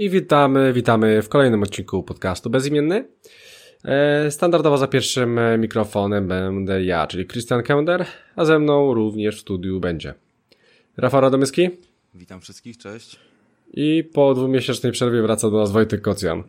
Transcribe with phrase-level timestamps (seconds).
[0.00, 3.04] I witamy, witamy w kolejnym odcinku podcastu Bezimienny.
[3.84, 8.06] E, standardowo za pierwszym e, mikrofonem będę ja, czyli Christian Kender,
[8.36, 10.14] a ze mną również w studiu będzie
[10.96, 11.70] Rafał Radomyski.
[12.14, 13.16] Witam wszystkich, cześć.
[13.74, 16.42] I po dwumiesięcznej przerwie wraca do nas Wojtek Kocjan.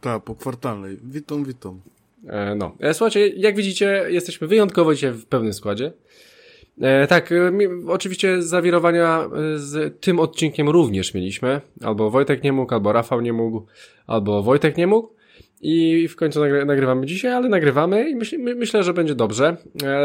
[0.00, 0.96] Tak, po kwartalnej.
[1.04, 1.80] Witam, witam.
[2.26, 5.92] E, no, słuchajcie, jak widzicie, jesteśmy wyjątkowo dzisiaj w pewnym składzie.
[6.80, 7.52] E, tak, e,
[7.88, 11.60] oczywiście zawirowania e, z tym odcinkiem również mieliśmy.
[11.80, 13.66] Albo Wojtek nie mógł, albo Rafał nie mógł,
[14.06, 15.14] albo Wojtek nie mógł.
[15.64, 19.56] I w końcu nagry nagrywamy dzisiaj, ale nagrywamy i myśl, my, myślę, że będzie dobrze.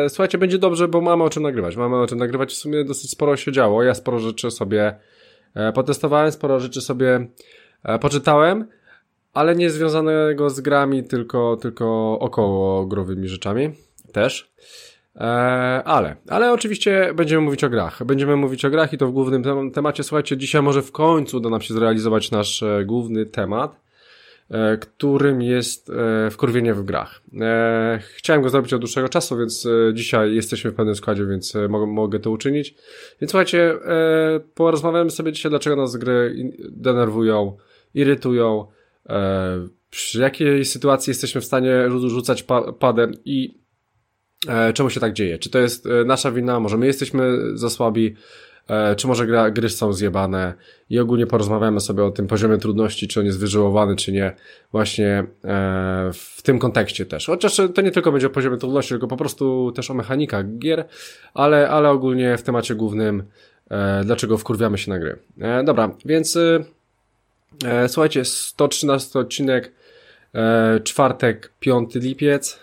[0.07, 1.75] Słuchajcie, będzie dobrze, bo mamy o czym nagrywać.
[1.75, 2.53] Mamy o czym nagrywać.
[2.53, 3.83] W sumie dosyć sporo się działo.
[3.83, 4.95] Ja sporo rzeczy sobie
[5.73, 7.27] potestowałem, sporo rzeczy sobie
[8.01, 8.67] poczytałem,
[9.33, 13.69] ale nie związanego z grami, tylko, tylko około growymi rzeczami
[14.11, 14.51] też.
[15.17, 15.23] E,
[15.83, 18.03] ale, ale oczywiście będziemy mówić o grach.
[18.03, 20.03] Będziemy mówić o grach i to w głównym temacie.
[20.03, 23.81] Słuchajcie, dzisiaj może w końcu uda nam się zrealizować nasz e, główny temat,
[24.49, 25.91] e, którym jest
[26.31, 27.21] wkurwienie w grach.
[28.15, 31.53] Chciałem go zrobić od dłuższego czasu, więc dzisiaj jesteśmy w pewnym składzie, więc
[31.87, 32.75] mogę, to uczynić.
[33.21, 33.73] Więc słuchajcie,
[34.55, 36.35] porozmawiamy sobie dzisiaj, dlaczego nas gry
[36.69, 37.57] denerwują,
[37.93, 38.67] irytują,
[39.89, 42.45] przy jakiej sytuacji jesteśmy w stanie rzucać
[42.79, 43.66] padem i
[44.73, 45.37] czemu się tak dzieje?
[45.37, 46.59] Czy to jest e, nasza wina?
[46.59, 48.15] Może my jesteśmy za słabi?
[48.67, 50.53] E, czy może gra, gry są zjebane?
[50.89, 54.35] I ogólnie porozmawiamy sobie o tym poziomie trudności, czy on jest wyżyłowany, czy nie.
[54.71, 55.23] Właśnie
[56.13, 57.25] w tym kontekście też.
[57.25, 60.85] Chociaż to nie tylko będzie o poziomie trudności, tylko po prostu też o mechanikach gier,
[61.33, 63.23] ale, ale ogólnie w temacie głównym
[64.05, 65.17] dlaczego wkurwiamy się na gry.
[65.63, 66.37] Dobra, więc
[67.87, 69.71] słuchajcie, 113 odcinek,
[70.83, 72.59] czwartek, 5 lipiec.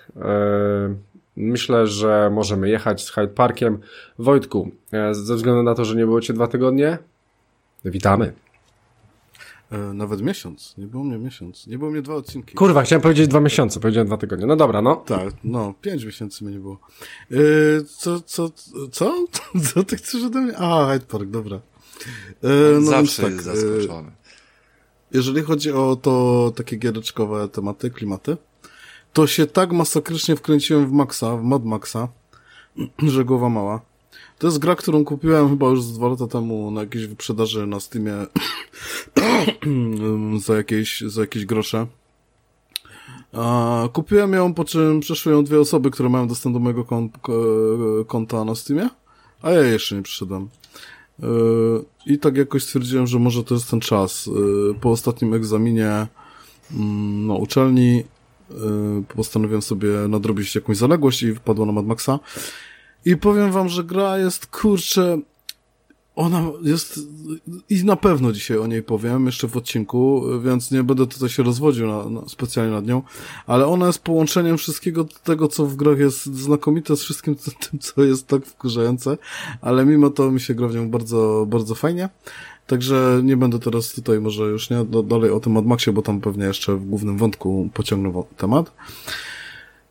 [1.37, 3.78] Myślę, że możemy jechać z Hyde Parkiem.
[4.19, 6.99] Wojtku, e, ze względu na to, że nie było cię dwa tygodnie,
[7.84, 8.33] witamy.
[9.71, 10.75] E, nawet miesiąc.
[10.78, 11.67] Nie było mnie miesiąc.
[11.67, 12.55] Nie było mnie dwa odcinki.
[12.55, 14.47] Kurwa, chciałem powiedzieć dwa miesiące, powiedziałem dwa tygodnie.
[14.47, 14.97] No dobra, no.
[14.97, 16.78] Tak, no, pięć miesięcy mnie nie było.
[17.31, 17.37] E,
[17.99, 18.50] co, co,
[18.93, 19.15] co?
[19.75, 20.56] Co ty chcesz ode mnie?
[20.59, 21.56] A, Hyde Park, dobra.
[21.56, 22.49] E,
[22.81, 24.11] no Zawsze tak, jest zaskoczony.
[25.12, 28.37] jeżeli chodzi o to takie giereczkowe tematy, klimaty,
[29.14, 32.08] to się tak masakrycznie wkręciłem w Maxa, w Mad Maxa,
[33.14, 33.80] że głowa mała.
[34.38, 37.80] To jest gra, którą kupiłem chyba już z dwa lata temu na jakiejś wyprzedaży na
[37.80, 38.12] Steamie
[40.47, 41.86] za jakieś, za jakieś grosze.
[43.92, 46.84] Kupiłem ją, po czym przeszły ją dwie osoby, które mają dostęp do mojego
[48.06, 48.88] konta na Steamie,
[49.42, 50.48] a ja jeszcze nie przyszedłem.
[51.22, 51.26] E,
[52.06, 54.28] I tak jakoś stwierdziłem, że może to jest ten czas.
[54.28, 56.06] E, po ostatnim egzaminie
[56.72, 58.13] mm, na uczelni Y,
[59.16, 62.19] postanowiłem sobie nadrobić jakąś zaległość i wpadło na Mad Maxa.
[63.04, 65.19] I powiem wam, że gra jest, kurczę,
[66.16, 67.00] ona jest
[67.70, 71.43] i na pewno dzisiaj o niej powiem jeszcze w odcinku, więc nie będę tutaj się
[71.43, 73.03] rozwodził na, na, specjalnie nad nią,
[73.47, 77.34] ale ona jest połączeniem wszystkiego tego, co w grach jest znakomite z wszystkim
[77.70, 79.19] tym, co jest tak wkurzające,
[79.60, 82.09] ale mimo to mi się gra w nią bardzo, bardzo fajnie.
[82.66, 86.20] Także nie będę teraz tutaj może już nie dalej o tym Mad Maxie, bo tam
[86.20, 88.72] pewnie jeszcze w głównym wątku pociągnę temat.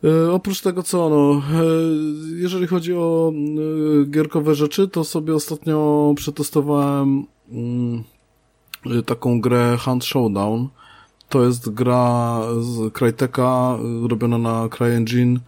[0.04, 1.42] E, oprócz tego co, no,
[2.36, 8.04] jeżeli chodzi o e, gierkowe rzeczy, to sobie ostatnio przetestowałem mm,
[9.06, 10.68] taką grę Hunt Showdown.
[11.28, 15.40] To jest gra z Cryteka, robiona na CryEngine.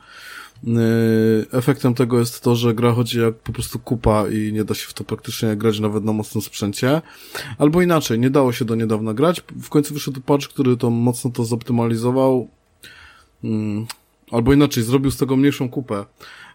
[1.52, 4.86] Efektem tego jest to, że gra chodzi jak po prostu kupa i nie da się
[4.88, 7.02] w to praktycznie grać nawet na mocnym sprzęcie.
[7.58, 9.42] Albo inaczej, nie dało się do niedawna grać.
[9.62, 12.48] W końcu wyszedł patch, który to mocno to zoptymalizował.
[13.44, 13.86] Mm,
[14.30, 16.04] albo inaczej, zrobił z tego mniejszą kupę.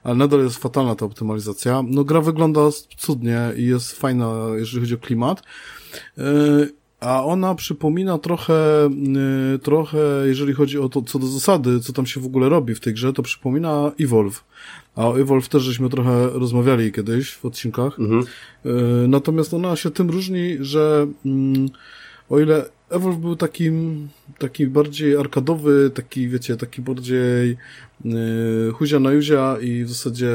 [0.03, 1.83] Ale nadal jest fatalna ta optymalizacja.
[1.87, 2.61] No gra wygląda
[2.97, 5.43] cudnie i jest fajna, jeżeli chodzi o klimat.
[7.01, 8.89] A ona przypomina trochę,
[9.51, 12.75] yy, trochę, jeżeli chodzi o to, co do zasady, co tam się w ogóle robi
[12.75, 14.43] w tej grze, to przypomina Evolve.
[14.95, 17.99] A o Evolve też żeśmy trochę rozmawiali kiedyś w odcinkach.
[17.99, 18.23] Mhm.
[18.65, 21.33] Yy, natomiast ona się tym różni, że yy,
[22.29, 24.07] o ile Evolve był takim,
[24.37, 27.57] taki bardziej arkadowy, taki, wiecie, taki bardziej
[28.05, 30.31] yy, huzia na juzia i w zasadzie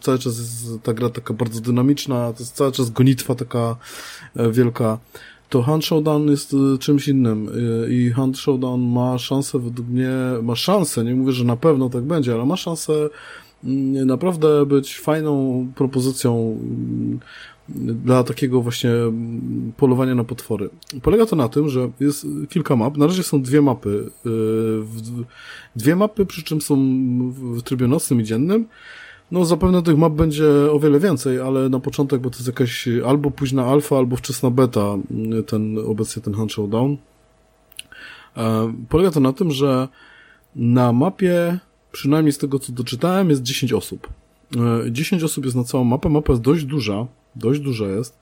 [0.00, 3.76] cały czas jest ta gra taka bardzo dynamiczna, to jest cały czas gonitwa taka
[4.36, 4.98] e, wielka
[5.48, 10.10] to Hunt Showdown jest y, czymś innym y, i Hunt Showdown ma szansę według mnie,
[10.42, 12.92] ma szansę, nie mówię, że na pewno tak będzie, ale ma szansę
[13.64, 17.20] mm, naprawdę być fajną propozycją mm,
[18.04, 20.70] dla takiego właśnie mm, polowania na potwory.
[21.02, 24.30] Polega to na tym, że jest kilka map, na razie są dwie mapy, y,
[25.76, 26.76] dwie mapy, przy czym są
[27.30, 28.66] w trybie nocnym i dziennym,
[29.34, 32.88] No zapewne tych map będzie o wiele więcej, ale na początek, bo to jest jakaś
[33.06, 34.96] albo późna alfa, albo wczesna beta,
[35.46, 36.96] ten obecnie ten Hunt Showdown.
[38.36, 39.88] E, polega to na tym, że
[40.56, 41.58] na mapie,
[41.92, 44.08] przynajmniej z tego co doczytałem, jest 10 osób.
[44.86, 48.18] E, 10 osób jest na całą mapę, mapa jest dość duża, dość duża jest.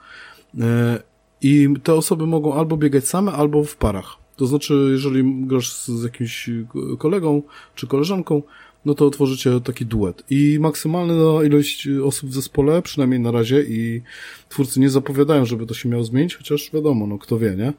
[0.61, 1.03] E,
[1.43, 4.17] I te osoby mogą albo biegać same, albo w parach.
[4.37, 6.51] To znaczy, jeżeli grasz z, jakimś
[6.99, 7.43] kolegą
[7.75, 8.43] czy koleżanką,
[8.85, 10.23] no to tworzycie taki duet.
[10.31, 14.03] I maksymalna ilość osób w zespole, przynajmniej na razie, i
[14.49, 17.73] twórcy nie zapowiadają, żeby to się miało zmienić, chociaż wiadomo, no kto wie, nie?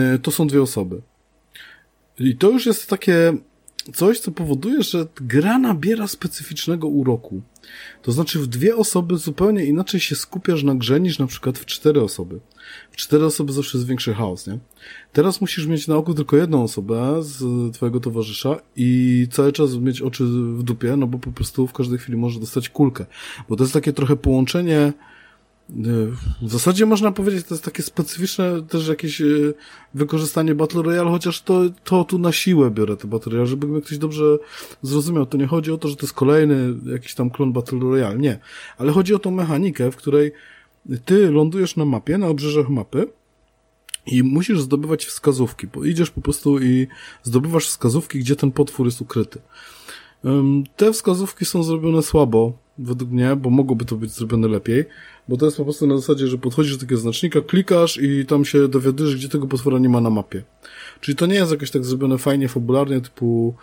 [0.00, 1.02] E, to są dwie osoby.
[2.18, 3.32] I to już jest takie
[3.94, 7.42] coś, co powoduje, że gra nabiera specyficznego uroku.
[8.02, 11.66] To znaczy w dwie osoby zupełnie inaczej się skupiasz na grze niż na przykład w
[11.66, 12.40] cztery osoby.
[12.90, 14.58] W cztery osoby zawsze jest większy chaos, nie?
[15.12, 20.02] Teraz musisz mieć na oku tylko jedną osobę z twojego towarzysza i cały czas mieć
[20.02, 23.06] oczy w dupie, no bo po prostu w każdej chwili może dostać kulkę.
[23.48, 24.92] Bo to jest takie trochę połączenie
[26.42, 29.24] w zasadzie można powiedzieć, to jest takie specyficzne też jakieś e,
[29.94, 33.98] wykorzystanie Battle Royale, chociaż to, to tu na siłę biorę te Battle Royale, żeby ktoś
[33.98, 34.38] dobrze
[34.82, 35.26] zrozumiał.
[35.26, 38.38] To nie chodzi o to, że to jest kolejny jakiś tam klon Battle Royale, nie.
[38.78, 40.32] Ale chodzi o tą mechanikę, w której
[41.04, 43.08] ty lądujesz na mapie, na obrzeżach mapy
[44.06, 46.86] i musisz zdobywać wskazówki, bo idziesz po prostu i
[47.22, 49.40] zdobywasz wskazówki, gdzie ten potwór jest ukryty.
[50.76, 54.84] Te wskazówki są zrobione słabo, według mnie, bo mogłoby to być zrobione lepiej,
[55.28, 58.44] bo to jest po prostu na zasadzie, że podchodzisz do takiego znacznika, klikasz i tam
[58.44, 60.42] się dowiadujesz, gdzie tego potwora nie ma na mapie.
[61.00, 63.54] Czyli to nie jest jakoś tak zrobione fajnie, fabularnie, typu,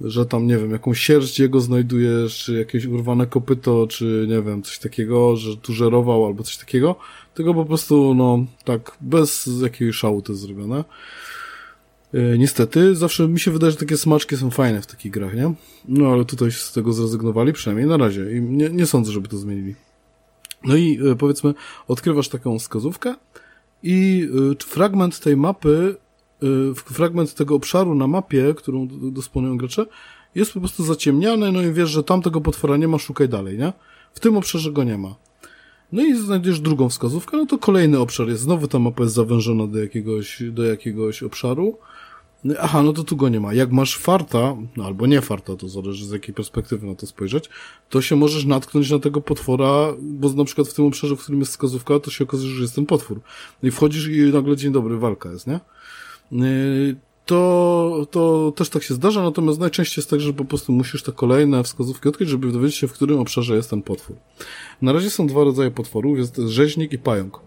[0.00, 4.62] że tam, nie wiem, jakąś sierść jego znajdujesz, czy jakieś urwane kopyto, czy nie wiem,
[4.62, 6.96] coś takiego, że tu żerował albo coś takiego,
[7.34, 10.84] tylko po prostu, no, tak, bez jakiegoś szału to jest zrobione.
[12.14, 15.54] E, niestety, zawsze mi się wydaje, że takie smaczki są fajne w takich grach, nie?
[15.88, 18.36] No ale tutaj z tego zrezygnowali, przynajmniej na razie.
[18.36, 19.74] I nie, nie sądzę, żeby to zmienili.
[20.64, 21.54] No i e, powiedzmy,
[21.88, 23.14] odkrywasz taką wskazówkę
[23.82, 25.96] i e, fragment tej mapy,
[26.74, 29.86] fragment tego obszaru na mapie, którą dysponują gracze,
[30.34, 33.72] jest po prostu zaciemniany, no i wiesz, że tamtego potwora nie ma, szukaj dalej, nie?
[34.14, 35.14] W tym obszarze go nie ma.
[35.92, 39.66] No i znajdziesz drugą wskazówkę, no to kolejny obszar jest, znowu ta mapa jest zawężona
[39.66, 41.78] do jakiegoś, do jakiegoś obszaru,
[42.60, 43.54] Aha, no to tu go nie ma.
[43.54, 47.50] Jak masz farta, no albo nie farta, to zależy z jakiej perspektywy na to spojrzeć,
[47.90, 51.40] to się możesz natknąć na tego potwora, bo na przykład w tym obszarze, w którym
[51.40, 53.20] jest wskazówka, to się okazuje, że jest ten potwór.
[53.62, 55.60] No i wchodzisz i nagle dzień dobry, walka jest, nie?
[56.32, 56.96] Yy,
[57.26, 61.12] to, to też tak się zdarza, natomiast najczęściej jest tak, że po prostu musisz te
[61.12, 64.16] kolejne wskazówki odkryć, żeby dowiedzieć się, w którym obszarze jest ten potwór.
[64.82, 67.40] Na razie są dwa rodzaje potworów, jest rzeźnik i pająk.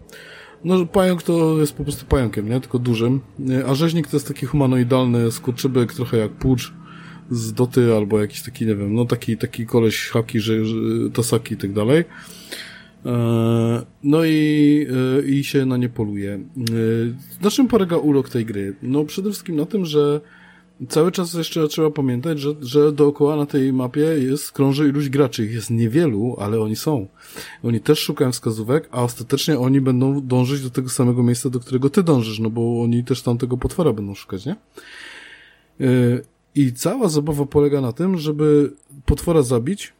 [0.64, 2.60] No, pająk to jest po prostu pająkiem, nie?
[2.60, 3.20] Tylko dużym.
[3.68, 6.72] A rzeźnik to jest taki humanoidalny skurczybyk, trochę jak płucz
[7.30, 10.76] z doty, albo jakiś taki, nie wiem, no taki, taki koleś haki, że, że
[11.12, 12.04] tasaki i tak dalej.
[13.06, 14.86] E, no i,
[15.18, 16.32] e, i się na nie poluje.
[16.34, 16.40] E,
[17.44, 18.76] na czym polega urok tej gry?
[18.82, 20.20] No przede wszystkim na tym, że
[20.88, 25.44] cały czas jeszcze trzeba pamiętać, że, że dookoła na tej mapie jest, krąży iluś graczy.
[25.44, 27.06] Ich jest niewielu, ale oni są.
[27.62, 31.90] Oni też szukają wskazówek, a ostatecznie oni będą dążyć do tego samego miejsca, do którego
[31.90, 34.56] ty dążysz, no bo oni też tam tego potwora będą szukać, nie?
[35.78, 38.72] Yy, I cała zabawa polega na tym, żeby
[39.04, 39.92] potwora zabić,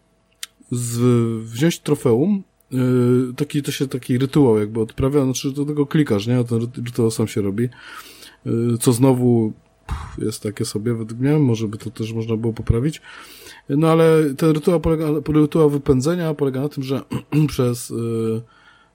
[0.71, 0.99] z,
[1.43, 2.81] wziąć trofeum, yy,
[3.37, 6.45] taki, to się taki rytuał jakby odprawia, znaczy do tego klikasz, nie?
[6.45, 7.69] Ten rytuał sam się robi.
[8.47, 9.53] Yy, co znowu
[10.19, 13.01] jest takie sobie według mnie, może by to też można było poprawić.
[13.69, 17.03] No ale ten rytuał, polega, rytuał wypędzenia polega na tym, że
[17.49, 17.91] przez,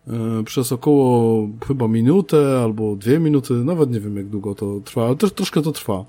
[0.07, 5.05] yy, przez około chyba minutę albo dwie minuty, nawet nie wiem jak długo to trwa,
[5.05, 6.05] ale też troszkę to trwa.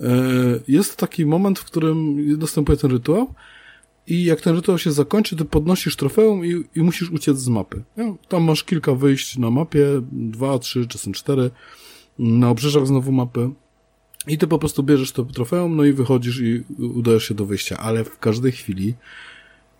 [0.00, 0.08] Yy,
[0.68, 3.34] jest taki moment, w którym następuje ten rytuał
[4.08, 7.82] i jak ten rytuał się zakończy, ty podnosisz trofeum i, i musisz uciec z mapy.
[7.96, 11.50] No, tam masz kilka wyjść na mapie, dwa, trzy, czasem cztery,
[12.18, 13.50] na obrzeżach znowu mapy.
[14.28, 17.76] I ty po prostu bierzesz to trofeum, no i wychodzisz i udajesz się do wyjścia,
[17.76, 18.94] ale w każdej chwili,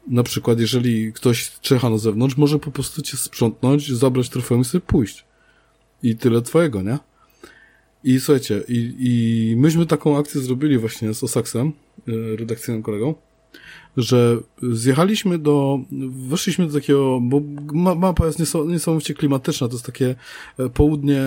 [0.07, 4.64] na przykład jeżeli ktoś czecha na zewnątrz, może po prostu cię sprzątnąć, zabrać trofeum i
[4.64, 5.25] sobie pójść.
[6.02, 6.99] I tyle twojego, nie?
[8.05, 11.73] I słuchajcie, i, i myśmy taką akcję zrobili właśnie z Osaksem,
[12.09, 13.14] e, redakcyjnym kolegą,
[13.97, 15.81] że zjechaliśmy do,
[16.28, 17.40] weszliśmy do takiego, bo
[17.95, 20.14] mapa jest niesamowicie klimatyczna, to jest takie
[20.59, 21.23] e, południe,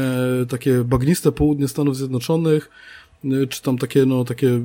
[0.49, 2.69] takie bagniste południe Stanów Zjednoczonych,
[3.49, 4.61] czy tam takie, no, takie,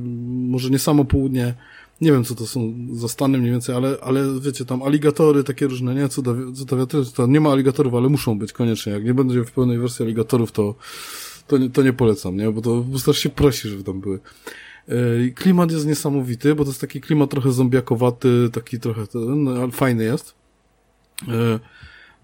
[0.49, 1.55] może nie samo południe,
[2.01, 5.67] nie wiem, co to są za Stany mniej więcej, ale, ale wiecie, tam aligatory takie
[5.67, 6.09] różne, nie?
[6.09, 6.35] Co to,
[7.15, 8.93] to nie ma aligatorów, ale muszą być koniecznie.
[8.93, 10.75] Jak nie będzie w pełnej wersji aligatorów, to,
[11.47, 12.51] to, nie, to nie polecam, nie?
[12.51, 14.21] Bo to prostu się prosi, żeby tam były.
[15.35, 20.35] Klimat jest niesamowity, bo to jest taki klimat trochę zombiakowaty, taki trochę, no, fajny jest.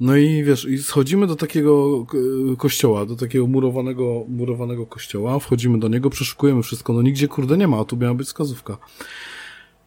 [0.01, 2.07] No i wiesz, i schodzimy do takiego
[2.59, 7.69] kościoła, do takiego murowanego, murowanego kościoła, wchodzimy do niego, przeszukujemy wszystko, no nigdzie kurde nie
[7.69, 8.77] ma, a tu miała być wskazówka.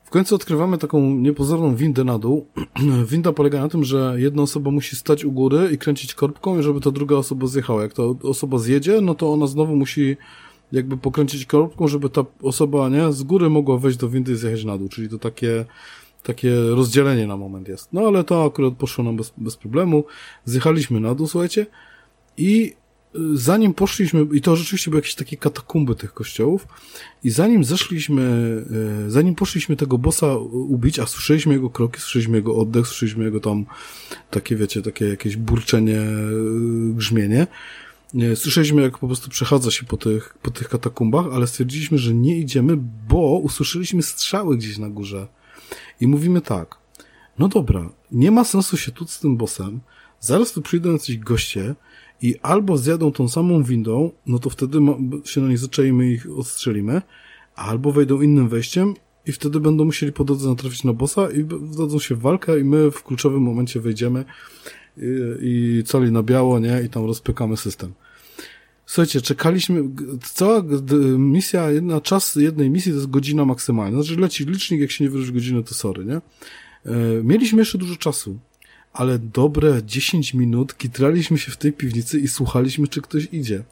[0.04, 2.48] W końcu odkrywamy taką niepozorną windę na dół.
[3.12, 6.82] Winda polega na tym, że jedna osoba musi stać u góry i kręcić korbką, żeby
[6.82, 7.82] ta druga osoba zjechała.
[7.82, 10.18] Jak ta osoba zjedzie, no to ona znowu musi
[10.72, 14.64] jakby pokręcić korbką, żeby ta osoba, nie, z góry mogła wejść do windy i zjechać
[14.64, 14.90] na dół.
[14.90, 15.66] Czyli to takie,
[16.25, 17.94] takie rozdzielenie na moment jest.
[17.94, 20.03] No ale to akurat poszło nam bez, bez problemu.
[20.46, 21.65] Zjechaliśmy na dół, słuchajcie,
[22.38, 22.74] i
[23.34, 26.67] zanim poszliśmy, i to rzeczywiście były jakieś takie katakumby tych kościołów,
[27.24, 28.24] i zanim zeszliśmy,
[29.05, 33.39] e, zanim poszliśmy tego bossa ubić, a słyszeliśmy jego kroki, słyszeliśmy jego oddech, słyszeliśmy jego
[33.39, 33.65] tam
[34.32, 36.15] takie, wiecie, takie jakieś burczenie, e,
[36.94, 37.48] grzmienie,
[38.36, 42.38] Słyszeliśmy, jak po prostu przechadza się po tych, po tych katakumbach, ale stwierdziliśmy, że nie
[42.38, 42.77] idziemy,
[43.10, 45.27] bo usłyszeliśmy strzały gdzieś na górze.
[46.02, 46.78] I mówimy tak,
[47.40, 49.80] no dobra, nie ma sensu się tu z tym bossem,
[50.20, 51.76] zaraz tu przyjdą jacyś goście,
[52.22, 54.80] i albo zjadą tą samą windą, no to wtedy
[55.24, 57.02] się na nich zaczęliśmy i ich odstrzelimy,
[57.56, 58.94] albo wejdą innym wejściem
[59.26, 62.64] i wtedy będą musieli po drodze natrafić na bossa i wdadzą się w walkę i
[62.64, 64.26] my w kluczowym momencie wejdziemy
[64.98, 65.02] i,
[65.42, 66.82] i cali na biało, nie?
[66.86, 67.94] I tam rozpykamy system.
[68.86, 69.84] Słuchajcie, czekaliśmy,
[70.34, 70.63] cała
[71.18, 74.04] misja, jedna, czas jednej misji to jest godzina maksymalna.
[74.04, 76.15] Znaczy leci licznik, jak się nie wyrzuci godziny, to sorry, nie?
[76.15, 76.22] E,
[77.24, 78.39] mieliśmy jeszcze dużo czasu
[78.96, 83.63] ale dobre 10 minut kitraliśmy się w tej piwnicy i słuchaliśmy, czy ktoś idzie.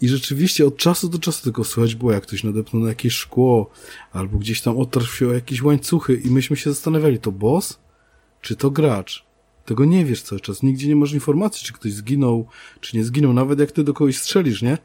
[0.00, 3.70] I rzeczywiście od czasu do czasu tylko słychać było, jak ktoś nadepnął na jakieś szkło,
[4.12, 7.78] albo gdzieś tam otarł się o jakieś łańcuchy i myśmy się zastanawiali, to boss,
[8.40, 9.25] czy to gracz?
[9.66, 10.62] Tego nie wiesz cały czas.
[10.62, 12.46] Nigdzie nie masz informacji, czy ktoś zginął,
[12.80, 13.32] czy nie zginął.
[13.32, 14.78] Nawet jak ty do kogoś strzelisz, nie?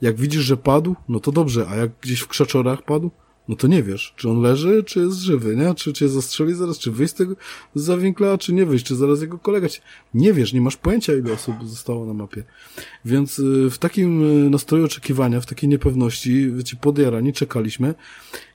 [0.00, 3.10] Jak widzisz, że padł, no to dobrze, a jak gdzieś w krzaczorach padł,
[3.50, 5.74] no to nie wiesz, czy on leży, czy jest żywy, nie?
[5.74, 7.36] Czy cię zastrzeli zaraz, czy wyjść z tego
[7.74, 9.80] zawinkla, czy nie wyjść, czy zaraz jego kolega cię...
[10.14, 12.44] Nie wiesz, nie masz pojęcia, ile osób zostało na mapie.
[13.04, 17.94] Więc y, w takim y, nastroju oczekiwania, w takiej niepewności, wiecie, podjarani, czekaliśmy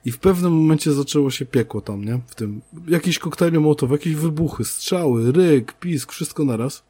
[0.04, 2.20] i w pewnym momencie zaczęło się piekło tam, nie?
[2.26, 6.82] W tym, jakieś koktajle mołotowe, jakieś wybuchy, strzały, ryk, pisk, wszystko naraz.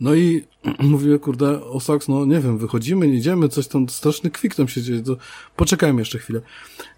[0.00, 0.44] No i
[0.78, 4.82] mówię, kurde, Osax, no nie wiem, wychodzimy, nie idziemy, coś tam, straszny kwik tam się
[4.82, 5.16] dzieje, to
[5.56, 6.40] poczekajmy jeszcze chwilę.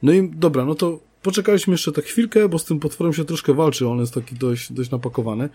[0.02, 3.54] No i dobra, no to poczekaliśmy jeszcze tak chwilkę, bo z tym potworem się troszkę
[3.54, 5.48] walczy, on jest taki dość, dość napakowany.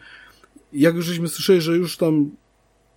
[0.73, 2.31] Jak już żeśmy słyszeli, że już tam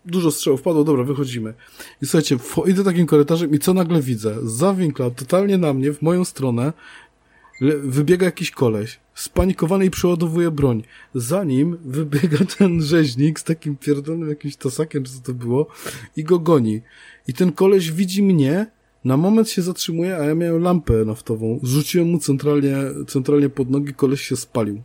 [0.04, 1.54] dużo strzałów padło, dobra, wychodzimy.
[2.02, 4.36] I słuchajcie, idę takim korytarzem i co nagle widzę?
[4.42, 6.72] Za winkla, totalnie na mnie, w moją stronę,
[7.60, 10.82] wybiega jakiś koleś, spanikowany i przeładowuje broń.
[11.14, 15.66] Zanim wybiega ten rzeźnik z takim pierdolonym jakimś tasakiem, co to było,
[16.16, 16.80] i go goni.
[17.28, 18.66] I ten koleś widzi mnie,
[19.04, 21.60] na moment się zatrzymuje, a ja miałem lampę naftową.
[21.62, 24.82] Zrzuciłem mu centralnie, centralnie pod nogi, koleś się spalił.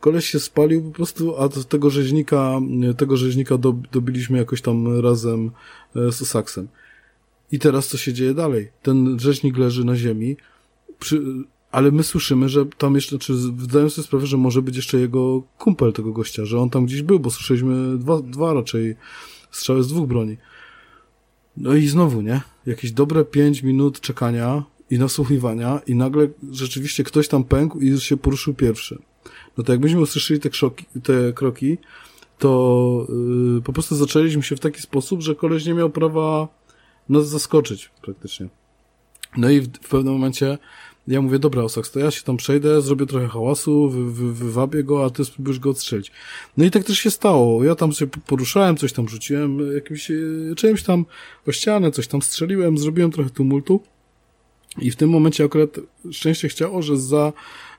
[0.00, 2.60] Koleś się spalił po prostu, a tego rzeźnika,
[2.96, 3.58] tego rzeźnika
[3.92, 5.50] dobiliśmy jakoś tam razem
[5.96, 6.68] e, z Saksem.
[7.52, 8.70] I teraz co się dzieje dalej?
[8.82, 10.36] Ten rzeźnik leży na ziemi,
[10.98, 11.22] przy,
[11.72, 15.42] ale my słyszymy, że tam jeszcze, czy zdają sobie sprawę, że może być jeszcze jego
[15.58, 18.96] kumpel tego gościa, że on tam gdzieś był, bo słyszeliśmy dwa, dwa raczej
[19.50, 20.36] strzały z dwóch broni.
[21.56, 22.40] No i znowu, nie?
[22.66, 28.16] Jakieś dobre pięć minut czekania i nasłuchiwania i nagle rzeczywiście ktoś tam pękł i się
[28.16, 28.98] poruszył pierwszy.
[29.56, 31.78] No to jakbyśmy usłyszeli te, krzoki, te kroki,
[32.38, 33.06] to
[33.54, 36.48] yy, po prostu zaczęliśmy się w taki sposób, że koleś nie miał prawa
[37.08, 38.48] nas zaskoczyć praktycznie.
[39.36, 40.58] No i w, w pewnym momencie
[41.08, 44.84] ja mówię, dobra, Osax, to ja się tam przejdę, zrobię trochę hałasu, wy, wy, wywabię
[44.84, 46.12] go, a ty spróbujesz go odstrzelić.
[46.56, 47.64] No i tak też się stało.
[47.64, 50.14] Ja tam się poruszałem, coś tam rzuciłem, jakimś, e,
[50.56, 51.04] czymś tam
[51.46, 53.80] o ścianę, coś tam strzeliłem, zrobiłem trochę tumultu.
[54.78, 55.80] I w tym momencie akurat
[56.10, 57.32] szczęście chciało, że za,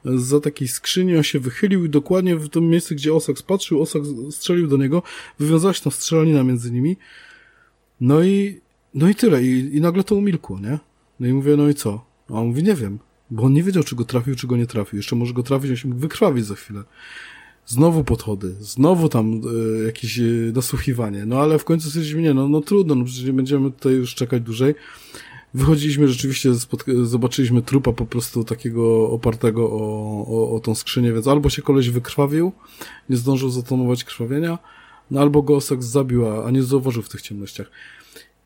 [0.06, 4.08] za takiej skrzyni on się wychylił i dokładnie w tym miejscu, gdzie Osax patrzył, Osax
[4.32, 5.04] strzelił do niego,
[5.40, 6.98] wywiązała się tam strzelanina między nimi.
[8.02, 8.62] No i,
[8.94, 9.44] no i tyle.
[9.44, 10.80] I, I nagle to umilkło, nie?
[11.20, 12.06] No i mówię, no i co?
[12.30, 13.00] A on mówi, nie wiem.
[13.34, 14.98] Bo on nie wiedział, czy go trafił, czy go nie trafił.
[14.98, 16.84] Jeszcze może go trafić, on się mógł wykrwawić za chwilę.
[17.66, 19.42] Znowu podchody, znowu tam
[19.80, 20.24] e, jakieś e,
[20.54, 21.26] nasłuchiwanie.
[21.26, 24.16] No ale w końcu stwierdziliśmy, nie, no, no trudno, no przecież nie będziemy tutaj już
[24.16, 24.76] czekać dłużej.
[25.54, 26.52] Wychodziliśmy rzeczywiście,
[27.04, 31.90] zobaczyliśmy trupa po prostu takiego opartego o, o, o tą skrzynię, więc albo się koleś
[31.90, 32.52] wykrwawił,
[33.10, 34.58] nie zdążył zatomować krwawienia,
[35.12, 37.72] no albo go Osek zabił, a nie zauważył w tych ciemnościach.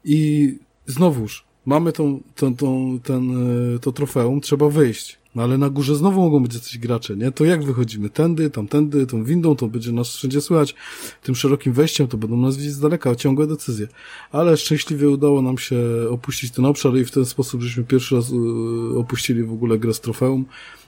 [0.03, 3.31] I znowuż, mamy tą, tą, tą, ten,
[3.75, 5.17] e, to trofeum, trzeba wyjść.
[5.35, 7.31] No ale na górze znowu mogą być jacyś gracze, nie?
[7.31, 8.09] To jak wychodzimy?
[8.09, 10.75] Tędy, tamtędy, tą windą, to będzie nas wszędzie słychać.
[11.23, 13.87] Tym szerokim wejściem to będą nas widzieć z daleka, ciągłe decyzje.
[14.31, 15.77] Ale szczęśliwie udało nam się
[16.09, 18.35] opuścić ten obszar i w ten sposób żeśmy pierwszy raz y,
[18.97, 20.45] opuścili w ogóle grę z trofeum,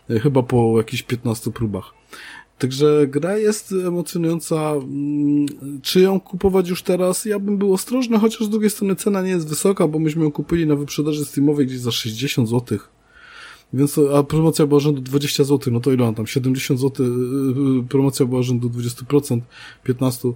[0.09, 1.93] y, chyba po jakichś 15 próbach.
[2.59, 4.71] Także gra jest emocjonująca.
[4.71, 5.45] Mm,
[5.81, 7.25] czy ją kupować już teraz?
[7.25, 10.31] Ja bym był ostrożny, chociaż z drugiej strony cena nie jest wysoka, bo myśmy ją
[10.31, 12.99] kupili na wyprzedaży Steamowej gdzieś za 60 złotych
[13.73, 16.27] więc, a promocja była rzędu 20 zł, no to ile on tam?
[16.27, 19.41] 70 zł, yy, promocja była rzędu 20%,
[19.87, 20.33] 15%,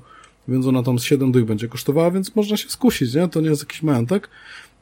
[0.47, 3.27] więc ona tam z 7 dych będzie kosztowała, więc można się skusić, nie?
[3.27, 4.29] To nie jest jakiś majątek.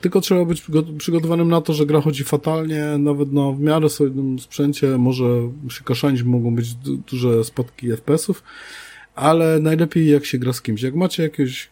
[0.02, 0.64] Tylko trzeba być
[0.98, 5.26] przygotowanym na to, że gra chodzi fatalnie, nawet na w miarę solidnym sprzęcie może
[5.70, 6.74] się kaszanić, mogą być
[7.12, 8.44] duże spadki FPS-ów,
[9.16, 10.82] ale najlepiej jak się gra z kimś.
[10.82, 11.70] Jak macie jakiegoś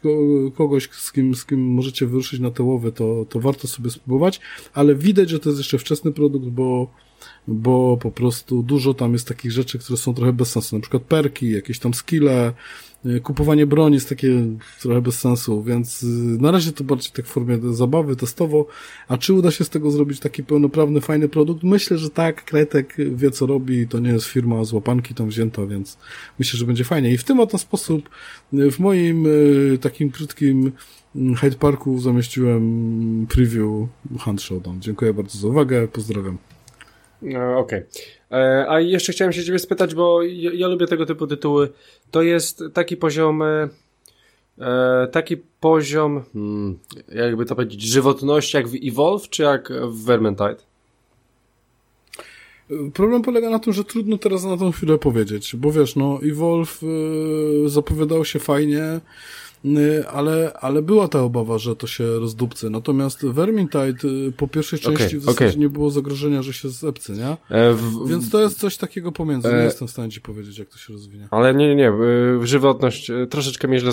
[0.56, 4.40] kogoś, z kim, z kim możecie wyruszyć na te łowy, to, to warto sobie spróbować,
[4.74, 6.88] ale widać, że to jest jeszcze wczesny produkt, bo
[7.48, 11.04] bo po prostu dużo tam jest takich rzeczy, które są trochę bez sensu, na przykład
[11.04, 12.54] perki, jakieś tam skille,
[13.24, 14.42] kupowanie broni jest takie
[14.82, 16.06] trochę bez sensu, więc y,
[16.42, 18.66] na razie to bardziej tak w formie zabawy, testowo,
[19.08, 21.64] a czy uda się z tego zrobić taki pełnoprawny, fajny produkt?
[21.64, 25.66] Myślę, że tak, Kretek wie co robi, to nie jest firma z łapanki tam wzięta,
[25.66, 25.98] więc
[26.40, 28.10] myślę, że będzie fajnie i w tym oto sposób
[28.54, 29.28] y, w moim
[29.82, 30.72] takim krótkim
[31.16, 33.88] mm, Hyde Parku zamieściłem preview
[34.20, 34.82] Hunt Showdown.
[34.82, 36.38] Dziękuję bardzo za uwagę, pozdrawiam.
[37.22, 37.80] No, Okej.
[37.80, 38.19] Okay.
[38.32, 41.70] E, a jeszcze chciałem się ciebie spytać, bo ja, ja, lubię tego typu tytuły.
[42.12, 43.70] To jest taki poziom e,
[45.12, 46.80] taki poziom hmm,
[47.16, 50.70] jakby to powiedzieć, żywotności jak w Evolve, czy jak w Vermintide?
[52.94, 56.84] Problem polega na tym, że trudno teraz na tą chwilę powiedzieć, bo wiesz, no Evolve
[57.66, 59.00] y, zapowiadał się fajnie,
[60.12, 62.70] ale, ale była ta obawa, że to się rozdupcy.
[62.70, 65.60] Natomiast Vermintide y, po pierwszej części okay, w zasadzie okay.
[65.60, 67.58] nie było zagrożenia, że się zepcy, nie?
[67.58, 69.48] E, w, Więc to jest coś takiego pomiędzy.
[69.48, 71.28] Nie e, jestem w stanie ci powiedzieć, jak to się rozwinie.
[71.32, 71.94] Ale nie, nie, nie.
[72.44, 73.92] Żywotność y, troszeczkę mnie źle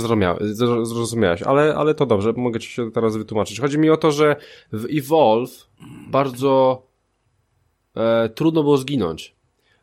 [0.83, 3.61] zrozumiałeś, ale, ale to dobrze, mogę ci się teraz wytłumaczyć.
[3.61, 4.37] Chodzi mi o to, że
[4.73, 5.69] w Evolve
[6.11, 6.83] bardzo
[7.97, 9.37] e, trudno było zginąć.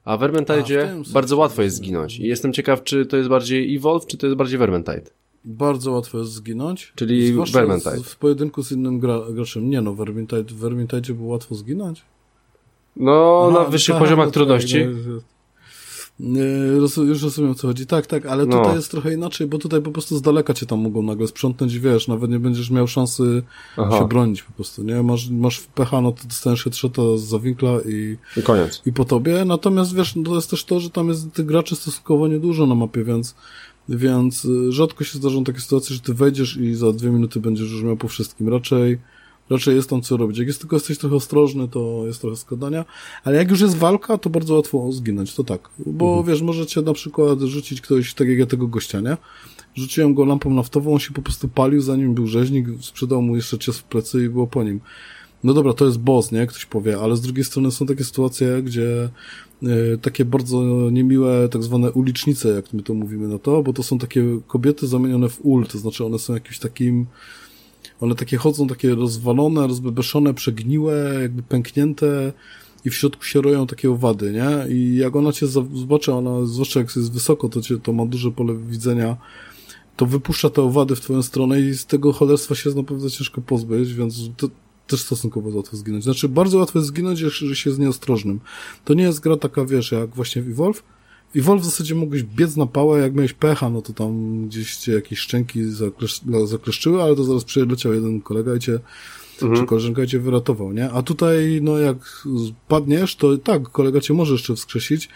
[0.06, 2.20] A w Vermintide bardzo łatwo jest zginąć.
[2.20, 5.23] I jestem ciekaw, czy to jest bardziej Evolve, czy to jest bardziej Vermintide.
[5.46, 6.94] Bardzo łatwo jest zginąć.
[6.96, 8.04] Czyli Vermintide.
[8.04, 9.70] W pojedynku z innym gra, graczem.
[9.70, 12.02] Nie no, Vermintide, w Vermintide było łatwo zginąć.
[12.96, 14.80] No, Aha, na wyższych tak, poziomach no, trudności.
[14.84, 15.24] Tak,
[17.08, 17.86] już rozumiem o co chodzi.
[17.86, 18.58] Tak, tak, ale no.
[18.58, 21.80] tutaj jest trochę inaczej, bo tutaj po prostu z daleka cię tam mogą nagle sprzątnąć,
[21.80, 23.44] wiesz, nawet nie będziesz miał szansy
[23.78, 24.00] Aha.
[24.00, 25.04] się bronić po prostu, nie?
[25.04, 28.82] Masz, masz pecha, no to dostaniesz się trzeta z zawinkla i, I koniec.
[28.86, 29.46] I po tobie.
[29.46, 32.76] Natomiast wiesz, no to jest też to, że tam jest tych graczy stosunkowo niedużo na
[32.76, 33.36] mapie, więc
[33.90, 37.72] więc y, rzadko się zdarzą takie sytuacje, że ty wejdziesz i za dwie minuty będziesz
[37.72, 38.50] już miał po wszystkim.
[38.50, 39.00] Raczej,
[39.50, 40.38] raczej jest tam co robić.
[40.38, 42.86] Jak jest tylko jesteś trochę ostrożny, to jest trochę składania,
[43.24, 45.70] ale jak już jest walka, to bardzo łatwo zginąć, to tak.
[45.86, 46.28] Bo mhm.
[46.28, 49.18] wiesz, możecie na przykład rzucić ktoś, tak jak ja tego gościa, nie?
[49.76, 53.60] Rzuciłem go lampą naftową, on się po prostu palił, zanim był rzeźnik, sprzedał mu jeszcze
[53.60, 54.80] cios w plecy i było po nim.
[55.44, 56.48] No dobra, to jest boss, nie?
[56.48, 59.10] Ktoś powie, ale z drugiej strony są takie sytuacje, gdzie
[60.02, 63.98] takie bardzo niemiłe tak zwane ulicznice, jak my to mówimy na to, bo to są
[63.98, 67.06] takie kobiety zamienione w ul, to znaczy one są jakimś takim
[68.02, 72.34] one takie chodzą, takie rozwalone, rozbebeszone, przegniłe, jakby pęknięte
[72.86, 74.76] i w środku się roją takie owady, nie?
[74.76, 78.32] I jak ona cię zobaczy, ona, zwłaszcza jak jest wysoko, to cię, to ma duże
[78.32, 79.18] pole widzenia,
[79.98, 83.94] to wypuszcza te owady w twoją stronę i z tego cholerstwa się naprawdę ciężko pozbyć,
[83.94, 84.48] więc to,
[84.88, 86.04] też stosunkowo łatwo zginąć.
[86.04, 88.40] Znaczy, bardzo łatwo jest zginąć, jeżeli się jest nieostrożnym.
[88.86, 90.84] To nie jest gra taka, wiesz, jak właśnie w Evolve.
[91.34, 94.78] W Evolve w zasadzie mogłeś biec na pałę, jak miałeś pecha, no to tam gdzieś
[94.78, 98.80] cię jakieś szczęki zaklesz zakleszczyły, ale to zaraz przyleciał jeden kolega i cię,
[99.42, 99.62] mhm.
[99.62, 100.92] czy koleżanka i cię wyratował, nie?
[100.92, 102.26] A tutaj, no jak
[102.68, 105.10] padniesz, to tak, kolega cię może jeszcze wskrzesić,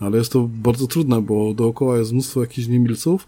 [0.00, 3.26] ale jest to bardzo trudne, bo dookoła jest mnóstwo jakichś niemilców,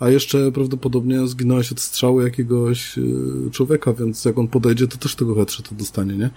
[0.00, 5.14] a jeszcze prawdopodobnie zginąłeś od strzału jakiegoś y, człowieka, więc jak on podejdzie, to też
[5.14, 6.30] tego headshota dostanie, nie?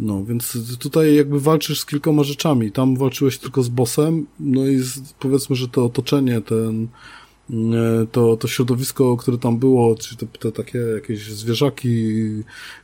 [0.00, 2.72] No, więc tutaj jakby walczysz z kilkoma rzeczami.
[2.72, 6.88] Tam walczyłeś tylko z bossem, no i z, powiedzmy, że to otoczenie, ten,
[8.12, 12.06] to, to środowisko, które tam było, czy te, te takie jakieś zwierzaki,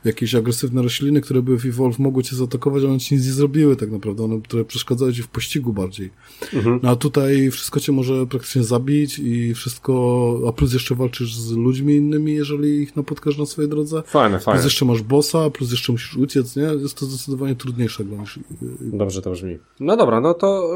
[0.05, 3.31] jakieś agresywne rośliny, które były w Evolve, mogły cię zaatakować, ale one ci nic nie
[3.31, 6.09] zrobiły tak naprawdę, one które przeszkadzały ci w pościgu bardziej.
[6.53, 6.79] Mhm.
[6.83, 11.51] No a tutaj wszystko cię może praktycznie zabić i wszystko, a plus jeszcze walczysz z
[11.51, 14.03] ludźmi innymi, jeżeli ich napotkasz na swojej drodze.
[14.05, 14.57] Fajne, fajne.
[14.57, 16.63] Plus jeszcze masz bossa, plus jeszcze musisz uciec, nie?
[16.63, 18.39] Jest to zdecydowanie trudniejsze dla niż...
[18.81, 19.57] Dobrze to brzmi.
[19.79, 20.69] No dobra, no to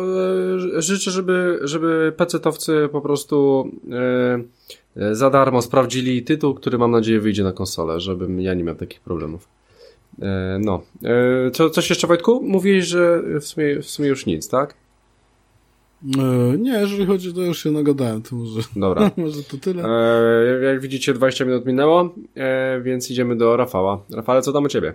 [0.74, 3.81] yy, życzę, żeby, żeby pecetowcy po prostu E, e,
[5.12, 9.02] za darmo sprawdzili tytuł, który mam nadzieję wyjdzie na konsolę, żebym ja nie miał takich
[9.02, 9.48] problemów.
[10.22, 10.82] E, no.
[11.04, 12.42] E, co, coś jeszcze, Wojtku?
[12.44, 14.74] Mówiłeś, że w sumie, w sumie już nic, tak?
[16.18, 19.12] E, nie, jeżeli chodzi, to już się nagadałem, to może, Dobra.
[19.18, 19.84] może to tyle.
[19.84, 24.04] E, jak widzicie, 20 minut minęło, e, więc idziemy do Rafała.
[24.10, 24.94] Rafale, co tam u ciebie?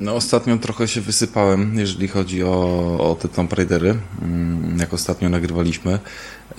[0.00, 5.28] No ostatnio trochę się wysypałem, jeżeli chodzi o, o te Tomb Raidery, mm, jak ostatnio
[5.28, 5.98] nagrywaliśmy.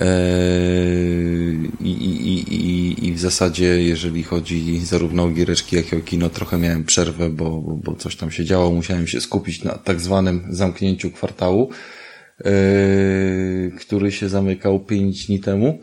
[0.00, 6.00] Eee, I, i, i, I w zasadzie, jeżeli chodzi zarówno o giereczki, jak i o
[6.00, 8.72] kino, trochę miałem przerwę, bo, bo coś tam się działo.
[8.72, 11.70] Musiałem się skupić na tak zwanym zamknięciu kwartału,
[12.44, 15.78] eee, który się zamykał pięć dni temu.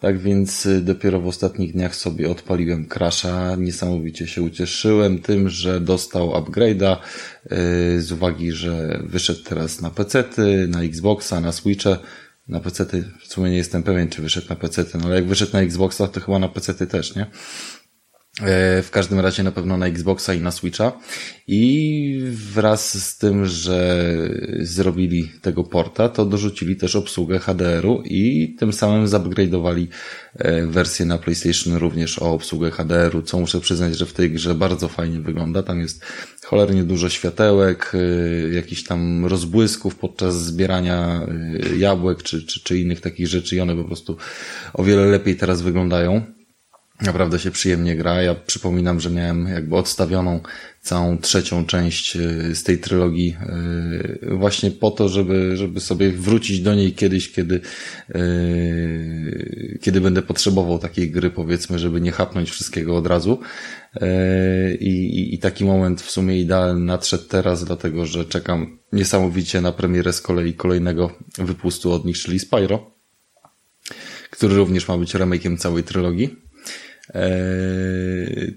[0.00, 3.56] Tak więc y, dopiero w ostatnich dniach sobie odpaliłem Crasha.
[3.56, 10.24] Niesamowicie się ucieszyłem tym, że dostał upgrade'a y, z uwagi, że wyszedł teraz na PC,
[10.68, 11.98] na Xboxa, na Switche.
[12.48, 12.86] Na PC
[13.20, 16.08] w sumie nie jestem pewien, czy wyszedł na PC, no ale jak wyszedł na Xboxa,
[16.08, 17.26] to chyba na PC też, nie?
[18.42, 20.92] E, w każdym razie na pewno na Xboxa i na Switcha.
[21.46, 24.06] I wraz z tym, że
[24.60, 29.86] zrobili tego porta, to dorzucili też obsługę HDR-u i tym samym zupgrade'owali
[30.34, 34.54] e, wersję na PlayStation również o obsługę HDR-u, co muszę przyznać, że w tej grze
[34.54, 35.62] bardzo fajnie wygląda.
[35.62, 36.04] Tam jest
[36.44, 41.26] cholernie dużo światełek, e, jakichś tam rozbłysków podczas zbierania
[41.78, 44.16] jabłek czy, czy, czy innych takich rzeczy i one po prostu
[44.72, 46.43] o wiele lepiej teraz wyglądają.
[47.00, 48.22] Naprawdę się przyjemnie gra.
[48.22, 50.40] Ja przypominam, że miałem jakby odstawioną
[50.80, 53.36] całą trzecią część y, z tej trylogii
[54.22, 57.60] y, właśnie po to, żeby, żeby sobie wrócić do niej kiedyś, kiedy,
[58.16, 63.40] y, kiedy będę potrzebował takiej gry, powiedzmy, żeby nie chapnąć wszystkiego od razu.
[64.80, 69.72] I, i, I taki moment w sumie idealny nadszedł teraz, dlatego że czekam niesamowicie na
[69.72, 72.90] premierę z kolei kolejnego wypustu od nich, czyli Spyro,
[74.30, 76.43] który również ma być remake'iem całej trylogii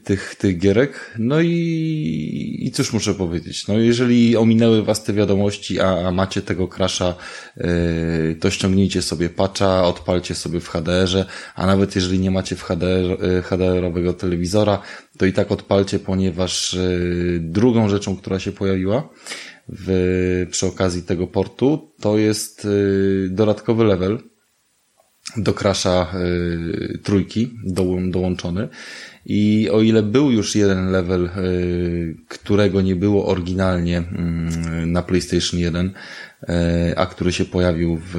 [0.03, 1.13] tych, tych gierek.
[1.19, 3.67] No i, i cóż muszę powiedzieć?
[3.67, 7.15] No jeżeli ominęły was te wiadomości, a, a macie tego crasha,
[7.57, 7.67] e,
[8.35, 13.11] to ściągnijcie sobie patcha, odpalcie sobie w HDR-ze, a nawet jeżeli nie macie w HDR,
[13.11, 14.81] e, HDR-owego telewizora,
[15.17, 16.79] to i tak odpalcie, ponieważ e,
[17.39, 19.09] drugą rzeczą, która się pojawiła,
[19.69, 24.19] w, przy okazji tego portu, to jest e, dodatkowy level,
[25.37, 28.69] do Crasha y, trójki do, dołączony.
[29.29, 35.59] I o ile był już jeden level, y, którego nie było oryginalnie y, na PlayStation
[35.59, 35.93] 1, y,
[36.97, 38.13] a który się pojawił w,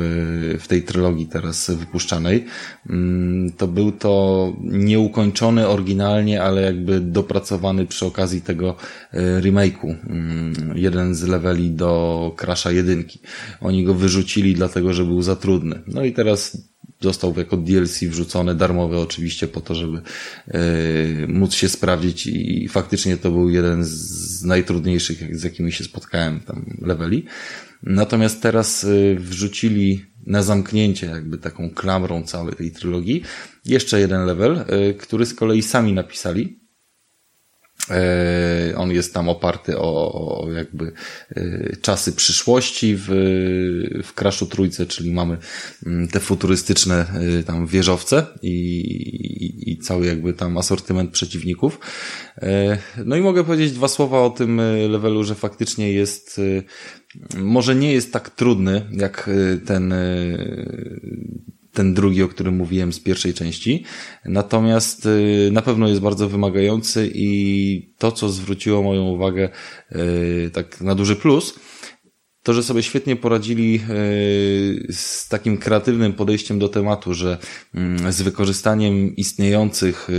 [0.60, 2.44] w tej trylogii teraz wypuszczanej,
[2.90, 8.76] mm, to był to nieukończony oryginalnie, ale jakby dopracowany przy okazji tego
[9.14, 9.94] y, remake'u.
[10.06, 13.18] Mm, jeden z leveli do Crasha jedynki.
[13.60, 15.82] Oni go wyrzucili dlatego, że był za trudny.
[15.86, 16.58] No i teraz
[17.00, 20.02] został jako DLC wrzucony, darmowy oczywiście po to, żeby
[20.46, 26.40] yy, móc się sprawdzić i faktycznie to był jeden z najtrudniejszych, z jakimi się spotkałem
[26.40, 27.24] tam leveli.
[27.82, 33.22] Natomiast teraz yy, wrzucili na zamknięcie jakby taką klamrą całej tej trylogii
[33.64, 36.67] jeszcze jeden level, yy, który z kolei sami napisali E,
[38.76, 40.12] on jest tam oparty o,
[40.42, 40.92] o jakby
[41.30, 43.06] e, czasy przyszłości w,
[44.04, 45.36] w Crashu Trójce, czyli mamy
[45.86, 47.06] mm, te futurystyczne
[47.38, 51.78] e, tam wieżowce i, i, i cały jakby tam asortyment przeciwników.
[53.04, 56.40] No i mogę powiedzieć dwa słowa o tym levelu, że faktycznie jest
[57.36, 59.30] może nie jest tak trudny jak
[59.66, 59.94] ten
[61.78, 63.84] ten drugi, o którym mówiłem z pierwszej części.
[64.24, 69.48] Natomiast y, na pewno jest bardzo wymagający i to, co zwróciło moją uwagę
[69.92, 71.54] y, tak na duży plus,
[72.48, 73.82] to, że sobie świetnie poradzili e,
[74.92, 77.38] z takim kreatywnym podejściem do tematu, że
[77.74, 80.12] mm, z wykorzystaniem istniejących e,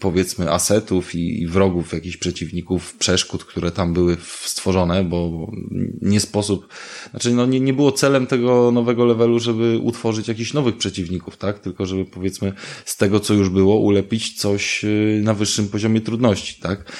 [0.00, 5.50] powiedzmy asetów i wrogów, jakichś przeciwników, przeszkód, które tam były stworzone, bo
[6.00, 6.68] nie sposób,
[7.10, 11.58] znaczy no nie, nie było celem tego nowego levelu, żeby utworzyć jakichś nowych przeciwników, tak?
[11.58, 12.52] Tylko żeby powiedzmy
[12.84, 14.88] z tego, co już było, ulepić coś e,
[15.22, 16.92] na wyższym poziomie trudności, tak?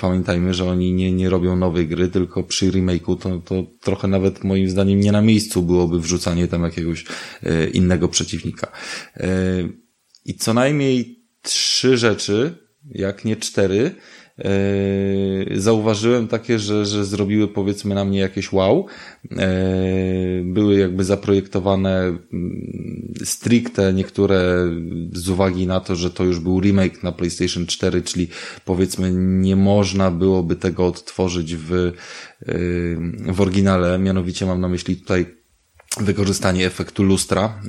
[0.00, 4.44] Pamiętajmy, że oni nie, nie robią nowej gry, tylko przy remake'u, to, to trochę nawet
[4.44, 7.04] moim zdaniem nie na miejscu byłoby wrzucanie tam jakiegoś
[7.42, 8.72] e, innego przeciwnika.
[9.16, 9.28] E,
[10.24, 12.58] I co najmniej trzy rzeczy,
[12.90, 13.94] jak nie cztery,
[15.54, 18.86] zauważyłem takie, że, że zrobiły powiedzmy na mnie jakieś wow.
[19.38, 19.46] E,
[20.44, 21.98] były jakby zaprojektowane
[22.32, 24.68] mm, stricte niektóre
[25.12, 28.28] z uwagi na to, że to już był remake na PlayStation 4, czyli
[28.64, 31.92] powiedzmy nie można byłoby tego odtworzyć w, e,
[33.32, 33.98] w oryginale.
[33.98, 35.45] Mianowicie mam na myśli tutaj
[36.00, 37.60] wykorzystanie efektu lustra,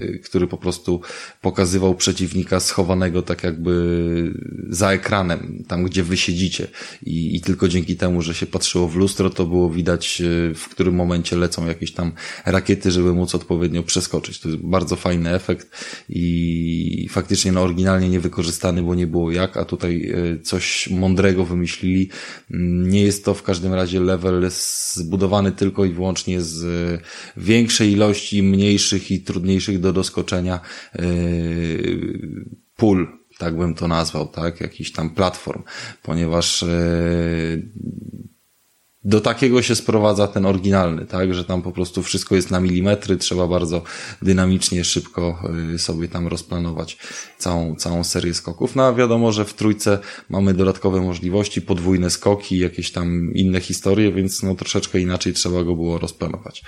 [0.00, 1.00] yy, który po prostu
[1.40, 4.34] pokazywał przeciwnika schowanego tak jakby
[4.68, 6.68] za ekranem, tam gdzie wy siedzicie
[7.02, 10.68] I, i tylko dzięki temu, że się patrzyło w lustro, to było widać yy, w
[10.68, 12.12] którym momencie lecą jakieś tam
[12.46, 14.40] rakiety, żeby móc odpowiednio przeskoczyć.
[14.40, 19.64] To jest bardzo fajny efekt i faktycznie no oryginalnie niewykorzystany, bo nie było jak, a
[19.64, 22.08] tutaj yy, coś mądrego wymyślili.
[22.50, 24.50] Mm, nie jest to w każdym razie level
[24.94, 26.60] zbudowany tylko i wyłącznie z
[27.40, 30.60] większej ilości mniejszych i trudniejszych do doskoczenia
[30.98, 35.62] yy, pól, tak bym to nazwał, tak, jakiś tam platform,
[36.02, 37.70] ponieważ yy,
[39.04, 43.16] do takiego się sprowadza ten oryginalny, tak, że tam po prostu wszystko jest na milimetry,
[43.16, 43.82] trzeba bardzo
[44.22, 45.42] dynamicznie, szybko
[45.74, 46.98] y, sobie tam rozplanować
[47.38, 48.76] całą, całą serię skoków.
[48.76, 49.98] No a wiadomo, że w trójce
[50.28, 55.74] mamy dodatkowe możliwości, podwójne skoki, jakieś tam inne historie, więc no troszeczkę inaczej trzeba go
[55.74, 56.62] było rozplanować.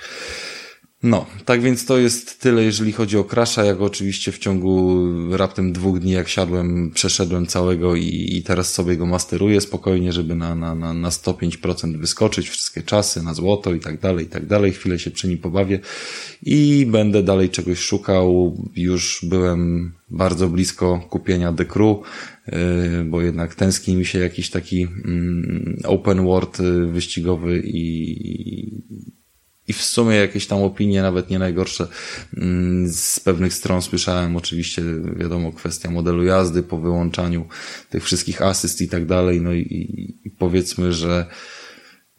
[1.03, 3.63] No, tak więc to jest tyle, jeżeli chodzi o Crasha.
[3.63, 4.97] Jak oczywiście w ciągu
[5.31, 10.35] raptem dwóch dni, jak siadłem, przeszedłem całego i, i teraz sobie go masteruję spokojnie, żeby
[10.35, 14.45] na, na, na, na 105% wyskoczyć, wszystkie czasy, na złoto i tak dalej, i tak
[14.45, 14.71] dalej.
[14.71, 15.79] Chwilę się przy nim pobawię
[16.41, 18.57] i będę dalej czegoś szukał.
[18.75, 21.97] Już byłem bardzo blisko kupienia The Crew,
[22.47, 28.83] yy, bo jednak tęskni mi się jakiś taki mm, open world yy, wyścigowy i
[29.67, 31.87] i w sumie jakieś tam opinie, nawet nie najgorsze,
[32.37, 34.35] mm, z pewnych stron słyszałem.
[34.35, 34.81] Oczywiście,
[35.15, 37.47] wiadomo, kwestia modelu jazdy po wyłączaniu
[37.89, 39.41] tych wszystkich asyst i tak dalej.
[39.41, 41.25] No i, i powiedzmy, że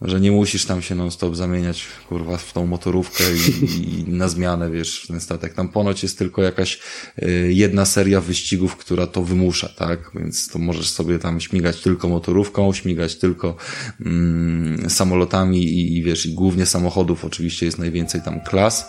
[0.01, 3.65] że nie musisz tam się non-stop zamieniać, kurwa, w tą motorówkę i,
[4.01, 5.55] i, na zmianę, wiesz, w ten statek.
[5.55, 6.81] Tam ponoć jest tylko jakaś
[7.23, 10.11] y, jedna seria wyścigów, która to wymusza, tak?
[10.15, 13.57] Więc to możesz sobie tam śmigać tylko motorówką, śmigać tylko
[14.01, 18.89] mm, samolotami i, i wiesz, i głównie samochodów oczywiście jest najwięcej tam klas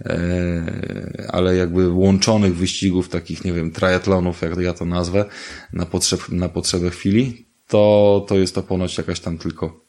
[0.00, 5.24] e, ale jakby łączonych wyścigów, takich, nie wiem, triatlonów, jak ja to nazwę,
[5.72, 9.83] na, potrzeb, na potrzebę chwili, to, to jest to ponoć jakaś tam tylko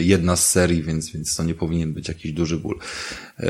[0.00, 2.78] jedna z serii, więc, więc to nie powinien być jakiś duży ból.
[3.40, 3.46] E,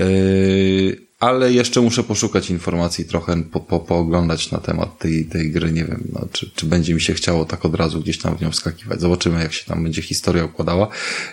[1.20, 5.72] ale jeszcze muszę poszukać informacji, trochę po, po, pooglądać na temat tej, tej gry.
[5.72, 8.40] Nie wiem, no, czy, czy będzie mi się chciało tak od razu gdzieś tam w
[8.40, 9.00] nią wskakiwać.
[9.00, 10.88] Zobaczymy, jak się tam będzie historia układała.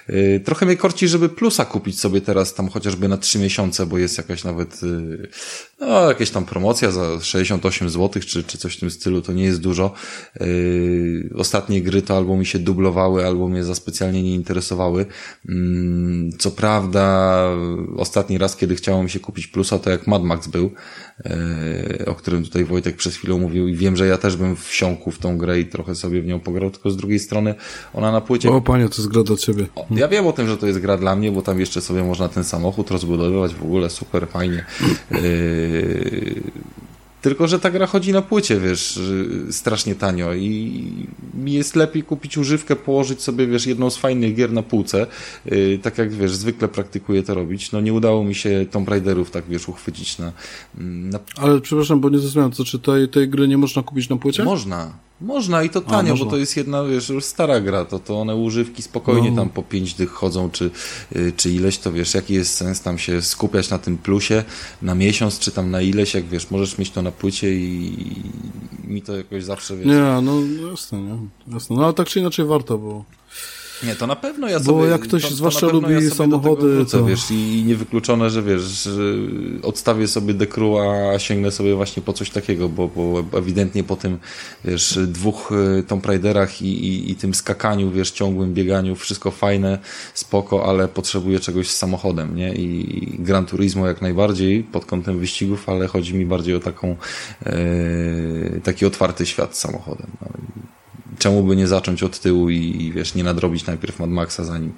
[0.10, 3.98] Yy, trochę mnie korci, żeby plusa kupić sobie teraz tam chociażby na trzy miesiące, bo
[3.98, 4.82] jest jakaś nawet,
[5.80, 9.44] no, jakieś tam promocja za 68 zł, czy, czy coś w tym stylu, to nie
[9.44, 9.94] jest dużo.
[10.40, 15.06] Yy, ostatnie gry to albo mi się dublowały, albo mnie za specjalnie nie interesowały.
[15.46, 15.56] Yy,
[16.40, 17.48] co prawda,
[17.98, 20.72] ostatni raz, kiedy chciało mi się kupić plusa, to jak Mad Max był,
[22.06, 25.18] o którym tutaj Wojtek przez chwilę mówił i wiem, że ja też bym wsiąkł w
[25.18, 27.56] tą grę i trochę sobie w nią pograł, tylko z drugiej strony
[27.94, 28.52] ona na płycie...
[28.52, 29.66] O panie, to jest gra dla ciebie.
[29.92, 32.30] Ja wiem o tym, że to jest gra dla mnie, bo tam jeszcze sobie można
[32.30, 34.66] ten samochód rozbudowywać w ogóle, super fajnie.
[37.24, 39.00] Tylko, że ta gra chodzi na płycie, wiesz,
[39.52, 40.84] strasznie tanio i
[41.34, 45.08] mi jest lepiej kupić używkę, położyć sobie, wiesz, jedną z fajnych gier na półce,
[45.46, 47.72] yy, tak jak, wiesz, zwykle praktykuję to robić.
[47.72, 50.32] No nie udało mi się Tomb Raiderów tak, wiesz, uchwycić na...
[50.78, 51.20] na...
[51.38, 54.44] Ale przepraszam, bo nie zrozumiałem, to czy tej, tej gry nie można kupić na płycie?
[54.44, 54.94] Można.
[55.24, 58.22] Można i to tanio, A, bo to jest jedna, wiesz, już stara gra, to, to
[58.22, 59.38] one używki spokojnie no.
[59.38, 60.72] tam po pięć dych chodzą, czy,
[61.16, 64.44] y, czy ileś, to wiesz, jaki jest sens tam się skupiać na tym plusie
[64.82, 67.94] na miesiąc, czy tam na ileś, jak wiesz, możesz mieć to na płycie i,
[68.86, 69.86] i mi to jakoś zawsze, wiesz...
[69.86, 71.18] Nie, no jasne, nie,
[71.54, 73.04] jasne, no ale tak czy inaczej warto, bo
[73.84, 74.72] nie, to na pewno ja sobie...
[74.72, 77.06] Bo jak ktoś to, zwłaszcza to lubi ja samochody, wrócę, to...
[77.06, 79.02] wiesz, i niewykluczone, że wiesz, że
[79.64, 84.20] odstawię sobie dekru, a sięgnę sobie właśnie po coś takiego, bo, bo ewidentnie po tym,
[84.66, 89.80] wiesz, dwóch y, Tomb Raiderach i, i, i tym skakaniu, wiesz, ciągłym bieganiu, wszystko fajne,
[90.14, 92.54] spoko, ale potrzebuję czegoś z samochodem, nie?
[92.54, 96.96] I Gran Turismo jak najbardziej pod kątem wyścigów, ale chodzi mi bardziej o taką,
[97.46, 97.56] e,
[98.64, 100.08] taki otwarty świat z samochodem.
[100.22, 100.28] No
[101.20, 104.74] czemu by nie zacząć od tyłu i, wiesz, nie nadrobić najpierw Mad Maxa, zanim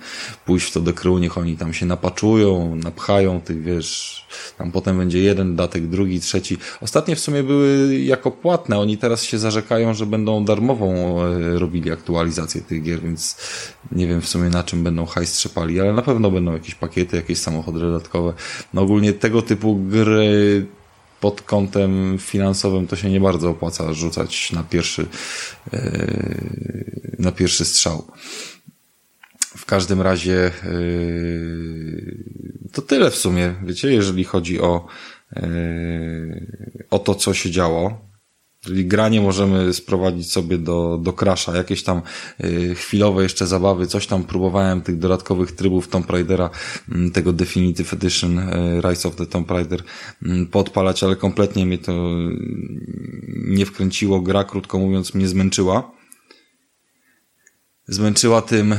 [0.45, 4.25] pójść w to do crew, niech oni tam się napaczują, napchają tych, wiesz,
[4.57, 6.57] tam potem będzie jeden datek, drugi, trzeci.
[6.81, 11.91] Ostatnie w sumie były jako płatne, oni teraz się zarzekają, że będą darmową e, robili
[11.91, 13.37] aktualizację tych gier, więc
[13.91, 17.15] nie wiem w sumie na czym będą hajs trzepali, ale na pewno będą jakieś pakiety,
[17.15, 18.33] jakieś samochody dodatkowe.
[18.73, 20.65] No ogólnie tego typu gry
[21.19, 25.07] pod kątem finansowym to się nie bardzo opłaca rzucać na pierwszy,
[25.73, 26.35] e,
[27.19, 28.07] na pierwszy strzał.
[29.39, 30.51] W każdym razie e,
[32.71, 34.87] to tyle w sumie, wiecie, jeżeli chodzi o,
[35.35, 35.41] e,
[36.89, 38.04] o to, co się działo.
[38.65, 42.01] Czyli granie możemy sprowadzić sobie do, do Crasha, jakieś tam
[42.43, 46.49] y, chwilowe jeszcze zabawy, coś tam próbowałem tych dodatkowych trybów Tomb Raidera,
[47.07, 49.83] y, tego Definitive Edition y, Rise of the Tomb Raider
[50.23, 51.93] y, podpalać, ale kompletnie mnie to
[53.27, 54.21] nie wkręciło.
[54.21, 55.91] Gra, krótko mówiąc, mnie zmęczyła
[57.87, 58.75] zmęczyła tym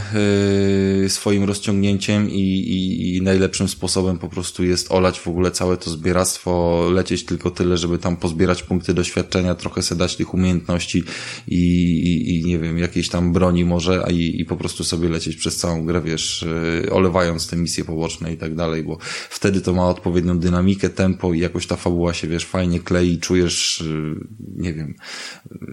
[1.02, 5.76] yy, swoim rozciągnięciem i, i, i, najlepszym sposobem po prostu jest olać w ogóle całe
[5.76, 11.04] to zbieractwo, lecieć tylko tyle, żeby tam pozbierać punkty doświadczenia, trochę se dać tych umiejętności
[11.48, 15.08] i, i, i nie wiem, jakiejś tam broni może, a i, i po prostu sobie
[15.08, 16.44] lecieć przez całą grę, wiesz,
[16.82, 18.98] yy, olewając te misje poboczne i tak dalej, bo
[19.30, 23.84] wtedy to ma odpowiednią dynamikę, tempo i jakoś ta fabuła się, wiesz, fajnie klei, czujesz,
[23.86, 24.94] yy, nie wiem,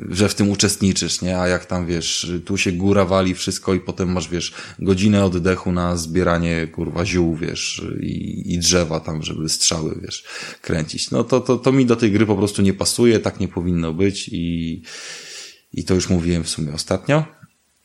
[0.09, 1.39] że w tym uczestniczysz, nie?
[1.39, 5.71] A jak tam, wiesz, tu się góra wali wszystko i potem masz, wiesz, godzinę oddechu
[5.71, 10.23] na zbieranie, kurwa, ziół, wiesz, i, i drzewa tam, żeby strzały, wiesz,
[10.61, 11.11] kręcić.
[11.11, 13.93] No to, to, to mi do tej gry po prostu nie pasuje, tak nie powinno
[13.93, 14.81] być i,
[15.73, 17.25] i to już mówiłem w sumie ostatnio.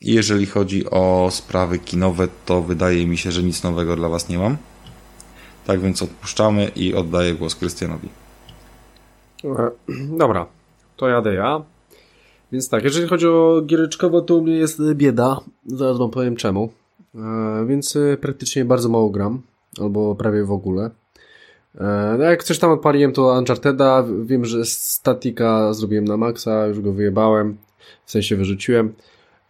[0.01, 4.29] I jeżeli chodzi o sprawy kinowe, to wydaje mi się, że nic nowego dla was
[4.29, 4.57] nie mam.
[5.67, 8.09] Tak więc odpuszczamy i oddaję głos Krystianowi.
[10.17, 10.45] Dobra,
[10.97, 11.61] to jadę ja.
[12.51, 15.39] Więc tak, jeżeli chodzi o giereczkowo, to u mnie jest bieda.
[15.65, 16.69] Zaraz wam powiem czemu.
[17.15, 19.41] E, więc e, praktycznie bardzo mało gram.
[19.81, 20.89] Albo prawie w ogóle.
[21.75, 24.25] E, no jak coś tam odpaliłem, to Uncharted'a.
[24.25, 27.57] Wiem, że statika zrobiłem na maksa, już go wyjebałem.
[28.05, 28.93] W sensie wyrzuciłem.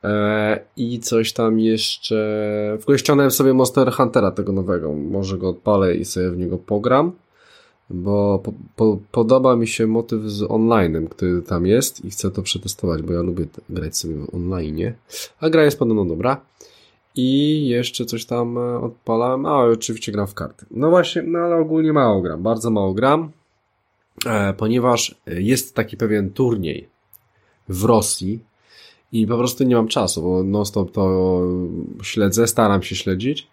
[0.04, 2.78] E, I coś tam jeszcze...
[2.80, 4.94] W ogóle sobie Monster Huntera tego nowego.
[4.94, 7.12] Może go odpalę i sobie w niego pogram
[7.89, 12.41] bo po, po, podoba mi się motyw z online'em, który tam jest i chcę to
[12.41, 14.93] przetestować, bo ja lubię grać sobie online,
[15.39, 16.41] a gra jest podobno dobra.
[17.15, 20.65] I jeszcze coś tam e, odpalałem, a oczywiście gram w karty.
[20.71, 23.32] No właśnie, no ale ogólnie mało gram, bardzo mało gram,
[24.25, 26.88] e, ponieważ jest taki pewien turniej
[27.69, 28.39] w Rosji
[29.12, 31.41] i po prostu nie mam czasu, bo non stop to
[32.04, 33.47] śledzę, staram się śledzić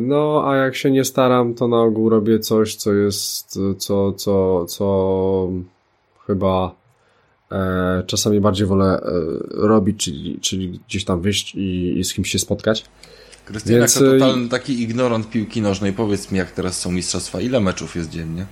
[0.00, 4.66] no, a jak się nie staram, to na ogół robię coś, co jest, co, co,
[4.66, 5.48] co
[6.26, 6.74] chyba
[7.52, 9.10] e, czasami bardziej wolę e,
[9.50, 12.84] robić, czyli, czyli gdzieś tam wyjść i, i z kimś się spotkać.
[13.44, 13.96] Krystian, Więc...
[13.96, 18.10] jako totalny taki ignorant piłki nożnej, powiedz mi, jak teraz są mistrzostwa, ile meczów jest
[18.10, 18.46] dziennie?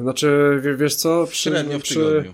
[0.00, 1.26] Znaczy, wiesz co?
[1.26, 2.32] Przy, Średnio w tygodniu.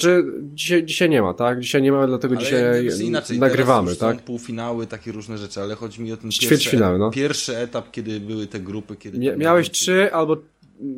[0.00, 1.60] Znaczy, dzisiaj, dzisiaj nie ma, tak?
[1.60, 4.16] Dzisiaj nie ma, dlatego ale dzisiaj inaczej, nagrywamy, tak?
[4.16, 7.10] Są półfinały, takie różne rzeczy, ale chodzi mi o ten pierwszy, no.
[7.10, 8.96] pierwszy etap, kiedy były te grupy.
[8.96, 10.36] Kiedy Mia miałeś trzy albo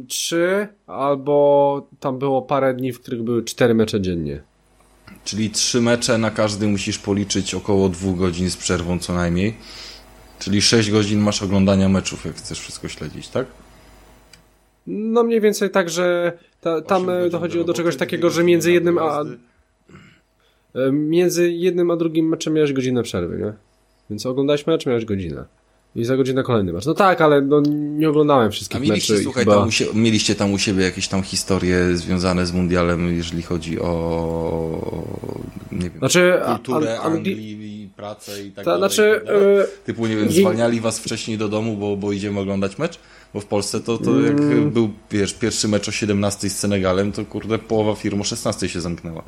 [0.09, 4.43] trzy, albo tam było parę dni, w których były cztery mecze dziennie.
[5.25, 9.55] Czyli trzy mecze na każdy musisz policzyć około dwóch godzin z przerwą co najmniej.
[10.39, 13.47] Czyli sześć godzin masz oglądania meczów, jak chcesz wszystko śledzić, tak?
[14.88, 18.98] No mniej więcej tak, że ta, tam e, dochodziło do czegoś takiego, że między jednym
[18.98, 19.24] a
[20.74, 23.53] e, między jednym a drugim meczem miałeś godzinę przerwy, nie?
[24.11, 25.44] Więc oglądałeś mecz, miałeś godzinę.
[25.96, 26.87] I za godzinę kolejny mecz.
[26.87, 29.24] No tak, ale no, nie oglądałem wszystkich A mieliście, meczy.
[29.24, 29.57] Słuchaj, chyba...
[29.57, 35.05] tam mieliście tam u siebie jakieś tam historie związane z mundialem, jeżeli chodzi o
[35.72, 38.81] nie wiem, znaczy, kulturę an, Anglii i pracę i tak ta, dalej.
[38.81, 39.66] Znaczy, tak dalej.
[39.85, 42.98] Typu, nie wiem, zwalniali was wcześniej do domu, bo, bo idziemy oglądać mecz?
[43.35, 44.71] Bo w Polsce to, to jak mm.
[44.71, 48.81] był, wiesz, pierwszy mecz o 17 z Senegalem, to kurde, połowa firm o 16 się
[48.81, 49.23] zamknęła.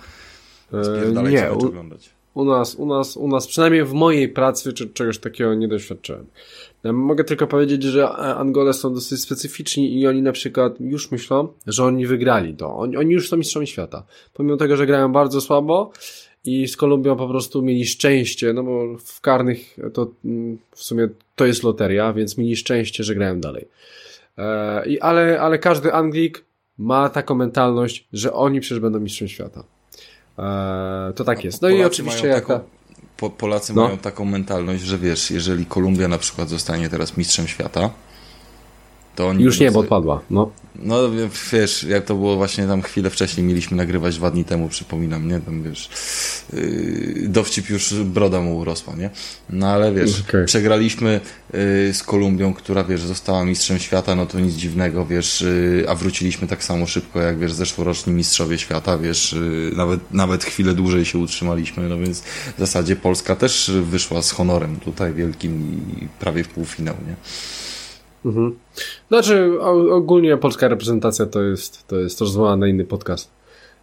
[0.83, 2.11] Spierdalaj nie, u, oglądać.
[2.35, 6.27] U nas, u nas, u nas, przynajmniej w mojej pracy, czy czegoś takiego nie doświadczyłem.
[6.85, 11.49] Ja mogę tylko powiedzieć, że Angole są dosyć specyficzni i oni na przykład już myślą,
[11.67, 12.77] że oni wygrali to.
[12.77, 14.03] Oni, oni już są mistrzami świata.
[14.35, 15.93] Pomimo tego, że grają bardzo słabo,
[16.45, 21.09] i z Kolumbią po prostu mieli szczęście, no bo w karnych to mm, w sumie
[21.37, 23.69] to jest loteria, więc mieli szczęście, że grają dalej.
[24.39, 26.45] E, i, ale, ale każdy Anglik
[26.79, 29.65] ma taką mentalność, że oni przecież będą mistrzem świata.
[30.39, 31.63] E, to tak jest.
[31.63, 32.61] No Polacy i oczywiście jak taką,
[33.17, 33.85] po, Polacy no.
[33.85, 37.91] mają taką mentalność, że wiesz, jeżeli Kolumbia na przykład zostanie teraz mistrzem świata,
[39.17, 40.21] to oni Już nie, bo odpadła.
[40.31, 40.51] No.
[40.75, 40.99] no
[41.53, 45.41] wiesz, jak to było właśnie tam chwilę wcześniej mieliśmy nagrywać dwa dni temu, przypominam, nie?
[45.41, 45.91] Tam wiesz,
[46.53, 49.11] yy, dowcip już broda mu urosła, nie?
[49.51, 50.45] No ale wiesz, okay.
[50.45, 51.21] przegraliśmy
[51.53, 51.59] yy,
[51.95, 56.49] z Kolumbią, która wiesz, została mistrzem świata, no to nic dziwnego, wiesz, yy, a wróciliśmy
[56.49, 61.19] tak samo szybko jak wiesz, zeszłoroczni mistrzowie świata, wiesz, yy, nawet, nawet chwilę dłużej się
[61.19, 62.21] utrzymaliśmy, no więc
[62.57, 67.15] w zasadzie Polska też wyszła z honorem tutaj wielkim i prawie w półfinał, nie?
[68.25, 68.57] Mhm.
[69.09, 69.63] Znaczy,
[69.93, 73.31] ogólnie polska reprezentacja to jest, to jest rozmowa na inny podcast.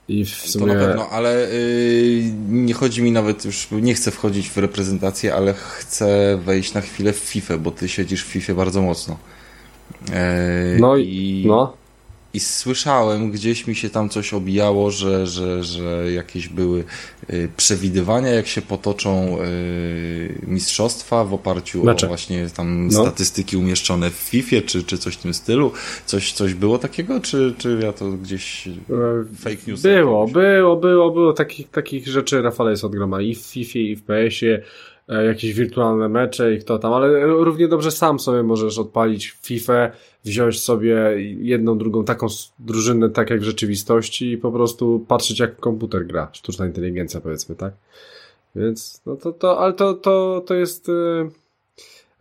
[0.07, 0.67] I w sumie...
[0.67, 5.35] To na pewno, ale yy, nie chodzi mi nawet już, nie chcę wchodzić w reprezentację,
[5.35, 9.17] ale chcę wejść na chwilę w FIFA, bo ty siedzisz w FIFA bardzo mocno.
[10.01, 10.15] Yy,
[10.79, 11.73] no i no.
[12.33, 16.83] I słyszałem, gdzieś mi się tam coś obijało, że, że, że jakieś były
[17.29, 22.05] y, przewidywania, jak się potoczą y, mistrzostwa w oparciu Mecze.
[22.05, 23.01] o właśnie tam No.
[23.01, 25.71] statystyki umieszczone w FIFA, czy, czy coś w tym stylu.
[26.05, 28.69] Coś, coś było takiego, czy, czy ja to gdzieś
[29.39, 29.81] fake news?
[29.81, 30.33] Było, jakiegoś?
[30.33, 31.33] było, było, było.
[31.33, 34.61] Takich, takich rzeczy Rafale jest od groma i w FIFA, i w PS-ie,
[35.09, 39.91] e, jakieś wirtualne mecze i kto tam, ale równie dobrze sam sobie możesz odpalić FIFA,
[40.27, 40.95] wziąć sobie
[41.39, 42.27] jedną, drugą taką
[42.59, 47.55] drużynę, tak jak w rzeczywistości i po prostu patrzeć jak komputer gra, sztuczna inteligencja powiedzmy,
[47.55, 47.73] tak?
[48.55, 50.89] Więc, no to, to ale to, to, to jest...
[50.89, 51.29] e,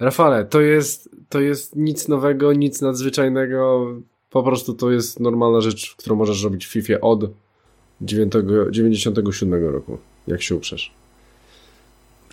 [0.00, 3.86] Rafale, to jest, to jest nic nowego, nic nadzwyczajnego,
[4.30, 7.20] po prostu to jest normalna rzecz, którą możesz robić w FIFA od
[8.00, 8.32] 9,
[8.70, 10.92] 97 roku, jak się uprzesz.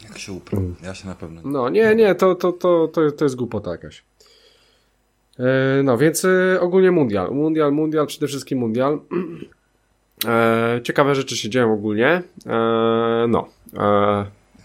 [0.03, 0.61] Jak się uprę.
[0.83, 1.49] Ja się na pewno nie.
[1.51, 4.03] No, nie, nie, to, to, to, to, to jest głupota jakaś.
[5.39, 7.31] E, no, więc e, ogólnie mundial.
[7.31, 8.99] Mundial, mundial, przede wszystkim mundial.
[10.27, 12.23] E, ciekawe rzeczy się dzieją ogólnie.
[13.27, 13.47] No.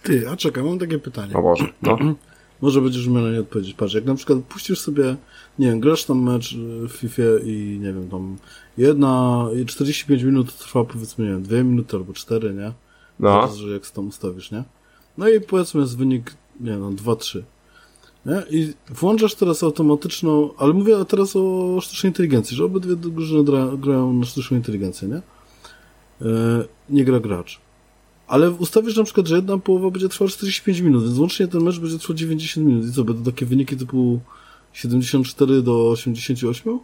[0.02, 1.34] Ty, a czekaj, mam takie pytanie.
[1.34, 1.98] o Boże, no.
[2.60, 3.74] Może będziesz umiał na nie odpowiedzieć.
[3.74, 5.16] Patrz, jak na przykład puścisz sobie,
[5.58, 6.56] nie wiem, grasz tam mecz
[6.88, 8.36] w FIFA i nie wiem, tam
[8.78, 12.72] jedna, i 45 minut trwa powiedzmy, nie wiem, 2 minuty albo 4, nie?
[13.20, 13.46] No.
[13.46, 14.64] Zależy jak tam ustawisz, nie?
[15.18, 17.42] No i powiedzmy jest wynik, nie wiem, no, 2-3.
[18.28, 18.58] Nie?
[18.58, 24.12] I włączasz teraz automatyczną, ale mówię teraz o sztucznej inteligencji, że obydwie drużyny gra, grają
[24.12, 25.22] na sztuczną inteligencję, nie?
[26.28, 27.60] E, nie gra gracz.
[28.26, 31.78] Ale ustawisz na przykład, że jedna połowa będzie trwała 45 minut, więc łącznie ten mecz
[31.78, 32.86] będzie trwał 90 minut.
[32.86, 34.20] I co, będą takie wyniki typu
[34.72, 36.78] 74 do 88?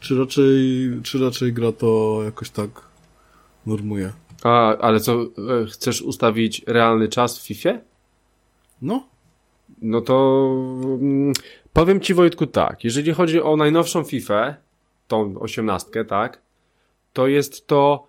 [0.00, 2.70] Czy raczej, czy raczej gra to jakoś tak
[3.66, 4.12] normuje?
[4.42, 5.26] A, ale co, e,
[5.66, 7.70] chcesz ustawić realny czas w FIFA?
[8.82, 9.15] No,
[9.82, 10.46] No to
[11.00, 11.32] mm,
[11.72, 14.54] powiem Ci Wojtku tak, jeżeli chodzi o najnowszą FIFA,
[15.08, 16.40] tą osiemnastkę, tak,
[17.12, 18.06] to jest to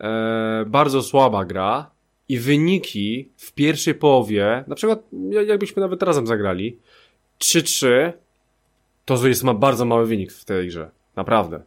[0.00, 1.90] e, bardzo słaba gra
[2.28, 6.78] i wyniki w pierwszej połowie, na przykład ja- jakbyśmy nawet razem zagrali,
[7.38, 8.12] 3-3,
[9.04, 11.62] to jest ma bardzo mały wynik w tej grze, naprawdę.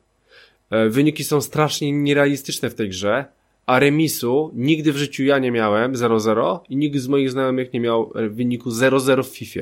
[0.70, 3.26] E, wyniki są strasznie nierealistyczne w tej grze,
[3.66, 7.80] a remisu nigdy w życiu ja nie miałem 0-0 i nikt z moich znajomych nie
[7.80, 9.62] miał wyniku 0-0 w FIFA.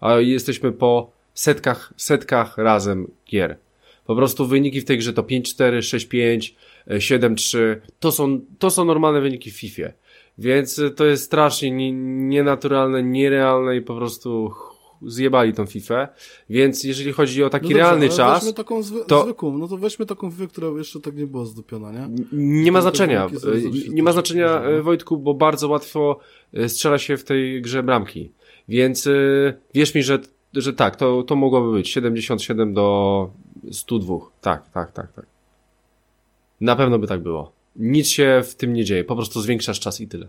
[0.00, 3.56] A jesteśmy po setkach, setkach razem gier.
[4.06, 6.54] Po prostu wyniki w tej grze to 5-4, 6-5,
[6.86, 7.58] e, 7-3.
[8.00, 9.88] To są, to są normalne wyniki w FIFA.
[10.38, 11.92] Więc to jest strasznie nie-
[12.28, 14.52] nienaturalne, nierealne i po prostu
[15.06, 16.08] zjebali tą FIFA.
[16.50, 19.76] Więc jeżeli chodzi o taki no dobrze, realny czas, taką zwy- to- zwykłą, no to
[19.76, 22.08] weźmy taką FIFA, która jeszcze tak nie była zdupiona, nie?
[22.32, 23.28] Nie ma znaczenia.
[23.32, 24.82] zawsze Nie ma znaczenia, duże, no.
[24.82, 26.18] Wojtku, bo bardzo łatwo
[26.54, 28.32] e, strzela się w tej grze bramki.
[28.68, 29.10] Więc e,
[29.74, 30.18] wierz mi, że,
[30.54, 33.30] że tak, to, to mogłoby być 77 do
[33.72, 34.16] 102.
[34.40, 35.26] Tak, tak, tak, tak.
[36.60, 37.52] Na pewno by tak było.
[37.76, 40.28] Nic się w tym nie dzieje, po prostu zwiększasz czas i tyle.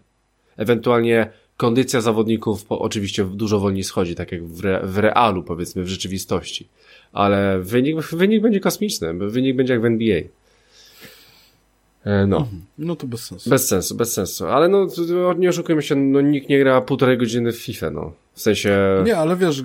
[0.58, 5.84] Ewentualnie kondycja zawodników po, oczywiście dużo wolniej schodzi, tak jak w, re, w realu, powiedzmy,
[5.84, 6.68] w rzeczywistości.
[7.14, 10.22] Ale wynik, wynik będzie kosmiczny, wynik będzie jak w NBA.
[12.06, 12.48] E, No.
[12.78, 13.50] No to bez sensu.
[13.50, 14.46] Bez sensu, bez sensu.
[14.46, 14.88] Ale no,
[15.38, 18.12] nie oszukujmy się, no nikt nie gra półtorej godziny w FIFA, no.
[18.34, 19.64] W sensie, Nie, ale wiesz, y,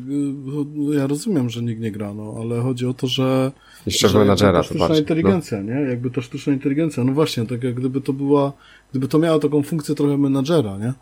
[0.97, 3.53] ja rozumiem, że nikt nie gra, no, ale chodzi o to, że...
[3.87, 4.89] jeszcze że menadżera to sztuczna.
[4.89, 4.99] No.
[4.99, 5.75] inteligencja, nie?
[5.75, 8.53] Jakby to sztuczna inteligencja, no właśnie, tak jak gdyby to była,
[8.91, 10.93] gdyby to miało taką funkcję trochę menadżera, nie?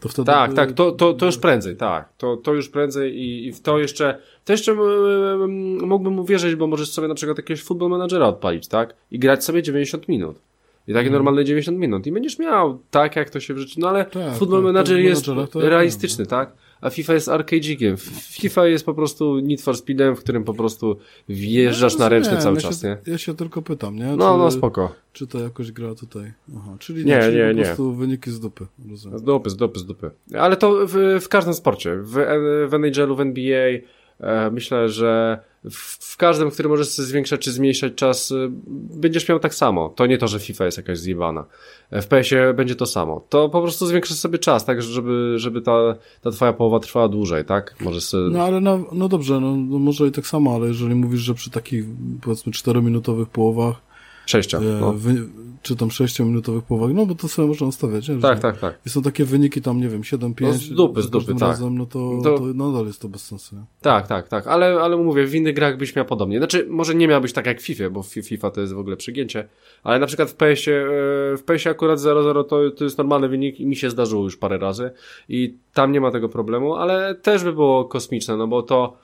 [0.00, 2.12] To wtedy Tak, tak, to, to, to już prędzej, tak.
[2.18, 6.66] To, to już prędzej i, i w to jeszcze, to jeszcze mm, mógłbym uwierzyć, bo
[6.66, 8.94] możesz sobie na przykład jakiegoś football managera odpalić, tak?
[9.10, 10.40] I grać sobie 90 minut.
[10.88, 12.06] I takie normalne 90 minut.
[12.06, 13.80] I będziesz miał tak, jak to się w życiu.
[13.80, 16.52] No ale Tak, football tak, manager jest realistyczny, wiem, tak?
[16.80, 17.96] A FIFA jest arcade'ikiem.
[18.38, 20.96] FIFA jest po prostu Need for Speedem, w którym po prostu
[21.28, 23.12] wjeżdżasz Ja na ręczny cały ja czas, się, nie?
[23.12, 24.04] Ja się tylko pytam, nie?
[24.04, 24.94] No, czy, no spoko.
[25.12, 26.32] Czy to jakoś gra tutaj?
[26.56, 27.64] Aha, czyli Nie, nie, czyli nie, po nie.
[27.64, 29.18] prostu wyniki z dupy, rozumiem.
[29.18, 30.10] Z dupy, z dupy, z dupy.
[30.34, 31.96] Ale to w, w każdym sporcie.
[31.96, 32.12] W,
[32.68, 33.68] w NHL-u, w NBA
[34.20, 35.38] e, myślę, że
[35.70, 38.34] w, każdym, w którym możesz zwiększać czy zmniejszać czas, e,
[38.90, 39.88] będziesz miał tak samo.
[39.88, 41.44] To nie to, że FIFA jest jakaś zjebana.
[41.90, 43.24] E, W PS-ie będzie to samo.
[43.28, 47.44] To po prostu zwiększasz sobie czas, tak, żeby, żeby ta, ta twoja połowa trwała dłużej,
[47.44, 47.74] tak?
[47.80, 48.30] Możesz sobie...
[48.30, 51.34] No ale no, no dobrze, no, no może i tak samo, ale jeżeli mówisz, że
[51.34, 51.84] przy takich
[52.22, 53.87] powiedzmy 4-minutowych połowach,
[54.28, 54.58] Sześcia.
[54.58, 54.94] e, No.
[55.62, 58.16] czy tam 6-minutowych połowach, no bo to sobie można ustawiać, nie?
[58.18, 58.78] Tak, tak, tak.
[58.86, 61.40] I są takie wyniki tam, nie wiem, 7-5 No z dupy, z dupy, tak.
[61.40, 62.44] razem, no to, To- to...
[62.44, 63.56] nadal jest to bez sensu.
[63.56, 63.62] Nie?
[63.80, 66.38] Tak, tak, tak, ale, ale mówię, w innych grach byś miał podobnie.
[66.38, 68.96] Znaczy, może nie miałbyś tak jak w FIFA, bo fi- FIFA to jest w ogóle
[68.96, 69.48] przegięcie,
[69.82, 70.86] ale na przykład w PS-ie,
[71.38, 74.58] w PS-ie akurat 0-0 to, to jest normalny wynik i mi się zdarzyło już parę
[74.58, 74.90] razy
[75.28, 78.96] i tam nie ma tego problemu, ale też by było kosmiczne, no bo to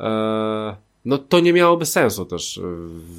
[0.00, 2.62] e, no to nie miałoby sensu też, y,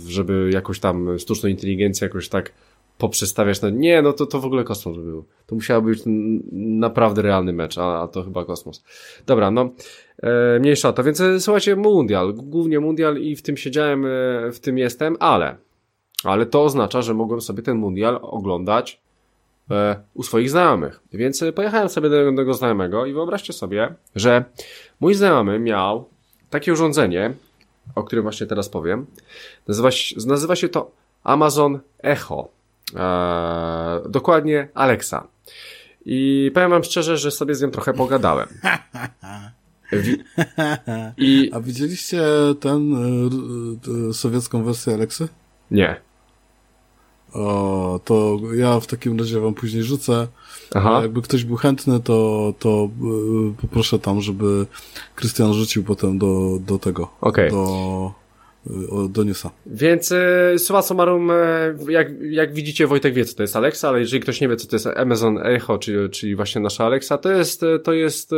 [0.07, 2.51] żeby jakoś tam sztuczną inteligencję jakoś tak
[2.97, 3.61] poprzestawiać.
[3.61, 5.25] No, nie, no to, to w ogóle kosmos by był.
[5.47, 5.99] To musiał być
[6.51, 8.83] naprawdę realny mecz, a, a to chyba kosmos.
[9.25, 9.69] Dobra, no
[10.23, 14.09] e, mniejsza o to, więc e, słuchajcie, mundial, głównie mundial i w tym siedziałem, e,
[14.51, 15.57] w tym jestem, ale
[16.25, 19.01] ale to oznacza, że mogłem sobie ten mundial oglądać
[19.71, 20.99] e, u swoich znajomych.
[21.13, 24.45] Więc e, pojechałem sobie do jednego znajomego i wyobraźcie sobie, że
[24.99, 26.09] mój znajomy miał
[26.49, 27.33] takie urządzenie,
[27.95, 29.05] o którym właśnie teraz powiem.
[29.67, 30.91] Nazywa się, nazywa się to
[31.23, 32.49] Amazon Echo.
[32.95, 35.27] E, dokładnie Alexa.
[36.05, 38.47] I powiem wam szczerze, że sobie z nią trochę pogadałem.
[41.17, 41.51] I...
[41.53, 42.23] A widzieliście
[42.59, 45.27] ten y, y, sowiecką wersję Alexy?
[45.71, 45.95] Nie.
[47.33, 50.27] O, to ja w takim razie wam później rzucę.
[50.74, 50.99] Aha.
[51.01, 52.89] Jakby ktoś był chętny, to, to
[53.53, 54.66] y, poproszę tam, żeby
[55.16, 57.07] Krystian rzucił potem do, do tego.
[57.22, 57.49] Okay.
[57.49, 58.11] Do,
[58.68, 59.51] y, do newsa.
[59.66, 60.13] Więc
[60.57, 61.32] summa summarum,
[61.89, 64.68] jak, jak widzicie, Wojtek wie, co to jest Alexa, ale jeżeli ktoś nie wie, co
[64.68, 68.32] to jest Amazon Echo, czyli, czyli właśnie nasza Alexa, to jest, to jest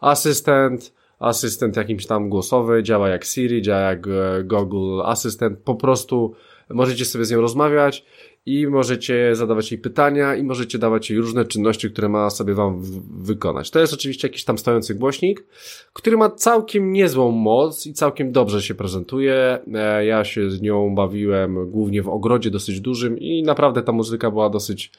[0.00, 4.06] asystent, asystent jakimś tam głosowy, działa jak Siri, działa jak
[4.44, 6.34] Google Assistant, po prostu
[6.70, 8.04] możecie sobie z nią rozmawiać
[8.46, 12.82] i możecie zadawać jej pytania i możecie dawać jej różne czynności, które ma sobie wam
[13.22, 13.70] wykonać.
[13.70, 15.44] To jest oczywiście jakiś tam stojący głośnik,
[15.92, 19.58] który ma całkiem niezłą moc i całkiem dobrze się prezentuje.
[19.74, 24.30] E, ja się z nią bawiłem głównie w ogrodzie dosyć dużym i naprawdę ta muzyka
[24.30, 24.92] była dosyć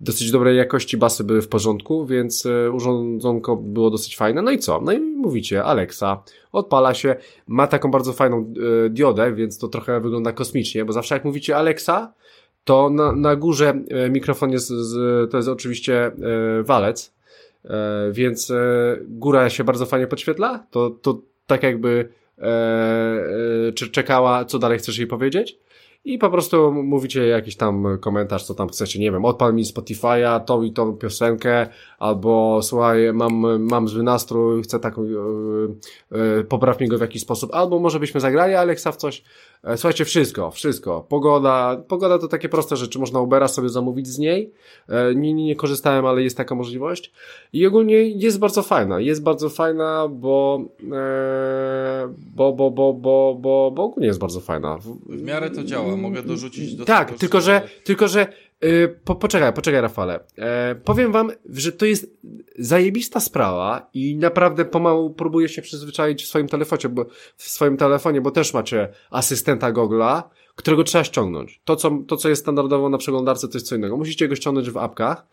[0.00, 4.42] dosyć dobrej jakości, basy były w porządku, więc e, urządzonko było dosyć fajne.
[4.42, 4.80] No i co?
[4.80, 6.22] No i mówicie, Alexa,
[6.52, 8.52] odpala się, ma taką bardzo fajną
[8.86, 12.12] e, diodę, więc to trochę wygląda kosmicznie, bo zawsze jak mówicie Alexa,
[12.68, 16.12] to na, na górze e, mikrofon jest, z, to jest oczywiście e,
[16.62, 17.14] walec,
[17.64, 18.52] e, więc
[19.08, 22.08] góra się bardzo fajnie podświetla, to, to tak jakby
[23.74, 25.58] czy czekała, co dalej chcesz jej powiedzieć?
[26.04, 30.40] I po prostu mówicie jakiś tam komentarz, co tam chcecie, nie wiem, odpal mi Spotify'a,
[30.44, 31.66] tą i tą piosenkę,
[31.98, 35.18] albo słuchaj, mam, mam zły nastrój, chcę taką, yy,
[36.10, 39.24] yy, popraw mi go w jakiś sposób, albo może byśmy zagrali Alexa w coś,
[39.76, 41.06] słuchajcie, wszystko, wszystko.
[41.08, 44.52] Pogoda, pogoda to takie proste rzeczy, można Ubera sobie zamówić z niej.
[44.88, 47.12] E, nie, nie, nie korzystałem, ale jest taka możliwość.
[47.52, 49.00] I ogólnie jest bardzo fajna.
[49.00, 54.78] Jest bardzo fajna, bo, e, bo, bo, bo, bo, bo, bo ogólnie jest bardzo fajna.
[55.06, 58.26] W miarę to działa, mogę dorzucić do Tak, tego, tylko że, tylko że
[59.04, 60.20] po, poczekaj, poczekaj Rafale.
[60.38, 62.10] E, powiem wam, że to jest
[62.58, 67.06] zajebista sprawa i naprawdę pomału próbuję się przyzwyczaić w swoim telefonie, bo,
[67.36, 70.22] w swoim telefonie, bo też macie asystenta Google'a,
[70.54, 71.60] którego trzeba ściągnąć.
[71.64, 73.96] To co, to, co jest standardowo na przeglądarce, to jest co innego.
[73.96, 75.26] Musicie go ściągnąć w apkach.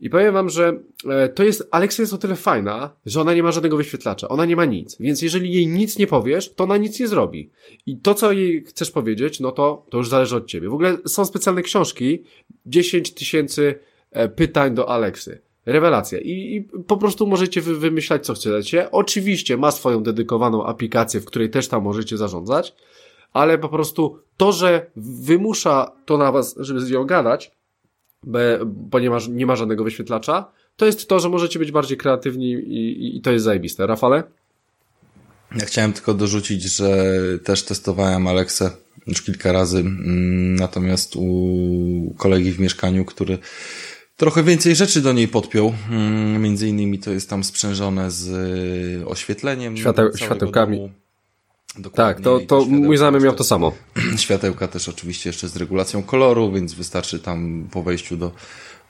[0.00, 3.42] I powiem wam, że e, to jest, Alexa jest o tyle fajna, że ona nie
[3.42, 6.76] ma żadnego wyświetlacza, ona nie ma nic, więc jeżeli jej nic nie powiesz, to ona
[6.76, 7.50] nic nie zrobi.
[7.86, 10.68] I to, co jej chcesz powiedzieć, no to, to już zależy od ciebie.
[10.68, 12.22] W ogóle są specjalne książki,
[12.66, 13.78] 10 tysięcy
[14.10, 15.40] e, pytań do Alexy.
[15.66, 16.18] Rewelacja.
[16.18, 18.90] I, I, po prostu możecie wy, wymyślać, co chcecie.
[18.90, 22.74] Oczywiście ma swoją dedykowaną aplikację, w której też tam możecie zarządzać,
[23.32, 27.52] ale po prostu to, że wymusza to na was, żeby z nią gadać,
[28.66, 32.52] bo nie ma, nie ma żadnego wyświetlacza, to jest to, że możecie być bardziej kreatywni
[32.52, 33.86] i, i to jest zajebiste.
[33.86, 34.22] Rafale?
[35.56, 37.14] Ja chciałem tylko dorzucić, że
[37.44, 38.70] też testowałem Alexę
[39.06, 43.38] już kilka razy, mm, natomiast u kolegi w mieszkaniu, który
[44.16, 45.74] trochę więcej rzeczy do niej podpiął.
[45.90, 49.76] Mm, między innymi to jest tam sprzężone z oświetleniem.
[49.76, 50.76] Świateł, światełkami.
[50.76, 51.05] Domu.
[51.78, 52.24] Dokładnie.
[52.24, 53.72] Tak, to, to mój znajomy miał to samo.
[54.16, 58.30] Światełka też oczywiście jeszcze z regulacją koloru, więc wystarczy tam po wejściu do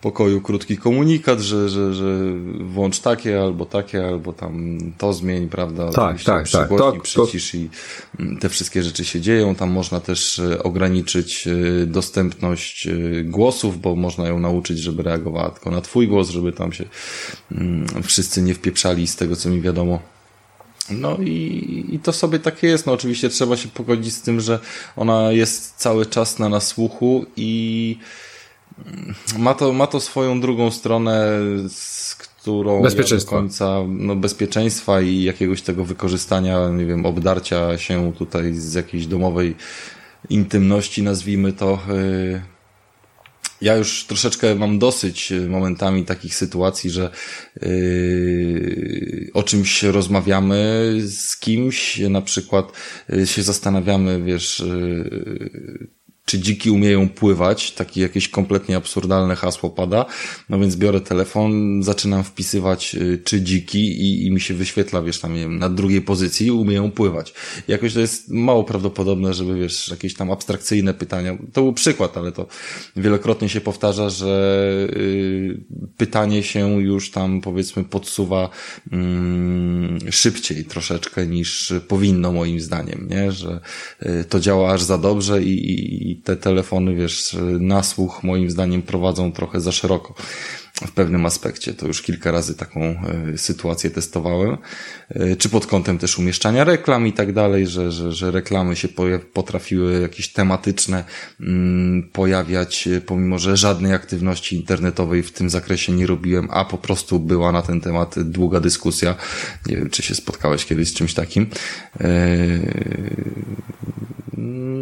[0.01, 2.19] pokoju krótki komunikat, że, że, że
[2.61, 5.91] włącz takie, albo takie, albo tam to zmień, prawda?
[5.91, 6.69] Tak, tak, tak.
[6.69, 7.57] To, przycisz to...
[7.57, 7.69] i
[8.21, 9.55] mm, te wszystkie rzeczy się dzieją.
[9.55, 12.93] Tam można też e, ograniczyć e, dostępność e,
[13.25, 16.85] głosów, bo można ją nauczyć, żeby reagowała tylko na twój głos, żeby tam się
[17.53, 20.16] mm, wszyscy nie wpieprzali z tego, co mi wiadomo
[20.91, 22.87] no i, i to sobie takie jest.
[22.87, 24.59] No oczywiście trzeba się pogodzić z tym, że
[24.97, 27.99] ona jest cały czas na nasłuchu i
[29.39, 33.37] ma to, ma to swoją drugą stronę, z którą bezpieczeństwa.
[33.37, 38.75] Ja do końca no, bezpieczeństwa i jakiegoś tego wykorzystania, nie wiem, obdarcia się tutaj z
[38.75, 39.55] jakiejś domowej
[40.31, 41.79] intymności, nazwijmy to.
[41.89, 42.56] Yy,
[43.61, 47.11] ja już troszeczkę mam dosyć y, momentami takich sytuacji, że
[47.63, 52.73] yy, o czymś rozmawiamy z kimś, na przykład
[53.09, 55.87] yy, się zastanawiamy, wiesz, yy,
[56.27, 60.07] czy dziki umieją pływać, takie jakieś kompletnie absurdalne hasło pada,
[60.49, 65.21] no więc biorę telefon, zaczynam wpisywać y, czy dziki i, i mi się wyświetla, wiesz,
[65.21, 67.35] tam nie wiem, na drugiej pozycji umieją pływać.
[67.69, 72.33] Jakoś to jest mało prawdopodobne, żeby, wiesz, jakieś tam abstrakcyjne pytania, to był przykład, ale
[72.33, 72.47] to
[72.97, 75.61] wielokrotnie się powtarza, że y,
[75.97, 78.51] pytanie się już tam powiedzmy podsuwa
[78.93, 83.33] mm, szybciej troszeczkę niż powinno moim zdaniem, nie?
[83.33, 83.61] Że
[84.03, 88.83] y, to działa aż za dobrze i, i te telefony, wiesz, na słuch moim zdaniem
[88.83, 90.15] prowadzą trochę za szeroko
[90.85, 91.75] w pewnym aspekcie.
[91.75, 92.81] To już kilka razy taką
[93.35, 94.57] y, sytuację testowałem.
[95.17, 98.89] Y, czy pod kątem też umieszczania reklam i tak dalej, że, że, że reklamy się
[99.33, 101.05] potrafiły jakieś tematyczne
[101.41, 106.79] mm, pojawiać, y, pomimo że żadnej aktywności internetowej w tym zakresie nie robiłem, a po
[106.79, 109.15] prostu była na ten temat długa dyskusja.
[109.67, 111.47] Nie wiem, czy się spotkałeś kiedyś z czymś takim.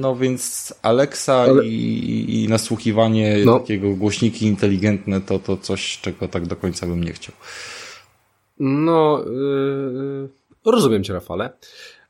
[0.04, 1.66] No więc Alexa Ale...
[1.66, 3.58] i, i nasłuchiwanie no.
[3.58, 7.34] takiego głośniki inteligentne to, to coś, czego tak do końca bym nie chciał.
[8.58, 9.24] No,
[10.64, 11.50] yy, rozumiem cię Rafale.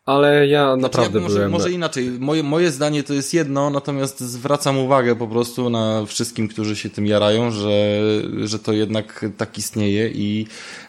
[0.07, 1.51] Ale ja znaczy, naprawdę ja może, byłem...
[1.51, 2.11] Może inaczej.
[2.11, 6.91] Moje, moje zdanie to jest jedno, natomiast zwracam uwagę po prostu na wszystkim, którzy się
[6.91, 8.01] tym jarają, że,
[8.45, 10.47] że to jednak tak istnieje i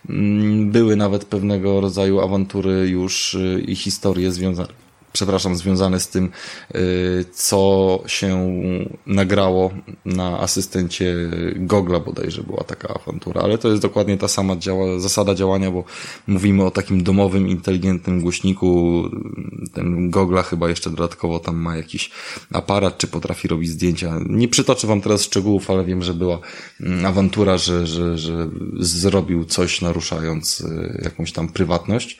[0.10, 4.85] mm, były nawet pewnego rodzaju awantury już y, i historie związane
[5.16, 6.32] przepraszam, związane z tym,
[6.76, 8.56] y, co się
[9.08, 9.72] nagrało
[10.06, 11.16] na asystencie
[11.56, 15.84] Gogla bodajże była taka awantura, ale to jest dokładnie ta sama działa, zasada działania, bo
[16.28, 19.04] mówimy o takim domowym, inteligentnym głośniku.
[19.74, 22.12] Ten Gogla chyba jeszcze dodatkowo tam ma jakiś
[22.52, 24.20] aparat, czy potrafi robić zdjęcia.
[24.30, 26.40] Nie przytoczę wam teraz szczegółów, ale wiem, że była
[26.82, 28.50] mm, awantura, że, że, że
[28.80, 32.20] zrobił coś naruszając y, jakąś tam prywatność.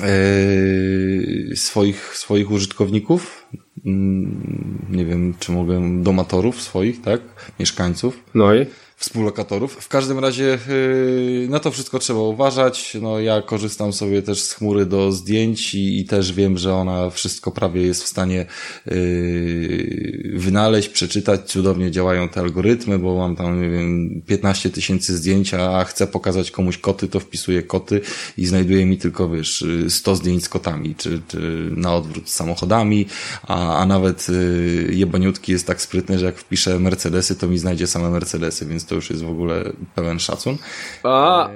[0.00, 3.46] Yy, swoich, swoich użytkowników.
[3.86, 7.20] Mm, nie wiem, czy mogę, domatorów swoich, tak?
[7.60, 8.24] Mieszkańców.
[8.34, 8.66] No i?
[9.02, 9.72] Współlokatorów.
[9.72, 12.96] W każdym razie yy, na to wszystko trzeba uważać.
[13.00, 17.10] No ja korzystam sobie też z chmury do zdjęć i, i też wiem, że ona
[17.10, 18.46] wszystko prawie jest w stanie
[18.86, 21.40] yy, wynaleźć, przeczytać.
[21.40, 26.50] Cudownie działają te algorytmy, bo mam tam, nie wiem, 15 tysięcy zdjęć, a chcę pokazać
[26.50, 28.00] komuś koty, to wpisuję koty
[28.38, 33.06] i znajduje mi tylko, wiesz, 100 zdjęć z kotami, czy, czy na odwrót z samochodami,
[33.42, 37.86] a, a nawet yy, jebaniutki jest tak sprytny, że jak wpiszę Mercedesy, to mi znajdzie
[37.86, 40.56] same Mercedesy, więc to już jest w ogóle pełen szacun.
[41.02, 41.52] A, e,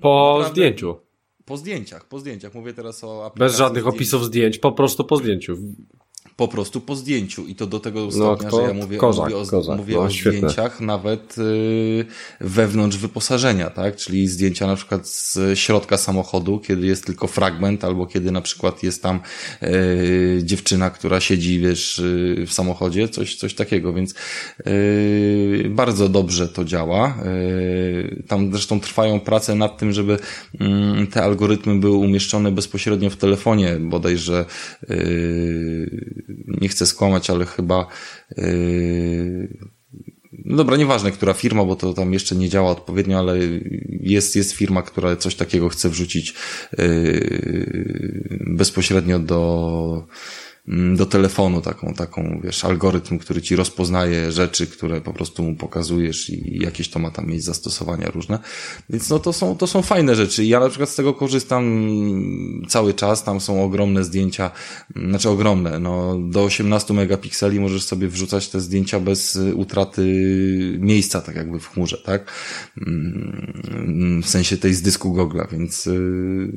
[0.00, 0.96] po Naprawdę, zdjęciu.
[1.44, 2.54] Po zdjęciach, po zdjęciach.
[2.54, 3.96] Mówię teraz o Bez żadnych zdjęć.
[3.96, 5.56] opisów zdjęć, po prostu po zdjęciu
[6.38, 7.46] po prostu po zdjęciu.
[7.46, 9.94] I to do tego no, stopnia, no, że ja mówię, kozak, mówię o, kozak, mówię
[9.94, 12.04] no, o zdjęciach nawet y,
[12.40, 13.96] wewnątrz wyposażenia, tak?
[13.96, 18.82] Czyli zdjęcia na przykład z środka samochodu, kiedy jest tylko fragment, albo kiedy na przykład
[18.82, 19.20] jest tam
[19.62, 24.14] y, dziewczyna, która siedzi, wiesz, y, w samochodzie, coś, coś takiego, więc
[25.70, 27.18] bardzo dobrze to działa.
[28.28, 30.18] Tam zresztą trwają prace nad tym, żeby
[30.60, 34.44] mm, te algorytmy były umieszczone bezpośrednio w telefonie, bodajże
[36.60, 37.86] nie chcę skłamać, ale chyba
[38.36, 39.58] yy,
[40.44, 43.38] no dobra, nieważne, która firma, bo to tam jeszcze nie działa odpowiednio, ale
[44.00, 46.34] jest, jest firma, która coś takiego chce wrzucić
[46.78, 50.06] yy, bezpośrednio do
[50.96, 56.30] do telefonu taką, taką, wiesz, algorytm, który ci rozpoznaje rzeczy, które po prostu mu pokazujesz
[56.30, 58.38] i jakieś to ma tam mieć zastosowania różne.
[58.90, 60.44] Więc no to są, to są fajne rzeczy.
[60.44, 61.88] Ja na przykład z tego korzystam
[62.68, 64.50] cały czas, tam są ogromne zdjęcia,
[65.08, 70.02] znaczy ogromne, no do 18 megapikseli możesz sobie wrzucać te zdjęcia bez utraty
[70.80, 72.32] miejsca, tak jakby w chmurze, tak?
[72.86, 76.48] Mm, w sensie tej z dysku Google'a, więc y,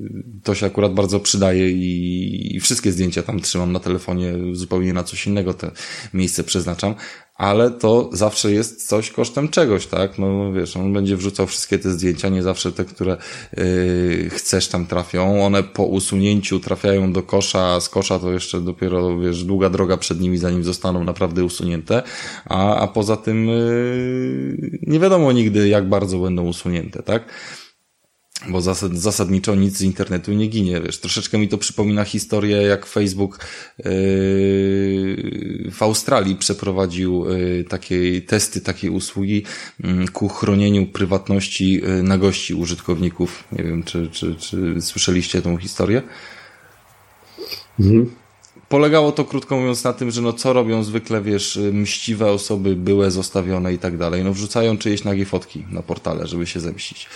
[0.43, 4.93] to się akurat bardzo przydaje i, i wszystkie zdjęcia tam trzymam na telefonie telefonie zupełnie
[4.93, 5.71] na coś innego te
[6.13, 6.95] miejsce przeznaczam,
[7.35, 10.19] ale to zawsze jest coś kosztem czegoś, tak?
[10.19, 13.17] No wiesz, on będzie wrzucał wszystkie te zdjęcia, nie zawsze te, które
[13.57, 15.45] yy, chcesz tam trafią.
[15.45, 19.97] One po usunięciu trafiają do kosza, a z kosza to jeszcze dopiero, wiesz, długa droga
[19.97, 22.03] przed nimi, zanim zostaną naprawdę usunięte,
[22.45, 27.23] a, a poza tym yy, nie wiadomo nigdy, jak bardzo będą usunięte, tak?
[28.49, 32.85] Bo zasad, zasadniczo nic z internetu nie ginie, wiesz, troszeczkę mi to przypomina historię, jak
[32.85, 33.39] Facebook
[33.77, 33.85] yy,
[35.71, 39.43] w Australii przeprowadził yy, takie testy, takiej usługi
[39.79, 43.43] yy, ku chronieniu prywatności yy, nagości użytkowników.
[43.51, 46.01] Nie wiem, czy, czy, czy słyszeliście tą historię?
[47.79, 48.20] Mhm.
[48.71, 53.11] Polegało to, krótko mówiąc, na tym, że no co robią zwykle, wiesz, mściwe osoby, były
[53.11, 54.23] zostawione i tak dalej.
[54.23, 57.07] No wrzucają czyjeś nagie fotki na portale, żeby się zemścić.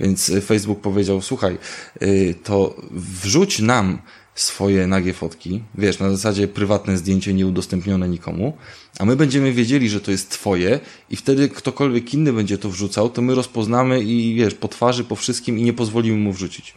[0.00, 1.58] Więc Facebook powiedział, słuchaj,
[2.02, 3.98] y, to wrzuć nam
[4.34, 8.56] swoje nagie fotki, wiesz, na zasadzie prywatne zdjęcie nieudostępnione nikomu,
[8.98, 10.80] a my będziemy wiedzieli, że to jest twoje
[11.10, 15.16] i wtedy ktokolwiek inny będzie to wrzucał, to my rozpoznamy i wiesz, po twarzy, po
[15.16, 16.74] wszystkim i nie pozwolimy mu wrzucić.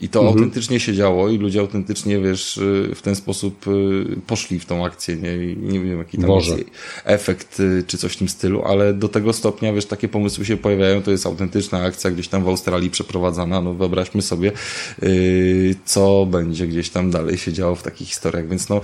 [0.00, 0.34] I to mhm.
[0.34, 4.84] autentycznie się działo i ludzie autentycznie, wiesz, y, w ten sposób y, poszli w tą
[4.86, 6.52] akcję, nie, nie wiem jaki tam Może.
[6.52, 6.70] jest
[7.04, 10.56] efekt y, czy coś w tym stylu, ale do tego stopnia, wiesz, takie pomysły się
[10.56, 14.52] pojawiają, to jest autentyczna akcja gdzieś tam w Australii przeprowadzana, no wyobraźmy sobie,
[15.84, 18.80] co będzie gdzieś tam dalej się działo w takich historiach, więc no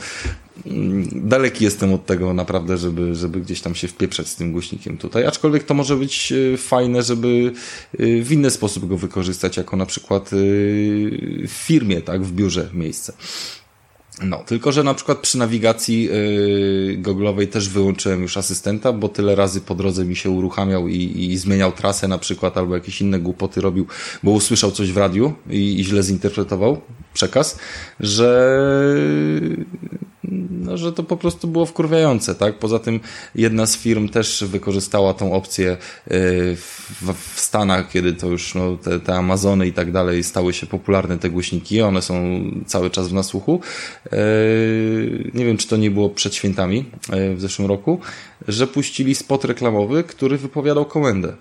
[1.13, 5.27] daleki jestem od tego naprawdę, żeby, żeby gdzieś tam się wpieprzać z tym głośnikiem tutaj,
[5.27, 7.53] aczkolwiek to może być e, fajne, żeby
[7.99, 10.37] e, w inny sposób go wykorzystać, jako na przykład e,
[11.47, 13.13] w firmie, tak, w biurze miejsce.
[14.23, 19.35] No, tylko że na przykład przy nawigacji yy, goglowej też wyłączyłem już asystenta, bo tyle
[19.35, 23.19] razy po drodze mi się uruchamiał i, i zmieniał trasę na przykład, albo jakieś inne
[23.19, 23.87] głupoty robił,
[24.23, 26.81] bo usłyszał coś w radiu i, i źle zinterpretował
[27.15, 27.59] przekaz,
[28.01, 28.59] że
[30.51, 32.59] no, że to po prostu było wkurwiające, tak?
[32.59, 33.01] Poza tym
[33.35, 35.77] jedna z firm też wykorzystała tą opcję y,
[36.57, 41.19] w, Stanach, kiedy to już no, te, te Amazony i tak dalej stały się popularne,
[41.19, 43.61] te głośniki, one są cały czas w nasłuchu.
[44.13, 48.01] Y, nie wiem, czy to nie było przed świętami y, w zeszłym roku,
[48.49, 51.37] że puścili spot reklamowy, który wypowiadał komendę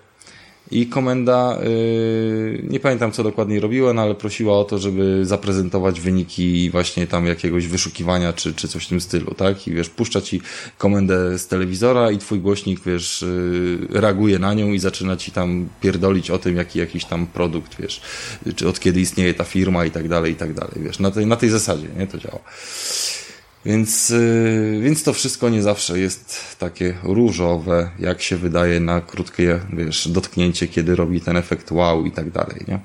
[0.72, 6.70] i komenda, yy, nie pamiętam co dokładnie robiła, ale prosiła o to, żeby zaprezentować wyniki
[6.70, 9.68] właśnie tam jakiegoś wyszukiwania czy, czy coś w tym stylu, tak?
[9.68, 10.42] I wiesz, puszcza ci
[10.78, 13.26] komendę z telewizora i twój głośnik, wiesz,
[13.92, 17.76] yy, reaguje na nią i zaczyna ci tam pierdolić o tym, jaki jakiś tam produkt,
[17.80, 18.02] wiesz,
[18.56, 21.26] czy od kiedy istnieje ta firma i tak dalej, i tak dalej, wiesz, na tej,
[21.26, 22.40] na tej zasadzie, nie, to działa.
[23.66, 29.60] Więc, y, więc to wszystko nie zawsze jest takie różowe, jak się wydaje na krótkie,
[29.74, 32.80] wiesz, dotknięcie, kiedy robi ten efekt wow i tak dalej, nie?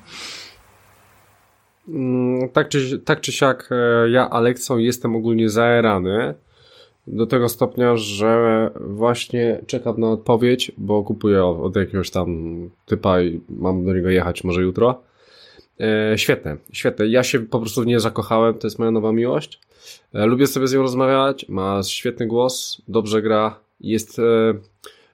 [1.89, 6.35] Mm, tak czy, tak czy siak, e, ja Aleksą jestem ogólnie zaerany
[7.07, 12.57] do tego stopnia, że właśnie czekam na odpowiedź, bo kupuję od jakiegoś tam
[12.87, 15.03] typa i mam do niego jechać może jutro.
[15.81, 17.07] E, świetne, świetne.
[17.07, 19.61] Ja się po prostu w nie zakochałem, to jest moja nowa miłość.
[20.16, 24.18] E, lubię sobie z nią rozmawiać, ma świetny głos, dobrze gra, jest...
[24.18, 24.22] E,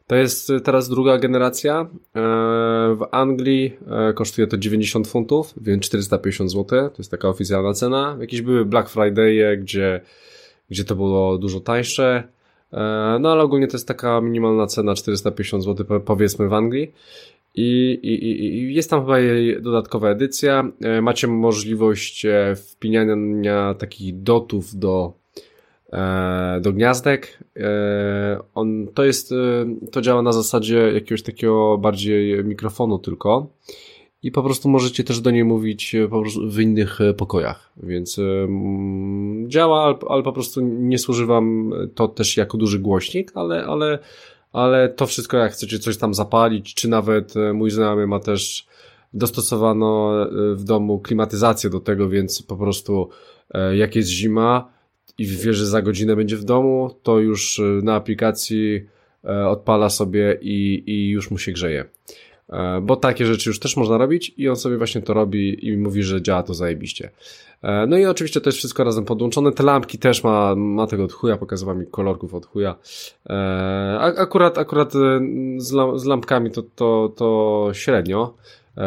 [0.06, 1.80] to jest teraz druga generacja.
[1.80, 1.86] E,
[2.94, 3.76] w Anglii
[4.14, 6.64] kosztuje to 90 funtów, więc 450 zł.
[6.90, 8.16] To jest taka oficjalna cena.
[8.20, 10.00] Jakieś były Black Friday, gdzie,
[10.70, 12.22] gdzie to było dużo tańsze.
[13.20, 16.92] No ale ogólnie to jest taka minimalna cena 450 zł powiedzmy w Anglii.
[17.54, 20.72] I, i, I, jest tam chyba jej dodatkowa edycja.
[20.80, 25.12] E, macie możliwość e, wpinania takich dotów do,
[25.92, 27.38] e, do gniazdek.
[28.54, 29.34] On, to jest,
[29.92, 33.46] to działa na zasadzie jakiegoś takiego bardziej mikrofonu tylko.
[34.22, 35.96] I po prostu możecie też do niej mówić
[36.48, 38.20] w innych pokojach, więc
[39.46, 43.98] działa, ale po prostu nie służy wam to też jako duży głośnik, ale, ale
[44.52, 48.66] ale to wszystko jak chcecie coś tam zapalić, czy nawet e, mój znajomy ma też
[49.14, 53.08] dostosowano e, w domu klimatyzację do tego, więc po prostu
[53.50, 54.72] e, jak jest zima
[55.18, 58.86] i wie, że za godzinę będzie w domu, to już na aplikacji
[59.48, 61.84] odpala sobie i, i już mu się grzeje.
[62.82, 66.02] Bo takie rzeczy już też można robić i on sobie właśnie to robi i mówi,
[66.02, 67.10] że działa to zajebiście.
[67.62, 69.52] E, no i oczywiście to jest wszystko razem podłączone.
[69.52, 72.74] Te lampki też ma, ma tego od chuja, pokazywa mi kolorków od chuja.
[73.30, 74.98] E, akurat, akurat e,
[75.56, 78.34] z, lampkami to, to, to średnio.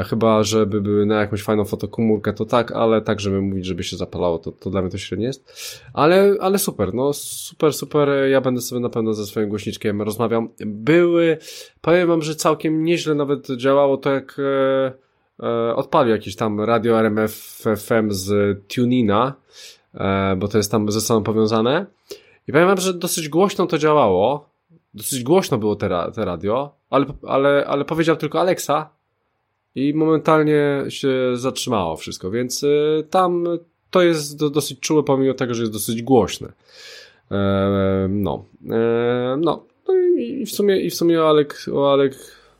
[0.05, 3.97] Chyba, żeby były na jakąś fajną fotokomórkę, to tak, ale tak, żeby mówić, żeby się
[3.97, 5.71] zapalało, to, to dla mnie to średnio jest.
[5.93, 8.09] Ale, ale super, no super, super.
[8.29, 10.47] Ja będę sobie na pewno ze swoim głośniczkiem rozmawiał.
[10.65, 11.37] Były,
[11.81, 14.37] powiem wam, że całkiem nieźle nawet działało to, jak
[15.39, 19.33] e, odpalił jakieś tam radio RMF FM z Tunina,
[19.93, 21.85] e, bo to jest tam ze sobą powiązane.
[22.47, 24.49] I powiem wam, że dosyć głośno to działało.
[24.93, 28.94] Dosyć głośno było te, te radio, ale, ale, ale powiedział tylko Alexa
[29.75, 33.45] i momentalnie się zatrzymało wszystko, więc y, tam
[33.89, 36.51] to jest do, dosyć czułe, pomimo tego, że jest dosyć głośne.
[37.31, 38.45] E, no.
[38.69, 39.65] E, no.
[39.87, 42.15] no i w sumie, i w sumie o, Alek, o, Alek,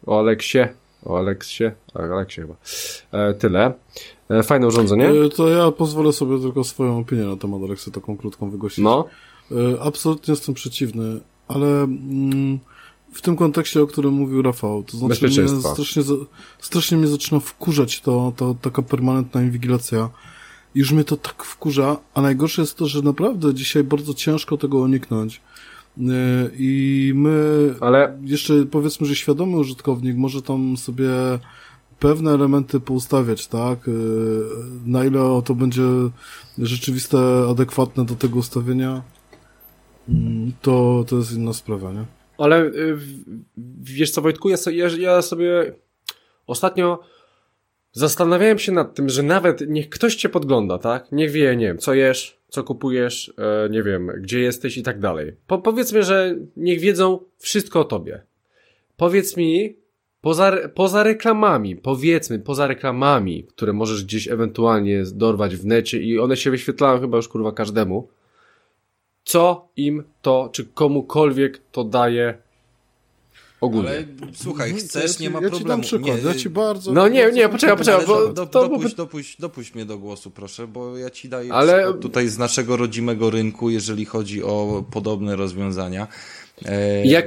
[0.05, 0.59] o Aleksie
[1.05, 1.63] o Aleksie,
[1.93, 2.55] Aleksie chyba.
[3.11, 3.73] E, tyle.
[4.43, 5.09] Fajne urządzenie.
[5.35, 8.83] To ja pozwolę sobie tylko swoją opinię na temat Aleksy, taką krótką wygłosić.
[8.83, 9.07] No.
[9.81, 12.59] Absolutnie jestem przeciwny, ale mm,
[13.15, 16.03] w tym kontekście, o którym mówił Rafał, to znaczy mnie strasznie,
[16.59, 20.09] strasznie mnie zaczyna wkurzać to, to taka permanentna inwigilacja.
[20.75, 24.77] Już mnie to tak wkurza, a najgorsze jest to, że naprawdę dzisiaj bardzo ciężko tego
[24.77, 25.41] uniknąć.
[25.97, 26.01] E,
[26.57, 31.09] I my, ale jeszcze powiedzmy, że świadomy użytkownik może tam sobie
[31.99, 33.87] pewne elementy poustawiać, tak?
[33.87, 33.91] Y,
[34.85, 35.83] na ile to będzie
[36.57, 37.17] rzeczywiste,
[37.49, 39.01] adekwatne do tego ustawienia,
[40.09, 42.05] mm, to, to jest inna sprawa, nie?
[42.37, 42.97] Ale y,
[43.81, 45.73] wiesz co, Wojtku, ja sobie, ja sobie
[46.47, 46.99] ostatnio
[47.91, 51.11] zastanawiałem się nad tym, że nawet niech ktoś cię podgląda, tak?
[51.11, 54.99] Niech wie, nie wiem, co jesz, co kupujesz, e, nie wiem, gdzie jesteś i tak
[54.99, 55.35] dalej.
[55.47, 58.21] Po, powiedzmy, że niech wiedzą wszystko o tobie.
[58.97, 59.75] Powiedz mi,
[60.21, 66.37] poza, poza reklamami, powiedzmy, poza reklamami, które możesz gdzieś ewentualnie dorwać w necie i one
[66.37, 68.07] się wyświetlają chyba już kurwa każdemu,
[69.25, 72.37] co im to, czy komukolwiek to daje
[73.61, 73.89] ogólnie.
[73.89, 75.63] Ale słuchaj, chcesz, nie ma ja problemu.
[75.63, 76.93] Ci dam przykład, nie, ja ci bardzo...
[76.93, 78.33] No nie, nie, poczekaj, poczekaj, bo...
[78.33, 81.93] Do, to dopuść, dopuść, dopuść mnie do głosu, proszę, bo ja ci daję ale...
[81.93, 86.07] tutaj z naszego rodzimego rynku, jeżeli chodzi o podobne rozwiązania.
[86.65, 87.25] E, Jak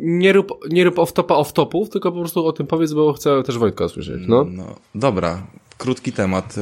[0.00, 3.58] nie rób, nie rób off-topa off-topów, tylko po prostu o tym powiedz, bo chcę też
[3.58, 4.44] Wojtka słyszeć, no.
[4.44, 5.46] no dobra,
[5.78, 6.54] krótki temat.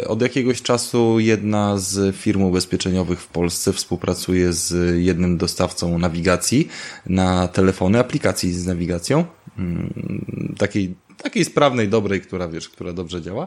[0.00, 6.68] E, od jakiegoś czasu jedna z firm ubezpieczeniowych w Polsce współpracuje z jednym dostawcą nawigacji
[7.06, 9.24] na telefony, aplikacji z nawigacją,
[9.58, 13.46] mm, takiej takiej sprawnej, dobrej, która wiesz, która dobrze działa,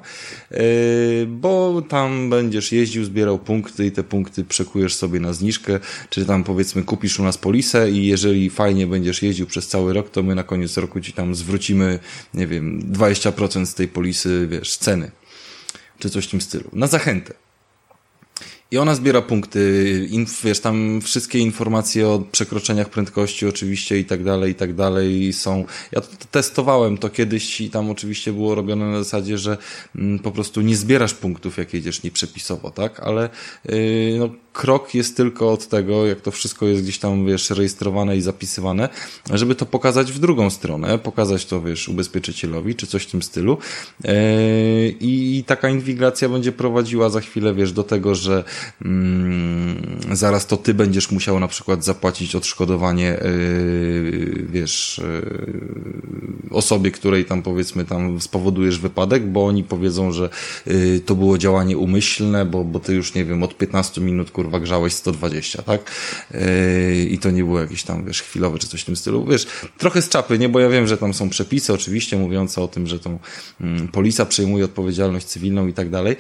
[0.51, 0.57] yy,
[1.27, 6.43] bo tam będziesz jeździł, zbierał punkty i te punkty przekujesz sobie na zniżkę, czy tam
[6.43, 10.35] powiedzmy kupisz u nas polisę i jeżeli fajnie będziesz jeździł przez cały rok, to my
[10.35, 11.99] na koniec roku ci tam zwrócimy,
[12.33, 15.11] nie wiem, 20% z tej polisy, wiesz, ceny,
[15.99, 17.33] czy coś w tym stylu, na zachętę.
[18.71, 24.23] I ona zbiera punkty, inf, wiesz, tam wszystkie informacje o przekroczeniach prędkości oczywiście i tak
[24.23, 25.65] dalej, i tak dalej są.
[25.91, 29.57] Ja to testowałem to kiedyś i tam oczywiście było robione na zasadzie, że
[29.95, 32.99] mm, po prostu nie zbierasz punktów, jak jedziesz nieprzepisowo, tak?
[32.99, 33.29] Ale
[33.65, 38.17] yy, no, krok jest tylko od tego, jak to wszystko jest gdzieś tam, wiesz, rejestrowane
[38.17, 38.89] i zapisywane,
[39.33, 43.57] żeby to pokazać w drugą stronę, pokazać to, wiesz, ubezpieczycielowi, czy coś w tym stylu.
[44.03, 44.11] Yy,
[44.99, 48.43] I taka inwigilacja będzie prowadziła za chwilę, wiesz, do tego, że
[50.11, 57.41] zaraz to ty będziesz musiał na przykład zapłacić odszkodowanie, yy, wiesz, yy, osobie, której tam
[57.41, 60.29] powiedzmy tam spowodujesz wypadek, bo oni powiedzą, że
[60.65, 64.59] yy, to było działanie umyślne, bo, bo ty już, nie wiem, od 15 minut kurwa
[64.59, 65.91] grzałeś 120, tak?
[67.09, 69.25] I to nie było jakieś tam, wiesz, chwilowe czy coś w tym stylu.
[69.25, 69.47] Wiesz,
[69.77, 70.49] trochę z czapy, nie?
[70.49, 73.19] Bo ja wiem, że tam są przepisy oczywiście mówiące o tym, że tą
[73.61, 76.15] mm, polisa przejmuje odpowiedzialność cywilną i tak dalej,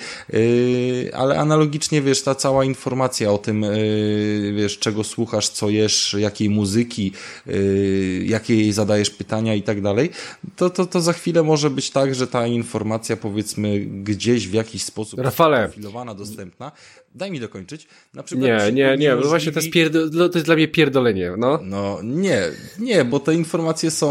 [1.13, 6.49] ale analogicznie, wiesz, ta cała informacja o tym, yy, wiesz, czego słuchasz, co jesz, jakiej
[6.49, 7.11] muzyki,
[7.45, 10.09] yy, jakie jej zadajesz pytania i tak dalej,
[10.55, 14.83] to, to, to za chwilę może być tak, że ta informacja, powiedzmy, gdzieś w jakiś
[14.83, 16.71] sposób Rafale, profilowana, dostępna,
[17.15, 17.87] Daj mi dokończyć.
[18.13, 21.31] Na przykład nie, nie, nie, no właśnie to jest, pierdo, to jest dla mnie pierdolenie,
[21.37, 21.59] no.
[21.63, 22.41] No, nie,
[22.79, 24.09] nie, bo te informacje są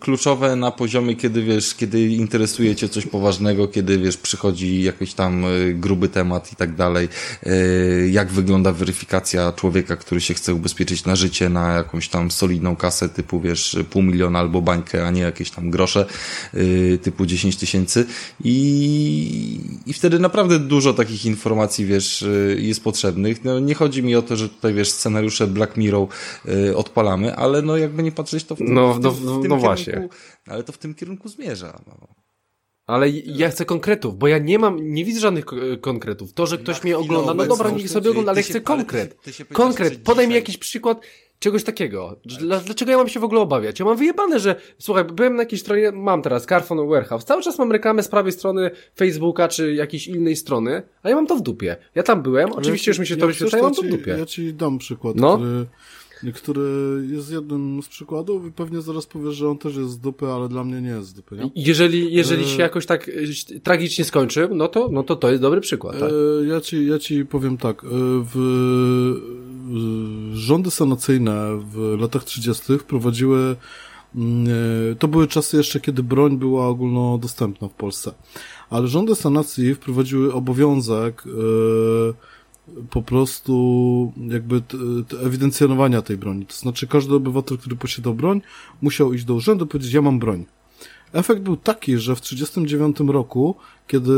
[0.00, 5.44] kluczowe na poziomie, kiedy wiesz, kiedy interesuje cię coś poważnego, kiedy wiesz, przychodzi jakiś tam
[5.44, 7.08] y, gruby temat i tak dalej,
[7.46, 12.76] y, jak wygląda weryfikacja człowieka, który się chce ubezpieczyć na życie, na jakąś tam solidną
[12.76, 16.06] kasę typu, wiesz, pół miliona albo bańkę, a nie jakieś tam grosze
[16.54, 18.06] y, typu 10 tysięcy
[18.44, 22.24] i, i wtedy naprawdę dużo takich informacji, wiesz,
[22.58, 23.44] jest potrzebnych.
[23.44, 26.08] No, nie chodzi mi o to, że tutaj, wiesz, scenariusze Black Mirror
[26.48, 29.40] y, odpalamy, ale no jakby nie patrzeć, to w, tym, no, w, no, w, no,
[29.40, 30.08] tym no właśnie.
[30.46, 31.80] Ale to w tym kierunku zmierza.
[31.86, 32.08] No.
[32.86, 35.44] Ale ja chcę konkretów, bo ja nie mam, nie widzę żadnych
[35.80, 36.32] konkretów.
[36.32, 39.16] To, że ktoś mnie ogląda, no dobra, niech sobie ogląda, ale chcę konkret.
[39.52, 41.00] Konkret, podaj mi jakiś przykład,
[41.38, 42.16] czegoś takiego.
[42.40, 43.78] Dlaczego ja mam się w ogóle obawiać?
[43.78, 47.58] Ja mam wyjebane, że słuchaj, byłem na jakiejś stronie, mam teraz Carphone Warehouse, cały czas
[47.58, 51.42] mam reklamę z prawej strony Facebooka czy jakiejś innej strony, a ja mam to w
[51.42, 51.76] dupie.
[51.94, 54.16] Ja tam byłem, oczywiście ja już mi się to wyświetla, ja mam to w dupie.
[54.18, 55.36] Ja ci dam przykład, no?
[55.36, 55.66] który
[56.34, 56.62] który
[57.10, 60.48] jest jednym z przykładów i pewnie zaraz powiesz, że on też jest z dupy, ale
[60.48, 61.50] dla mnie nie jest z dupy, nie?
[61.54, 62.46] Jeżeli, jeżeli e...
[62.46, 66.10] się jakoś tak e, tragicznie skończy, no to, no to to jest dobry przykład, tak?
[66.10, 67.86] E, ja, ci, ja ci powiem tak, e,
[68.34, 68.34] w,
[70.32, 72.78] rządy sanacyjne w latach 30.
[72.78, 73.56] wprowadziły
[74.14, 74.46] mm,
[74.98, 78.14] to były czasy jeszcze, kiedy broń była ogólnodostępna w Polsce.
[78.70, 81.24] Ale rządy sanacji wprowadziły obowiązek
[82.90, 84.62] po prostu jakby
[85.24, 86.46] ewidencjonowania tej broni.
[86.46, 88.40] To znaczy każdy obywatel, który posiadał broń,
[88.82, 90.44] musiał iść do urzędu i powiedzieć, ja mam broń.
[91.12, 93.54] Efekt był taki, że w 1939 roku,
[93.86, 94.12] kiedy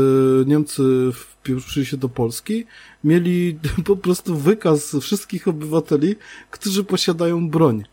[0.47, 0.83] Niemcy
[1.13, 2.65] wpieprzyli się do Polski,
[3.03, 6.15] mieli po prostu wykaz wszystkich obywateli,
[6.51, 7.83] którzy posiadają broń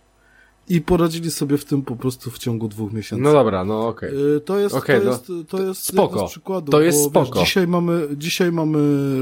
[0.68, 3.22] i poradzili sobie w tym po prostu w ciągu dwóch miesięcy.
[3.22, 4.08] No dobra, no okej.
[4.10, 4.40] Okay.
[4.40, 6.26] To jest, okay, to no, jest, to jest spoko.
[6.26, 6.70] przykładów.
[6.70, 7.38] To jest spoko.
[7.38, 8.78] Wiesz, dzisiaj mamy, dzisiaj mamy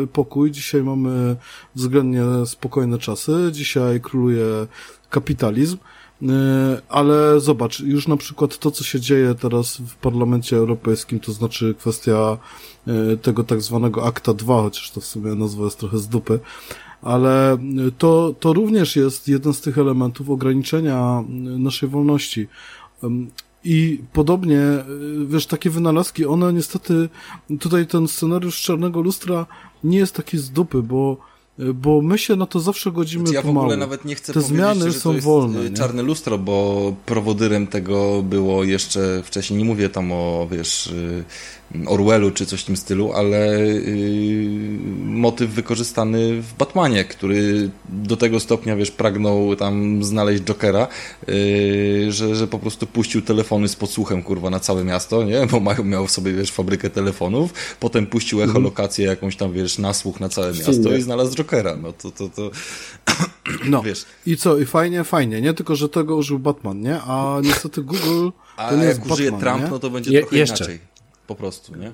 [0.06, 1.36] pokój, dzisiaj mamy
[1.74, 4.66] względnie spokojne czasy, dzisiaj króluje
[5.10, 5.76] kapitalizm.
[6.88, 11.74] Ale zobacz, już na przykład to, co się dzieje teraz w Parlamencie Europejskim, to znaczy
[11.78, 12.38] kwestia
[13.22, 16.40] tego tak zwanego Akta 2, chociaż to w sumie nazwa jest trochę z dupy,
[17.02, 17.58] ale
[17.98, 21.24] to, to również jest jeden z tych elementów ograniczenia
[21.58, 22.48] naszej wolności.
[23.64, 24.60] I podobnie,
[25.26, 27.08] wiesz, takie wynalazki, one niestety,
[27.60, 29.46] tutaj ten scenariusz czarnego lustra
[29.84, 31.16] nie jest taki z dupy, bo
[31.74, 34.40] bo my się na to zawsze godzimy znaczy, Ja w ogóle nawet nie chcę Te
[34.40, 35.60] powiedzieć, zmiany że są to jest wolne.
[35.60, 35.76] e, Nie?
[35.76, 40.94] czarne lustro, bo prowodyrem tego było jeszcze wcześniej, nie mówię tam o, wiesz,
[41.86, 44.50] Orwellu czy coś w tym stylu, ale yy,
[45.04, 50.88] motyw wykorzystany w Batmanie, który do tego stopnia, wiesz, pragnął tam znaleźć Jokera,
[51.28, 55.46] yy, że, że po prostu puścił telefony z podsłuchem, kurwa, na całe miasto, nie?
[55.50, 60.20] Bo miał, miał w sobie, wiesz, fabrykę telefonów, potem puścił echolokację jakąś tam, wiesz, nasłuch
[60.20, 61.45] na całe miasto i znalazł Jokera,
[61.82, 62.50] no to, to, to...
[63.70, 64.04] No, wiesz.
[64.26, 65.54] i co, i fajnie, fajnie, nie?
[65.54, 67.00] Tylko, że tego użył Batman, nie?
[67.02, 69.70] A niestety Google to A nie jak jest użyje Batman, Trump, nie?
[69.70, 70.64] no to będzie Je, trochę jeszcze.
[70.64, 70.78] inaczej.
[71.26, 71.92] Po prostu, nie?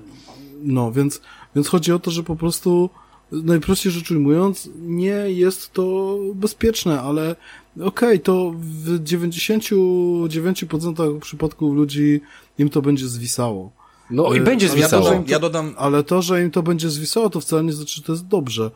[0.63, 1.21] No, więc,
[1.55, 2.91] więc chodzi o to, że po prostu
[3.33, 7.37] najprościej rzecz ujmując, nie jest to bezpieczne, ale
[7.77, 12.21] okej, okay, to w 99% przypadków ludzi
[12.59, 13.71] im to będzie zwisało.
[14.11, 15.05] No i Ale- będzie ale ja zwisało.
[15.11, 18.03] dodam- Ja dodam, Ale to, że im to będzie zwisało, to wcale nie znaczy, że
[18.03, 18.71] to jest dobrze,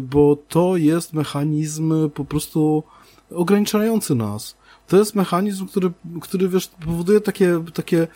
[0.00, 2.82] bo to jest mechanizm po prostu
[3.30, 4.56] ograniczający nas.
[4.88, 8.08] To jest mechanizm, który, który wiesz, powoduje takie, takie,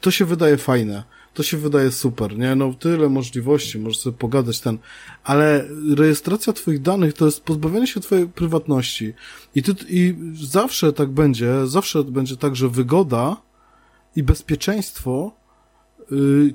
[0.00, 1.04] to się wydaje fajne,
[1.34, 2.54] to się wydaje super, nie?
[2.54, 4.78] No tyle możliwości, możesz sobie pogadać ten,
[5.24, 9.12] ale rejestracja twoich danych to jest pozbawienie się twojej prywatności.
[9.54, 13.36] I ty, i zawsze tak będzie, zawsze będzie tak, że wygoda
[14.16, 15.37] i bezpieczeństwo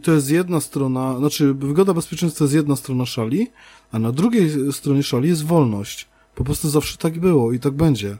[0.04, 3.48] to jest jedna strona, znaczy wygoda bezpieczeństwa to jest jedna strona szali,
[3.92, 6.08] a na drugiej stronie szali jest wolność.
[6.36, 8.18] Po prostu zawsze tak było i tak będzie.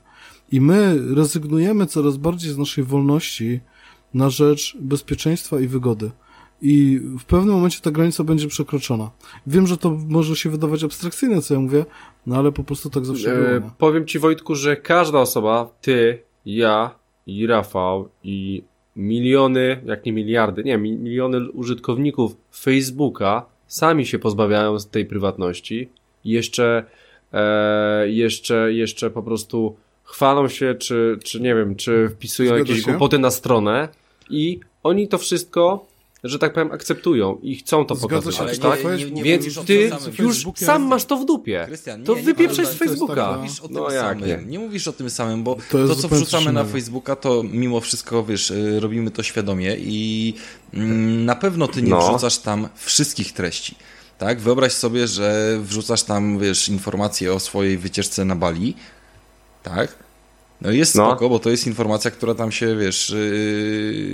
[0.52, 3.60] I my rezygnujemy coraz bardziej z naszej wolności
[4.14, 6.12] na rzecz bezpieczeństwa i wygody.
[6.62, 9.12] I w pewnym momencie ta granica będzie przekroczona.
[9.48, 11.86] Wiem, że to może się wydawać abstrakcyjne, co ja mówię,
[12.26, 13.48] no ale po prostu tak zawsze było.
[13.48, 13.70] E, nie?
[13.78, 16.96] powiem ci Wojtku, że każda osoba, ty, ja
[17.28, 18.64] i Rafał i
[18.96, 25.90] miliony, jak nie miliardy, nie, mi- miliony użytkowników Facebooka sami się pozbawiają z tej prywatności
[26.26, 26.84] jeszcze,
[27.34, 32.86] e, jeszcze, jeszcze po prostu chwalą się, czy, czy nie wiem, czy wpisują Zgadza jakieś
[32.86, 32.92] się.
[32.92, 33.88] głupoty na stronę
[34.30, 35.86] i oni to wszystko,
[36.24, 38.98] że tak powiem, akceptują i chcą to Zgadza się, pokazywać, tak?
[38.98, 41.64] nie- nie- nie Więc ty już sam masz to w dupie.
[41.68, 42.22] Krystian, to ale
[42.54, 43.16] z to jest Facebooka.
[43.16, 44.28] tak, Nie mówisz o tym no jak samym.
[44.28, 44.40] nie?
[44.52, 46.64] Nie mówisz o tym samym, bo To to, co wrzucamy na.
[46.66, 50.34] Facebooka, to mimo wszystko, wiesz, y, robimy to świadomie i
[50.74, 52.10] mm, na pewno ty nie No.
[52.10, 53.76] wrzucasz tam wszystkich treści.
[54.18, 54.40] Tak?
[54.40, 58.76] Wyobraź sobie, że wrzucasz tam, wiesz, informacje o swojej wycieczce na Bali.
[59.64, 60.03] Tak?
[60.64, 61.06] No jest No.
[61.06, 63.10] spoko, bo to jest informacja, która tam się, wiesz,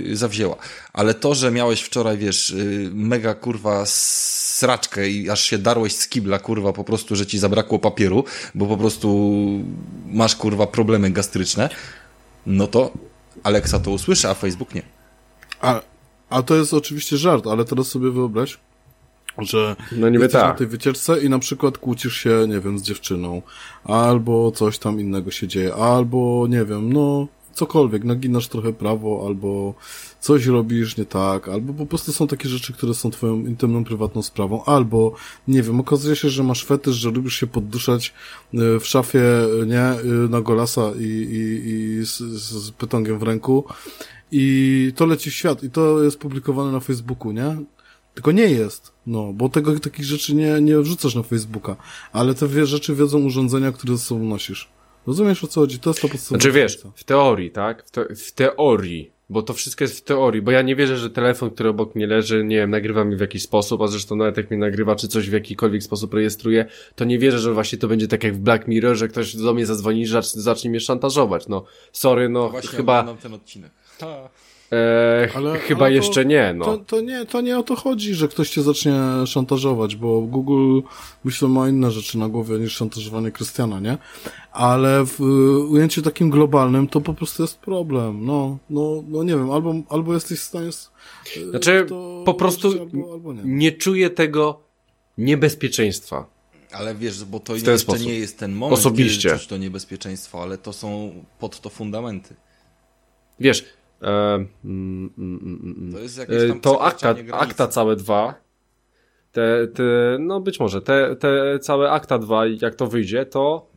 [0.06, 0.56] yy, zawzięła.
[0.92, 6.08] Ale to, że miałeś wczoraj, wiesz, yy, mega kurwa sraczkę i aż się darłeś z
[6.08, 8.24] kibla, kurwa, po prostu, że ci zabrakło papieru,
[8.54, 9.38] bo po prostu
[10.06, 11.68] masz, kurwa, problemy gastryczne,
[12.46, 12.90] no to
[13.42, 14.82] Alexa to usłyszy, a Facebook nie.
[15.60, 15.80] A,
[16.30, 18.58] a to jest oczywiście żart, ale teraz sobie wyobraź,
[19.38, 20.58] że No niby jesteś na tak.
[20.58, 23.42] tej wycieczce i na przykład kłócisz się, nie wiem, z dziewczyną,
[23.84, 29.74] albo coś tam innego się dzieje, albo, nie wiem, no, cokolwiek, naginasz trochę prawo, albo
[30.20, 34.22] coś robisz nie tak, albo po prostu są takie rzeczy, które są twoją intymną, prywatną
[34.22, 35.14] sprawą, albo,
[35.48, 38.14] nie wiem, okazuje się, że masz fetysz, że lubisz się podduszać
[38.54, 39.22] y, w szafie,
[39.62, 43.64] y, nie, y, na golasa i, i, i z, z pytongiem w ręku
[44.32, 47.56] i to leci w świat i to jest publikowane na Facebooku, nie?
[48.14, 51.76] Tylko nie jest, no, bo tego, takich rzeczy nie, nie wrzucasz na Facebooka,
[52.12, 54.68] ale te wie, rzeczy wiedzą urządzenia, które ze sobą nosisz.
[55.06, 55.78] Rozumiesz o co chodzi?
[55.78, 56.40] To jest to podstawowe.
[56.42, 57.86] Znaczy wiesz, w teorii, tak?
[57.86, 61.10] W, te, w teorii, bo to wszystko jest w teorii, bo ja nie wierzę, że
[61.10, 64.36] telefon, który obok mnie leży, nie wiem, nagrywa mi w jakiś sposób, a zresztą nawet
[64.36, 67.88] jak mnie nagrywa, czy coś w jakikolwiek sposób rejestruje, to nie wierzę, że właśnie to
[67.88, 70.80] będzie tak jak w Black Mirror, że ktoś do mnie zadzwoni i zacz- zacznie mnie
[70.80, 71.48] szantażować.
[71.48, 73.72] No, sorry, no, Właśnie chyba, oglądam ten odcinek.
[74.72, 76.64] e, Ale- chyba ale to- jeszcze nie, no.
[76.64, 78.92] To, to, nie, to nie o to chodzi, że ktoś cię zacznie
[79.26, 80.80] szantażować, bo Google
[81.24, 83.98] myślę ma inne rzeczy na głowie niż szantażowanie Krystiana, nie?
[84.52, 88.24] Ale w y, ujęciu takim globalnym to po prostu jest problem.
[88.26, 90.90] No, no, no nie wiem, albo, albo jesteś w stanie z,
[91.36, 93.42] y, Znaczy, to po prostu albo, albo nie.
[93.44, 94.60] nie czuję tego
[95.18, 96.26] niebezpieczeństwa.
[96.72, 98.06] Ale wiesz, bo to jeszcze sposób.
[98.06, 99.28] nie jest ten moment, Osobiście.
[99.28, 102.34] kiedy czuć to niebezpieczeństwo, ale to są pod to fundamenty.
[103.40, 103.64] Wiesz,
[104.02, 104.34] e,
[104.64, 108.34] mm, mm, mm, mm, To jest jakieś E, tam to akta, akta całe dwa,
[109.32, 109.82] te, te,
[110.20, 113.70] no być może, te, te całe akta dwa, jak to wyjdzie, to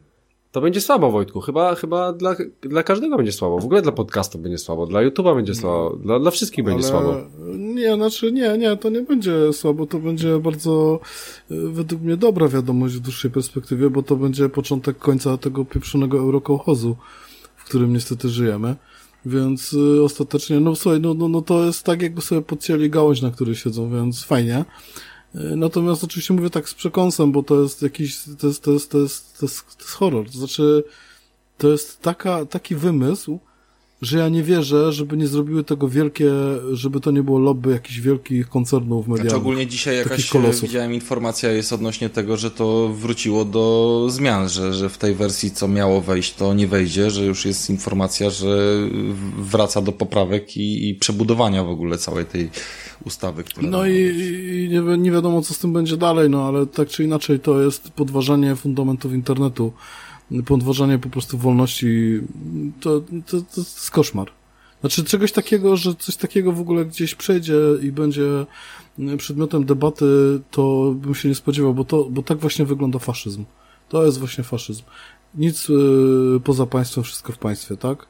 [0.53, 1.41] to będzie słabo, Wojtku.
[1.41, 3.59] Chyba, chyba dla, dla każdego będzie słabo.
[3.59, 6.91] W ogóle dla podcastu będzie słabo, dla YouTube'a będzie słabo, dla, dla wszystkich będzie Ale
[6.91, 7.15] słabo.
[7.55, 10.99] Nie, znaczy nie, nie, to nie będzie słabo, to będzie bardzo
[11.51, 16.17] e, według mnie dobra wiadomość w dłuższej perspektywie, bo to będzie początek końca tego pieprzonego
[16.17, 16.95] eurokołchozu,
[17.55, 18.75] w którym niestety żyjemy.
[19.25, 23.21] Więc y, ostatecznie, no słuchaj, no, no, no to jest tak, jakby sobie podcięli gałąź,
[23.21, 24.65] na której siedzą, więc fajnie.
[25.35, 28.91] Y, Natomiast oczywiście mówię tak z przekąsem, bo to jest jakiś, to jest, to jest,
[28.91, 30.25] to jest, to jest, to jest horror.
[30.25, 30.83] To znaczy,
[31.57, 33.39] to jest taka, taki wymysł,
[34.03, 36.31] że ja nie wierzę, żeby nie zrobiły tego wielkie,
[36.71, 39.29] żeby to nie było lobby jakichś wielkich koncernów medialnych.
[39.29, 40.61] Znaczy ogólnie dzisiaj jakaś kolosów.
[40.61, 45.51] widziałem informacja jest odnośnie tego, że to wróciło do zmian, że, że w tej wersji
[45.51, 48.77] co miało wejść to nie wejdzie, że już jest informacja, że
[49.37, 52.49] wraca do poprawek i, i przebudowania w ogóle całej tej
[53.05, 56.65] ustawy, która No i, i nie, nie wiadomo, co z tym będzie dalej, no ale
[56.65, 59.73] tak czy inaczej to jest podważanie fundamentów internetu,
[60.45, 62.19] podważanie po prostu wolności,
[62.81, 64.31] to, to, to jest koszmar.
[64.81, 68.45] Znaczy czegoś takiego, że coś takiego w ogóle gdzieś przejdzie i będzie
[69.17, 70.05] przedmiotem debaty,
[70.51, 73.43] to bym się nie spodziewał, bo, to, bo tak właśnie wygląda faszyzm.
[73.89, 74.83] To jest właśnie faszyzm.
[75.35, 75.73] Nic y,
[76.43, 78.05] poza państwem, wszystko w państwie, tak?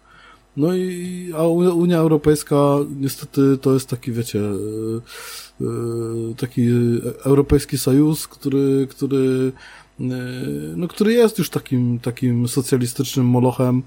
[0.58, 6.68] No i a Unia Europejska niestety to jest taki, wiecie, y, taki
[7.24, 9.52] europejski sojusz, który, który,
[10.76, 13.84] no, który jest już takim, takim socjalistycznym molochem,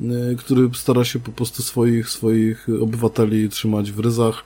[0.00, 4.44] y, który stara się po prostu swoich, swoich obywateli trzymać w ryzach,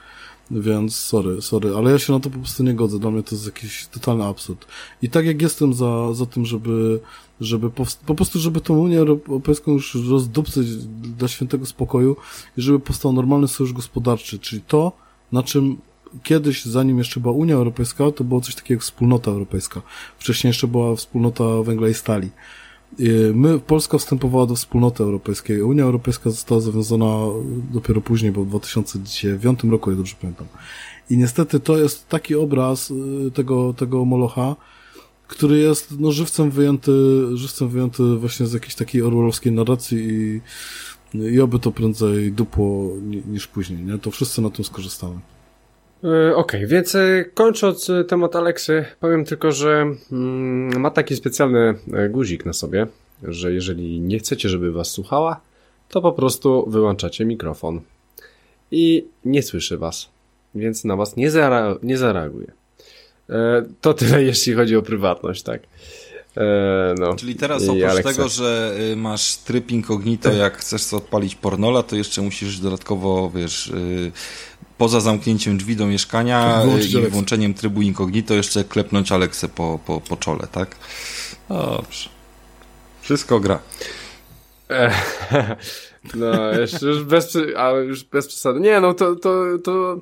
[0.50, 2.98] więc sorry, sorry, ale ja się na to po prostu nie godzę.
[2.98, 4.66] Dla mnie to jest jakiś totalny absurd.
[5.02, 7.00] I tak jak jestem za, za tym, żeby,
[7.40, 7.70] żeby
[8.06, 12.16] po prostu, żeby tą Unię Europejską już rozdupcyć dla świętego spokoju
[12.56, 14.92] i żeby powstał normalny sojusz gospodarczy, czyli to,
[15.32, 15.76] na czym
[16.22, 19.82] kiedyś, zanim jeszcze była Unia Europejska, to było coś takiego jak wspólnota europejska.
[20.18, 22.30] Wcześniej jeszcze była wspólnota węgla i stali.
[23.34, 25.62] My, Polska wstępowała do wspólnoty europejskiej.
[25.62, 27.16] Unia Europejska została zawiązana
[27.72, 30.46] dopiero później, bo w 2009 roku, jak dobrze pamiętam.
[31.10, 34.56] I niestety to jest taki obraz y, tego, tego Molocha,
[35.28, 36.92] który jest no, żywcem wyjęty,
[37.34, 40.40] żywcem wyjęty właśnie z jakiejś takiej orwellowskiej narracji i,
[41.34, 43.98] i oby to prędzej dupło ni- niż później, nie?
[43.98, 45.20] To wszyscy na tym skorzystamy.
[46.04, 51.74] E, Okej, więc e, kończąc e, temat Aleksy, powiem tylko, że mm, ma taki specjalny
[52.10, 52.86] guzik na sobie,
[53.22, 55.40] że jeżeli nie chcecie, żeby was słuchała,
[55.88, 57.80] to po prostu wyłączacie mikrofon
[58.70, 60.08] i nie słyszy was,
[60.54, 62.52] więc na was nie, zara nie zareaguje.
[63.80, 65.60] To tyle, jeśli chodzi o prywatność, tak.
[66.98, 67.16] No.
[67.16, 68.12] Czyli teraz oprócz Alexa.
[68.12, 73.66] tego, że y, masz tryb incognito, jak chcesz odpalić pornola, to jeszcze musisz dodatkowo, wiesz,
[73.66, 74.12] y,
[74.78, 80.00] poza zamknięciem drzwi do mieszkania y, i włączeniem trybu incognito jeszcze klepnąć Aleksę po, po,
[80.00, 80.76] po czole, tak?
[81.48, 82.10] Dobrze.
[83.02, 83.58] Wszystko gra.
[86.14, 88.60] No, jeszcze już bez, ale już bez przesady.
[88.60, 90.00] Nie, no to, to, to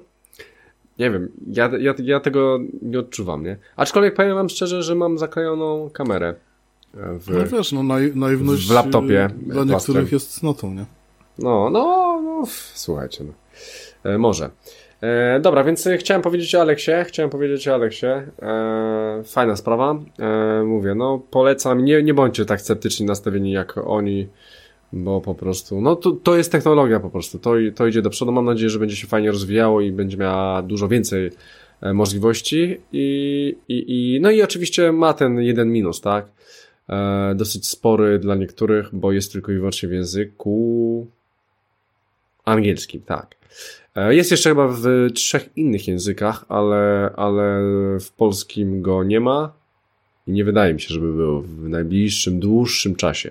[0.99, 3.57] nie wiem, ja, ja, ja tego nie odczuwam, nie?
[3.77, 6.35] Aczkolwiek powiem wam szczerze, że mam zaklejoną kamerę
[6.95, 9.69] e, w, No wiesz, no nai naiwność w laptopie dla plastrem.
[9.69, 10.85] niektórych jest cnotą, nie?
[11.39, 12.43] No, no, no,
[12.75, 13.33] słuchajcie, no.
[14.05, 14.51] E, może.
[15.03, 18.07] E, dobra, więc chciałem powiedzieć o Aleksie, chciałem powiedzieć o Aleksie.
[18.07, 19.99] E, fajna sprawa.
[20.19, 24.29] E, mówię, no, polecam, nie, nie bądźcie tak sceptyczni nastawieni jak oni,
[24.93, 28.33] bo po prostu, no, to, to jest technologia po prostu, to, to idzie do przodu.
[28.33, 31.31] Mam nadzieję, że będzie się fajnie rozwijało i będzie miała dużo więcej
[31.81, 33.85] e, możliwości i, i,
[34.15, 36.27] i, no i oczywiście ma ten jeden minus, tak?
[37.35, 41.07] Dosyć spory dla niektórych, bo jest tylko i wyłącznie w języku
[42.45, 43.37] angielskim, tak.
[43.97, 44.83] E, Jest jeszcze chyba w
[45.15, 47.61] trzech innych językach, ale, ale
[48.01, 49.53] w polskim go nie ma
[50.27, 53.31] i nie wydaje mi się, żeby był w najbliższym, dłuższym czasie.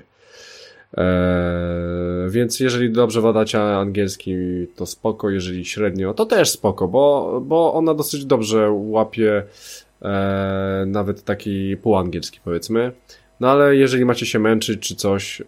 [0.97, 4.36] Eee, więc jeżeli dobrze wadacie angielski,
[4.76, 9.43] to spoko, jeżeli średnio, to też spoko, bo, bo ona dosyć dobrze łapie
[10.01, 12.91] e, nawet taki półangielski powiedzmy.
[13.40, 15.45] No ale jeżeli macie się męczyć czy coś, e,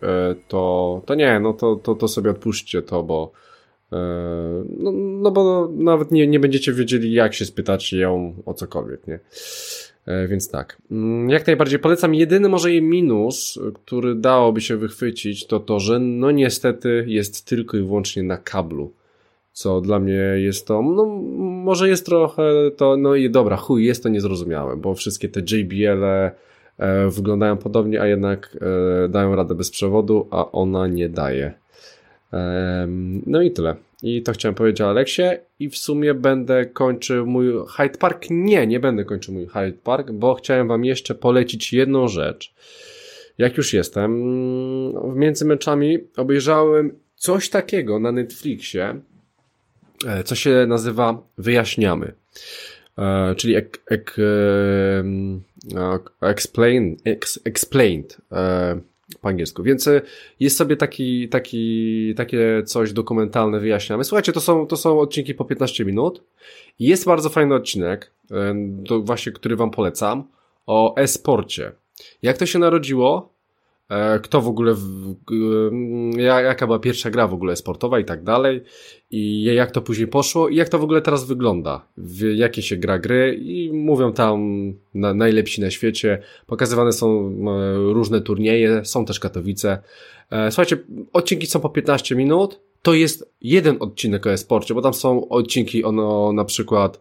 [0.47, 3.31] to, to nie, no to, to, to sobie odpuśćcie to, bo
[4.79, 9.19] no, no bo nawet nie, nie będziecie wiedzieli jak się spytać ją o cokolwiek, nie?
[10.05, 10.77] E, Więc tak.
[10.91, 12.15] Mm, Jak najbardziej polecam.
[12.15, 17.77] Jedyny może jej minus, który dałoby się wychwycić, to to, że no niestety jest tylko
[17.77, 18.93] i wyłącznie na kablu.
[19.51, 21.05] Co dla mnie jest to, no
[21.63, 22.43] może jest trochę
[22.77, 26.31] to, no i dobra, chuj, jest to niezrozumiałe, bo wszystkie te JBL-e
[26.77, 28.57] e, wyglądają podobnie, a jednak
[29.05, 31.53] e, dają radę bez przewodu, a ona nie daje.
[33.25, 33.75] No i tyle.
[34.03, 35.23] I to chciałem powiedzieć o Aleksie
[35.59, 38.25] i w sumie będę kończył mój Hyde Park.
[38.29, 42.53] Nie, nie będę kończył mój Hyde Park, bo chciałem wam jeszcze polecić jedną rzecz.
[43.37, 44.11] jak już jestem,
[45.15, 49.01] między meczami obejrzałem coś takiego na Netflixie,
[50.07, 52.13] e, co się nazywa Wyjaśniamy.
[52.97, 54.23] E, czyli ek, ek, e,
[56.21, 58.17] explain, ex, explained
[59.21, 59.63] po angielsku.
[59.63, 59.89] Więc
[60.39, 64.03] jest sobie taki, taki, takie coś dokumentalne, wyjaśniamy.
[64.03, 66.23] Słuchajcie, to są, to są odcinki po 15 minut.
[66.79, 68.11] Jest bardzo fajny odcinek,
[68.87, 70.23] to właśnie, który wam polecam,
[70.67, 71.71] o e-sporcie.
[72.21, 73.32] Jak to się narodziło?
[73.89, 75.15] E, kto w ogóle, w,
[76.17, 78.63] jaka była pierwsza gra w ogóle sportowa i tak dalej,
[79.11, 82.77] i jak to później poszło, i jak to w ogóle teraz wygląda, w jakie się
[82.77, 84.39] gra gry, i mówią tam
[84.93, 89.81] na, najlepsi na świecie, pokazywane są e, różne turnieje, są też Katowice.
[90.31, 90.77] E, słuchajcie,
[91.13, 95.83] odcinki są po 15 minut, to jest jeden odcinek o e-sporcie, bo tam są odcinki
[95.83, 96.99] o, na przykład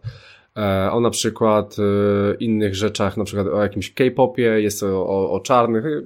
[0.57, 5.39] E, o na przykład e, innych rzeczach, na przykład o jakimś K-popie, jest o, o
[5.39, 6.01] czarnych, e,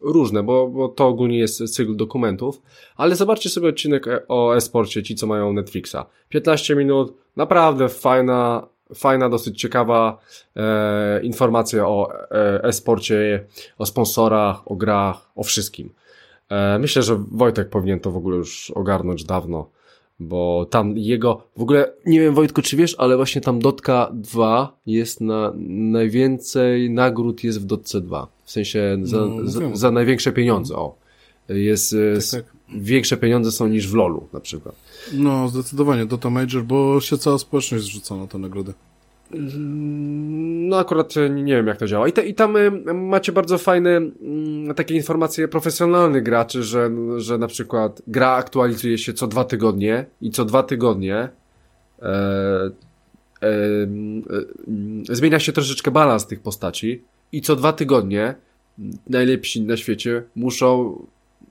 [0.00, 2.62] różne, bo, bo to ogólnie jest cykl dokumentów,
[2.96, 5.96] ale zobaczcie sobie odcinek o e-sporcie, ci co mają Netflixa.
[6.28, 10.18] 15 minut, naprawdę fajna, fajna, dosyć ciekawa
[10.56, 12.12] e, informacja o
[12.62, 13.46] e-sporcie,
[13.78, 15.90] o sponsorach, o grach, o wszystkim.
[16.48, 19.70] E, myślę, że Wojtek powinien to w ogóle już ogarnąć dawno
[20.20, 24.78] bo tam jego, w ogóle, nie wiem Wojtku, czy wiesz, ale właśnie tam Dotka 2
[24.86, 28.26] jest na, najwięcej nagród jest w Dotce 2.
[28.44, 30.94] W sensie za, no, za, za, największe pieniądze, o.
[31.48, 31.96] Jest,
[32.30, 32.52] tak, tak.
[32.80, 34.74] większe pieniądze są niż w LoLu na przykład.
[35.12, 38.72] No, zdecydowanie Dota Major, bo się cała społeczność zrzuca na te nagrody.
[39.30, 42.08] No akurat nie wiem jak to działa.
[42.08, 47.38] I, te, i tam y, macie bardzo fajne mm, takie informacje profesjonalnych graczy, że, że
[47.38, 51.28] na przykład gra aktualizuje się co dwa tygodnie i co dwa tygodnie e,
[52.02, 57.02] e, e, zmienia się troszeczkę balans tych postaci
[57.32, 58.34] i co dwa tygodnie
[59.08, 60.96] najlepsi na świecie muszą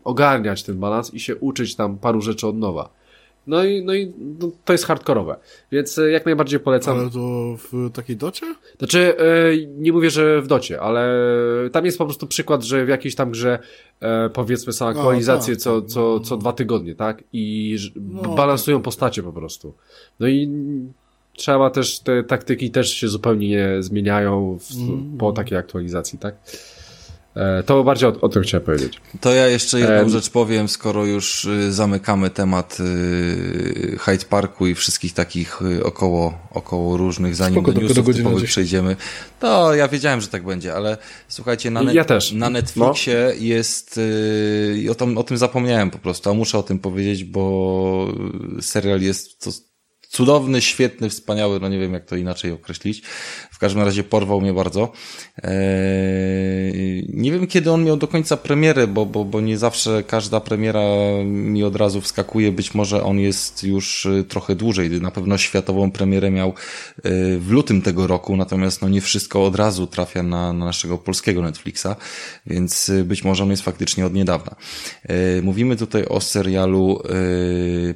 [0.03, 2.96] ogarniać ten balans i się uczyć tam paru rzeczy od nowa.
[3.47, 5.35] No i, no i no, to jest hardkorowe,
[5.71, 6.99] więc e, jak najbardziej polecam.
[6.99, 8.55] Ale to w takiej docie?
[8.77, 11.09] Znaczy, yy, nie mówię, że w docie, ale
[11.71, 13.59] tam jest po prostu przykład, że w jakiejś tam grze
[14.01, 16.41] yy, powiedzmy są aktualizacje tak, co, tak, co, no, co no.
[16.41, 17.23] dwa tygodnie, tak?
[17.33, 18.85] I no, balansują tak.
[18.85, 19.73] postacie po prostu.
[20.19, 20.49] No i
[21.37, 25.17] trzeba też, te taktyki też się zupełnie nie zmieniają w, mm.
[25.17, 26.35] po takiej aktualizacji, tak?
[27.37, 29.01] E, to bardziej o, o tym chciałem powiedzieć.
[29.21, 30.09] To ja jeszcze jedną e...
[30.09, 36.37] rzecz powiem, skoro już y, zamykamy temat y, Hyde Parku i wszystkich takich y, około,
[36.51, 38.95] około różnych, zanim Spoko, do newsów do typowych przejdziemy.
[39.39, 40.97] To ja wiedziałem, że tak będzie, ale
[41.27, 43.45] słuchajcie, na, net, ja na Netflixie no.
[43.45, 43.99] jest,
[44.75, 48.13] i o, tym, o tym zapomniałem po prostu, a muszę o tym powiedzieć, bo
[48.61, 49.51] serial jest to
[50.09, 53.01] cudowny, świetny, wspaniały, no nie wiem jak to inaczej określić.
[53.57, 54.91] W każdym razie porwał mnie bardzo.
[55.43, 60.39] Eee, nie wiem kiedy on miał do końca premierę, bo, bo, bo nie zawsze każda
[60.39, 60.81] premiera
[61.25, 62.51] mi od razu wskakuje.
[62.51, 65.01] Być może on jest już y, trochę dłużej.
[65.01, 66.53] Na pewno światową premierę miał y,
[67.39, 71.41] w lutym tego roku, natomiast no nie wszystko od razu trafia na, na naszego polskiego
[71.41, 71.87] Netflixa,
[72.45, 74.55] więc y, być może on jest faktycznie od niedawna.
[75.43, 77.01] Mówimy tutaj o serialu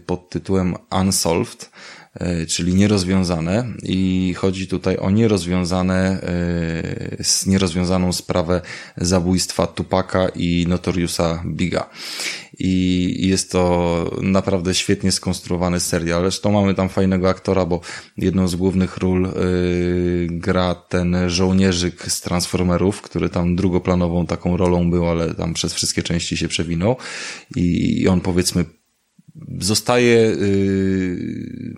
[0.06, 1.70] pod tytułem Unsolved.
[2.14, 8.62] E, czyli nierozwiązane i chodzi tutaj o nierozwiązane, e, nierozwiązaną sprawę
[8.98, 11.90] zabójstwa Tupaka i Notoriusa Biga.
[12.60, 16.22] I jest to naprawdę świetnie skonstruowany serial.
[16.22, 17.82] Zresztą mamy tam fajnego aktora, bo
[18.18, 24.90] jedną z głównych ról yy, gra ten żołnierzyk z Transformerów, który tam drugoplanową taką rolą
[24.90, 26.96] był, ale tam przez wszystkie części się przewinął.
[27.56, 28.66] I on powiedzmy
[29.60, 31.76] zostaje y,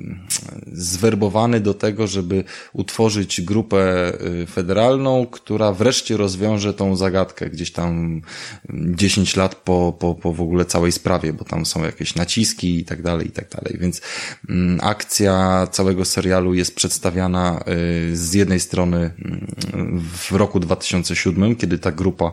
[0.72, 2.44] zwerbowany do tego, żeby
[2.74, 4.14] utworzyć grupę
[4.44, 8.22] y, federalną, która wreszcie rozwiąże tą zagadkę gdzieś tam
[8.70, 12.86] 10 lat po, po, po w ogóle całej sprawie, bo tam są jakieś naciski i
[12.86, 13.78] tak dalej, i tak dalej.
[13.80, 14.02] Więc
[14.50, 17.64] mm, akcja całego serialu jest przedstawiana
[18.12, 22.32] y, z jednej strony mm, w roku 2007, kiedy ta grupa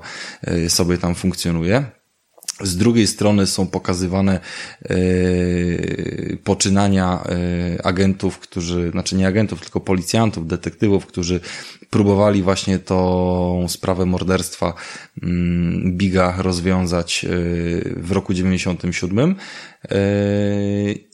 [0.69, 2.00] sobie tam funkcjonuje,
[2.63, 4.41] z drugiej strony są pokazywane
[4.83, 4.97] e,
[6.45, 7.25] poczynania
[7.79, 11.41] e, agentów, którzy, znaczy nie agentów, tylko policjantów, detektywów, którzy
[11.91, 14.75] próbowali właśnie tą sprawę morderstwa
[15.23, 17.29] mm, Biga rozwiązać e,
[17.97, 19.37] w roku 97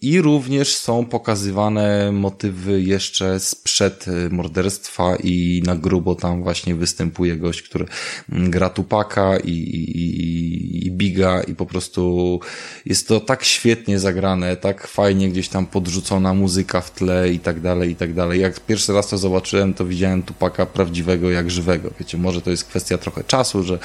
[0.02, 7.62] i również są pokazywane motywy jeszcze sprzed morderstwa i na grubo tam właśnie występuje gość,
[7.62, 7.86] który
[8.28, 12.40] gra Tupaka i, i, i Biga i po prostu
[12.86, 17.60] jest to tak świetnie zagrane, tak fajnie gdzieś tam podrzucona muzyka w tle i tak
[17.60, 18.40] dalej, i tak dalej.
[18.40, 21.90] Jak pierwszy raz to zobaczyłem, to widziałem tupaka prawdziwego jak żywego.
[22.00, 23.78] Wiecie, może to jest kwestia trochę czasu, że,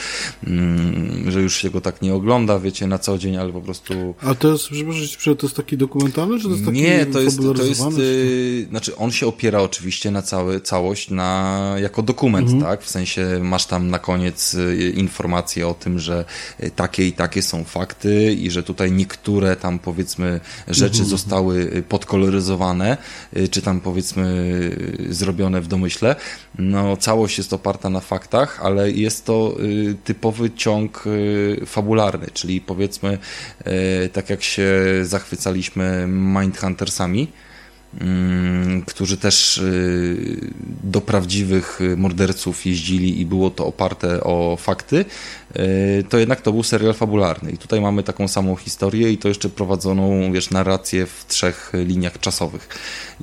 [0.47, 4.15] mm, że już się go tak nie ogląda, wiecie, na co dzień, ale po prostu...
[4.21, 7.37] A to jest, przepraszam, to jest taki dokumentalny, czy to jest taki Nie, to jest,
[7.37, 12.63] to jest, yy, znaczy on się opiera oczywiście na cały, całość na, jako dokument, mhm.
[12.63, 12.83] tak?
[12.83, 16.25] W sensie masz tam na koniec y, informacje o tym, że
[16.63, 21.09] y, takie i takie są fakty i że tutaj niektóre tam powiedzmy rzeczy mhm.
[21.09, 22.97] zostały y, podkoloryzowane,
[23.51, 24.51] czy tam powiedzmy
[25.09, 26.15] zrobione w domyśle.
[26.71, 29.55] No, całość jest oparta na faktach, ale jest to
[30.03, 31.03] typowy ciąg
[31.65, 33.17] fabularny, czyli powiedzmy
[34.13, 34.71] tak jak się
[35.03, 37.27] zachwycaliśmy Mindhuntersami,
[37.99, 40.51] Mm, którzy też y,
[40.83, 45.05] do prawdziwych morderców jeździli i było to oparte o fakty, y,
[46.09, 47.51] to jednak to był serial fabularny.
[47.51, 52.19] I tutaj mamy taką samą historię i to jeszcze prowadzoną, wiesz, narrację w trzech liniach
[52.19, 52.69] czasowych.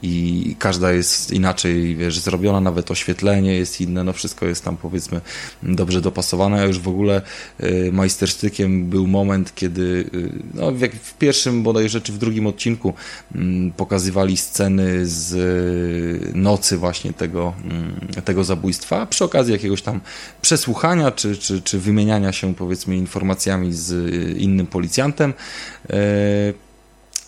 [0.02, 5.20] I każda jest inaczej, wiesz, zrobiona, nawet oświetlenie jest inne, no wszystko jest tam powiedzmy
[5.62, 7.22] dobrze dopasowane, a już w ogóle
[7.60, 10.10] y, majstersztykiem był moment, kiedy
[10.54, 12.94] no, w, w pierwszym bodajże, czy w drugim odcinku
[13.34, 20.00] mm, pokazywali sceny z nocy właśnie tego, mm, tego zabójstwa, przy okazji jakiegoś tam
[20.42, 25.34] przesłuchania, czy, czy, czy wymieniania się powiedzmy informacjami z y, innym policjantem.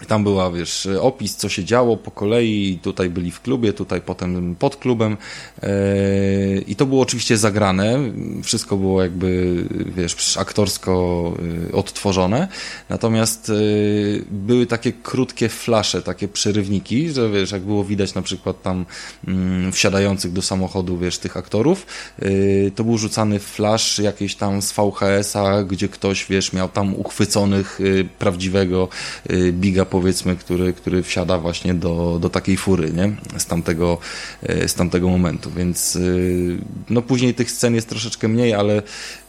[0.08, 2.78] Tam była, wiesz, opis, co się działo po kolei.
[2.82, 5.16] Tutaj byli w klubie, tutaj potem pod klubem.
[5.62, 5.68] E,
[6.66, 7.98] I to było oczywiście zagrane.
[8.42, 9.64] Wszystko było jakby,
[9.96, 11.32] wiesz, aktorsko
[11.68, 12.48] e, odtworzone.
[12.88, 13.52] Natomiast e,
[14.30, 18.84] były takie krótkie flasze, takie przerywniki, że wiesz, jak było widać na przykład tam
[19.28, 21.86] mm, wsiadających do samochodu, wiesz, tych aktorów,
[22.74, 27.80] to był rzucany flash jakiś tam z VHS-a, gdzie ktoś, wiesz, miał tam uchwyconych
[28.18, 28.88] prawdziwego
[29.52, 33.16] biga powiedzmy, który, który wsiada właśnie do, do takiej fury, nie?
[33.38, 33.98] Z tamtego,
[34.42, 36.00] e, z tamtego momentu, więc e,
[36.90, 38.82] no później tych scen jest troszeczkę mniej, ale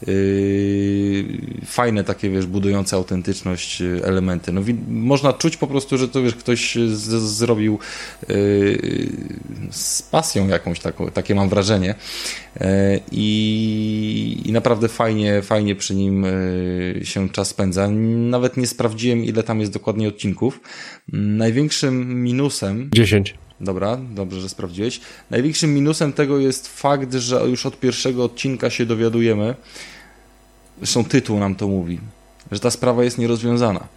[0.06, 1.24] yy,
[1.66, 4.52] fajne takie, wiesz, budujące autentyczność elementy.
[4.52, 6.78] No można czuć po prostu, że to, wiesz, ktoś
[7.18, 7.78] zrobił
[8.28, 9.08] yy,
[9.70, 11.94] z pasją jakąś taką, takie mam wrażenie
[12.60, 12.66] yy,
[13.12, 16.26] i, i naprawdę fajnie, fajnie przy nim
[17.02, 17.88] się czas spędza.
[17.90, 20.51] Nawet nie sprawdziłem, ile tam jest dokładnie odcinków,
[21.12, 22.90] Największym minusem...
[22.94, 23.34] 10.
[23.60, 25.00] Dobra, dobrze, że sprawdziłeś.
[25.30, 29.54] Największym minusem tego jest fakt, że już od pierwszego odcinka się dowiadujemy,
[30.78, 32.00] zresztą tytuł nam to mówi,
[32.52, 33.88] że ta sprawa jest nierozwiązana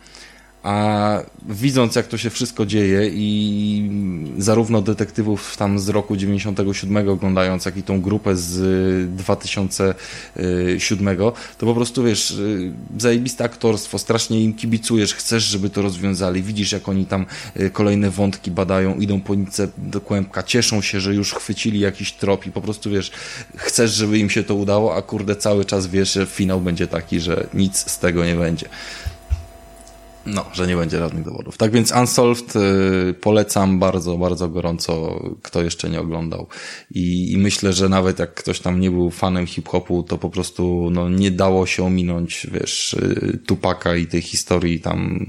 [0.65, 1.19] a
[1.49, 3.91] widząc jak to się wszystko dzieje i
[4.37, 11.17] zarówno detektywów tam z roku 97 oglądając, jak i tą grupę z 2007,
[11.57, 16.71] to po prostu wiesz, y, zajebiste aktorstwo, strasznie im kibicujesz, chcesz, żeby to rozwiązali, widzisz
[16.71, 17.25] jak oni tam
[17.59, 22.13] y, kolejne wątki badają, idą po nicę do kłębka, cieszą się, że już chwycili jakiś
[22.13, 23.11] trop i po prostu wiesz,
[23.55, 27.19] chcesz, żeby im się to udało, a kurde cały czas wiesz, że finał będzie taki,
[27.19, 28.69] że nic z tego nie będzie.
[30.25, 31.57] No, że nie będzie żadnych dowodów.
[31.57, 36.47] Tak więc Unsolved y, polecam bardzo, bardzo gorąco, kto jeszcze nie oglądał.
[36.91, 40.89] I, I, myślę, że nawet jak ktoś tam nie był fanem hip-hopu, to po prostu
[40.91, 45.25] no, nie dało się ominąć, wiesz, y, Tupaka i tej historii tam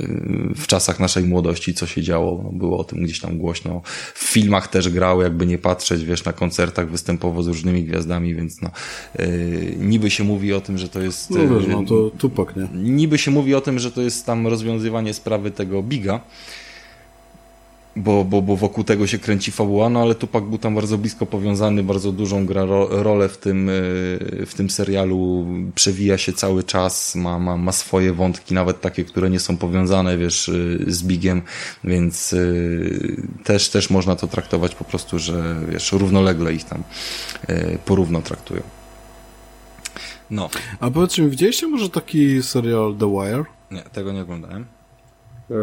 [0.00, 0.08] y,
[0.56, 2.40] w czasach naszej młodości, co się działo.
[2.44, 3.82] No, było o tym gdzieś tam głośno.
[4.14, 8.62] W filmach też grał, jakby nie patrzeć, wiesz, na koncertach występował z różnymi gwiazdami, więc
[8.62, 8.70] no,
[9.78, 11.30] niby się mówi o tym, że to jest...
[11.30, 12.68] No wiesz, no to Tupak, nie?
[12.74, 16.20] Niby się mówi o tym, że to jest tam rozwiązywanie sprawy tego Biga,
[17.96, 21.26] bo, bo, bo wokół tego się kręci fabuła, no ale Tupak był tam bardzo blisko
[21.26, 23.70] powiązany, bardzo dużą gra ro, rolę w tym,
[24.46, 29.30] w tym serialu, przewija się cały czas, ma, ma, ma swoje wątki, nawet takie, które
[29.30, 30.50] nie są powiązane, wiesz,
[30.86, 31.42] z Bigiem,
[31.84, 36.82] więc y, też, też można to traktować po prostu, że wiesz, równolegle ich tam
[37.50, 38.62] y, porówno traktują.
[40.30, 40.50] No.
[40.80, 43.55] A powiedzcie mi, widzieliście może taki serial The Wire?
[43.70, 44.66] Nie, tego nie oglądałem.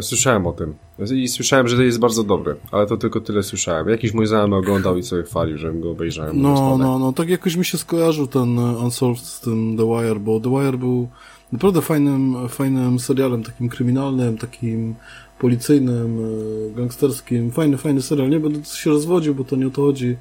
[0.01, 0.75] Słyszałem o tym.
[1.15, 3.89] I słyszałem, że to jest bardzo dobry, ale to tylko tyle słyszałem.
[3.89, 6.41] Jakiś mój znajomy oglądał i sobie chwalił, żebym go obejrzałem.
[6.41, 10.19] No, no, no, tak jakoś mi się skojarzył ten e, Unsolved z tym The Wire,
[10.19, 11.07] bo The Wire był
[11.51, 14.95] naprawdę fajnym, fajnym serialem, takim kryminalnym, takim
[15.39, 17.51] policyjnym, e, gangsterskim.
[17.51, 18.29] Fajny, fajny serial.
[18.29, 20.17] Nie będę się rozwodził, bo to nie o to chodzi.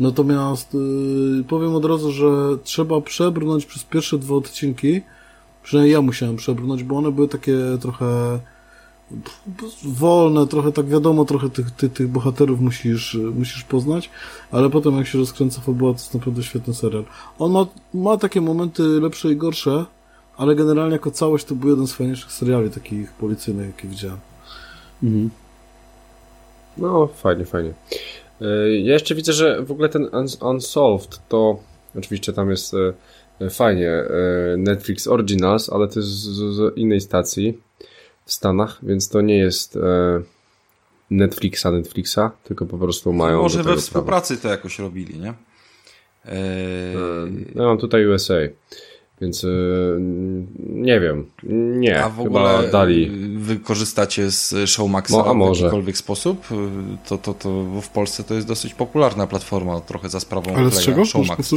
[0.00, 5.02] Natomiast yy, powiem od razu, że trzeba przebrnąć przez pierwsze dwa odcinki,
[5.66, 8.38] Przynajmniej ja musiałem przebrnąć, bo one były takie trochę
[9.84, 14.10] wolne, trochę tak wiadomo, trochę tych, tych, tych bohaterów musisz, musisz poznać,
[14.50, 17.04] ale potem jak się rozkręca fabuła, to jest naprawdę świetny serial.
[17.38, 19.84] On ma, ma takie momenty lepsze i gorsze,
[20.36, 24.18] ale generalnie jako całość to był jeden z fajniejszych seriali takich policyjnych, jakie widziałem.
[25.02, 25.30] Mhm.
[26.78, 27.74] No, fajnie, fajnie.
[28.40, 30.08] E, ja jeszcze widzę, że w ogóle ten
[30.40, 31.58] Unsolved to
[31.98, 32.92] oczywiście tam jest e,
[33.50, 34.06] fajnie e,
[34.56, 37.58] Netflix Originals, ale to jest z, innej stacji
[38.24, 39.78] w Stanach, więc to nie jest
[41.10, 43.42] Netflixa, Netflixa, tylko po prostu mają.
[43.42, 44.42] Może we współpracy prawa.
[44.42, 45.34] to jakoś robili, nie?
[46.24, 46.34] Eee...
[47.54, 48.34] Ja mam tutaj USA.
[49.20, 49.46] Więc
[50.58, 51.30] nie wiem.
[51.78, 52.04] Nie.
[52.04, 53.10] A w ogóle dali.
[53.38, 55.64] wy korzystacie z Showmaxa Mo, w może.
[55.64, 56.46] jakikolwiek sposób?
[57.08, 60.82] To, to, to w Polsce to jest dosyć popularna platforma, trochę za sprawą Ale z
[60.82, 61.04] czego?
[61.04, 61.54] Showmax.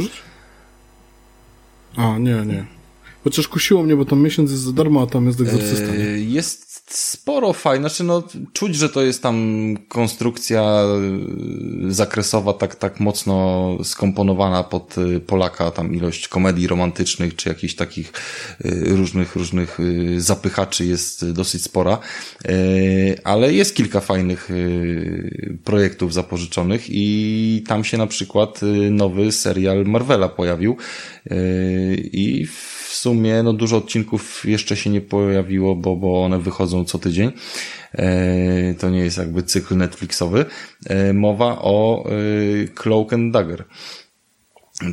[1.96, 2.80] A, nie, nie.
[3.24, 5.94] Chociaż kusiło mnie, bo tam miesiąc jest za darmo, a tam jest egzorcysta.
[5.94, 6.04] Nie?
[6.04, 8.22] Jest sporo fajnych, znaczy no,
[8.52, 10.82] czuć, że to jest tam konstrukcja
[11.88, 17.74] y, zakresowa tak, tak mocno skomponowana pod y, Polaka, tam ilość komedii romantycznych, czy jakichś
[17.74, 18.12] takich
[18.64, 19.78] y, różnych, różnych
[20.16, 21.98] zapychaczy jest dosyć spora,
[23.24, 24.48] ale jest kilka fajnych
[25.64, 28.60] projektów zapożyczonych i tam się na przykład
[28.90, 30.76] nowy serial Marvela pojawił
[32.12, 36.98] i w sumie no dużo odcinków jeszcze się nie pojawiło, bo, bo one wychodzą co
[36.98, 37.32] tydzień.
[37.92, 40.44] E, to nie jest jakby cykl Netflixowy.
[40.86, 42.04] E, mowa o
[42.74, 43.64] Cloak and Dagger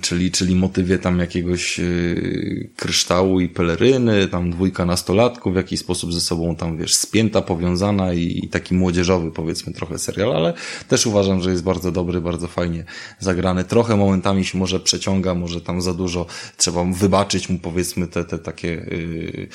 [0.02, 6.14] czyli, czyli motywie tam jakiegoś yy, kryształu i peleryny, tam dwójka nastolatków, w jakiś sposób
[6.14, 10.54] ze sobą tam, wiesz, spięta, powiązana i, i, taki młodzieżowy, powiedzmy, trochę serial, ale
[10.88, 12.86] też uważam, że jest bardzo dobry, bardzo fajnie
[13.20, 13.64] zagrany.
[13.64, 16.26] Trochę momentami się może przeciąga, może tam za dużo
[16.58, 19.48] trzeba wybaczyć mu, powiedzmy, te, te takie yy,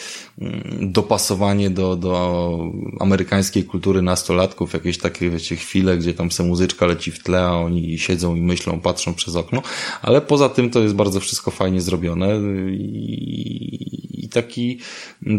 [0.80, 2.58] dopasowanie do, do
[3.00, 7.52] amerykańskiej kultury nastolatków, jakieś takie, wiecie, chwile, gdzie tam se muzyczka leci w tle, a
[7.52, 9.62] oni siedzą i myślą, patrzą przez okno,
[10.02, 12.40] ale poza tym to jest bardzo wszystko fajnie zrobione
[12.72, 14.78] i, i taki,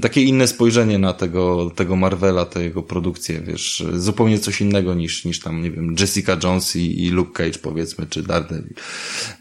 [0.02, 5.26] takie inne spojrzenie na tego, tego Marvela, te jego produkcje, wiesz, zupełnie coś innego niż,
[5.26, 8.74] niż tam, nie wiem, Jessica Jones i, i Luke Cage powiedzmy, czy Daredevil.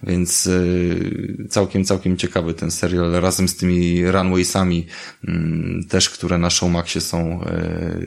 [0.03, 4.87] Więc y, całkiem, całkiem ciekawy ten serial razem z tymi runwaysami
[5.29, 7.45] mm, też, które na Showmaxie są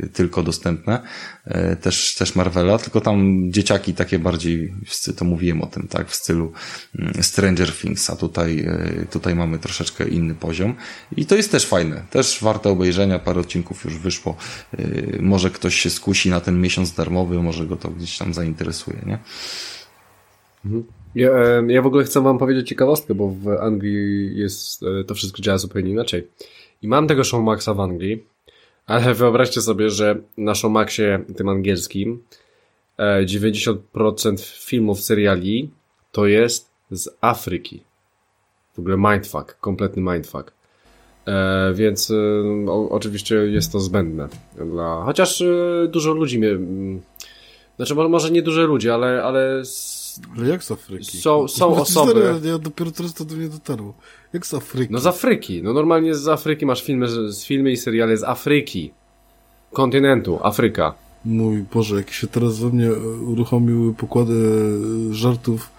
[0.04, 1.02] y, tylko dostępne.
[1.48, 4.74] Y, też, też Marvela, tylko tam dzieciaki takie bardziej,
[5.18, 6.52] to mówiłem o tym, tak, w stylu
[7.00, 10.76] mm, Stranger Things, a tutaj, e, tutaj mamy troszeczkę inny poziom.
[11.18, 14.36] I to jest też fajne, też warte obejrzenia, parę odcinków już wyszło.
[14.78, 14.82] E,
[15.22, 19.20] może ktoś się skusi na ten miesiąc darmowy, może go to gdzieś tam zainteresuje, nie?
[20.66, 20.84] Mhm.
[21.16, 21.32] Ja,
[21.68, 25.58] ja w ogóle chcę wam powiedzieć ciekawostkę, bo w Anglii jest, e, to wszystko działa
[25.58, 26.28] zupełnie inaczej.
[26.82, 28.24] I mam tego Showmaxa w Anglii,
[28.86, 32.24] ale wyobraźcie sobie, że na Showmaxie tym angielskim
[33.26, 33.78] 90%
[34.66, 35.72] filmów, seriali
[36.12, 37.84] to jest z Afryki.
[38.76, 40.52] W ogóle mindfuck, kompletny mindfuck.
[41.28, 42.16] E, więc e,
[42.72, 44.28] o, oczywiście jest to zbędne.
[44.56, 46.58] Dla, chociaż e, dużo ludzi mnie...
[47.76, 49.24] Znaczy może nie dużo ludzi, ale...
[49.24, 49.62] Ale,
[50.38, 51.18] ale jak z Afryki?
[51.18, 52.42] Są, są osoby...
[52.44, 53.94] Ja dopiero teraz to do mnie dotarło.
[54.34, 54.94] Jak z Afryki?
[54.94, 55.64] No z Afryki.
[55.64, 58.92] No normalnie z Afryki masz filmy, z filmy i seriale z Afryki.
[59.74, 60.94] Kontynentu, Afryka.
[61.26, 62.92] Mój Boże, jak się teraz we mnie
[63.28, 64.34] uruchomiły pokłady
[65.12, 65.70] żartów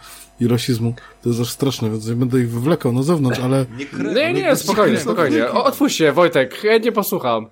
[0.40, 0.94] i rasizmu.
[1.22, 3.66] To jest aż straszne, więc nie będę ich wywlekał na zewnątrz, ale...
[4.14, 5.50] Nie, nie, nie, spokojnie, spokojnie.
[5.50, 7.46] Otwórz się, Wojtek, ja nie posłucham.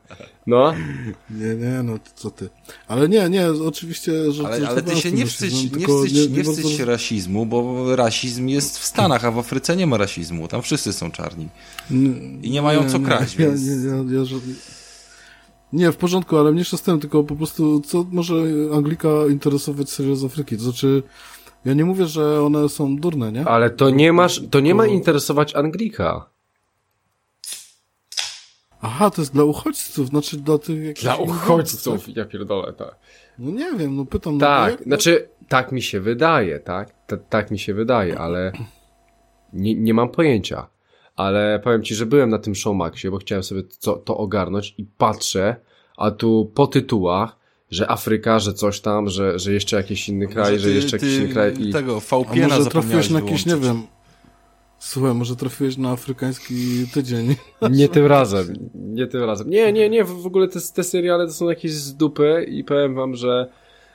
[0.47, 0.74] No.
[1.31, 2.48] Nie, nie, no co ty.
[2.89, 4.47] Ale nie, nie, oczywiście, że...
[4.47, 7.97] Ale, ale ty się nie wstydź, nie wstydź, nie, nie, nie wstydź się rasizmu, bo
[7.97, 10.48] rasizm jest w Stanach, a w Afryce nie ma rasizmu.
[10.48, 11.48] Tam wszyscy są czarni.
[12.43, 13.66] I nie mają co kraść, nie, więc...
[13.66, 14.24] Nie, nie, ja,
[15.74, 18.35] nie, w porządku, ale mniejsza z tym, tylko po prostu co może
[18.74, 20.56] Anglika interesować serial z Afryki?
[20.56, 21.02] To znaczy,
[21.65, 23.45] ja nie mówię, że one są durne, nie?
[23.49, 26.31] Ale to nie masz, to nie ma interesować Anglika.
[28.81, 30.95] Aha, to jest dla uchodźców, znaczy dla tych.
[30.95, 32.16] Dla uchodźców, tak?
[32.16, 32.99] ja pierdolę, tak.
[33.39, 34.39] No nie wiem, no pytam...
[34.39, 37.07] Tak, no, jak, znaczy, tak mi się wydaje, tak?
[37.07, 38.53] T tak mi się wydaje, ale
[39.53, 40.66] nie, nie mam pojęcia.
[41.16, 44.85] Ale powiem ci, że byłem na tym Showmaxie, bo chciałem sobie to, to ogarnąć i
[44.85, 45.57] patrzę,
[45.97, 47.36] a tu po tytułach
[47.75, 51.17] że Afryka, że coś tam, że, że jeszcze jakiś inny kraj, ty, że jeszcze jakiś
[51.17, 51.55] inny kraj.
[51.59, 51.73] I...
[51.73, 53.83] tego VPN-a może trafiłeś na jakiś, nie wiem,
[54.79, 57.37] Słuchaj, może trafiłeś na afrykański tydzień.
[57.71, 59.51] Nie tym razem, nie tym razem.
[59.51, 62.95] Nie, nie, nie, w ogóle te, te seriale to są jakieś z dupy i powiem
[62.95, 63.49] wam, że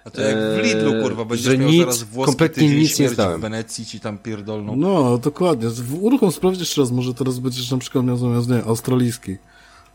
[0.05, 3.09] a to jak w Lidlu, kurwa, będziesz że miał nic, zaraz włoski kompletnie nic nie
[3.09, 4.75] w Wenecji ci tam pierdolną.
[4.75, 5.69] No, dokładnie.
[6.01, 9.37] Uruchom sprawdź jeszcze raz, może teraz będziesz na przykład miał zamiast, nie, australijski.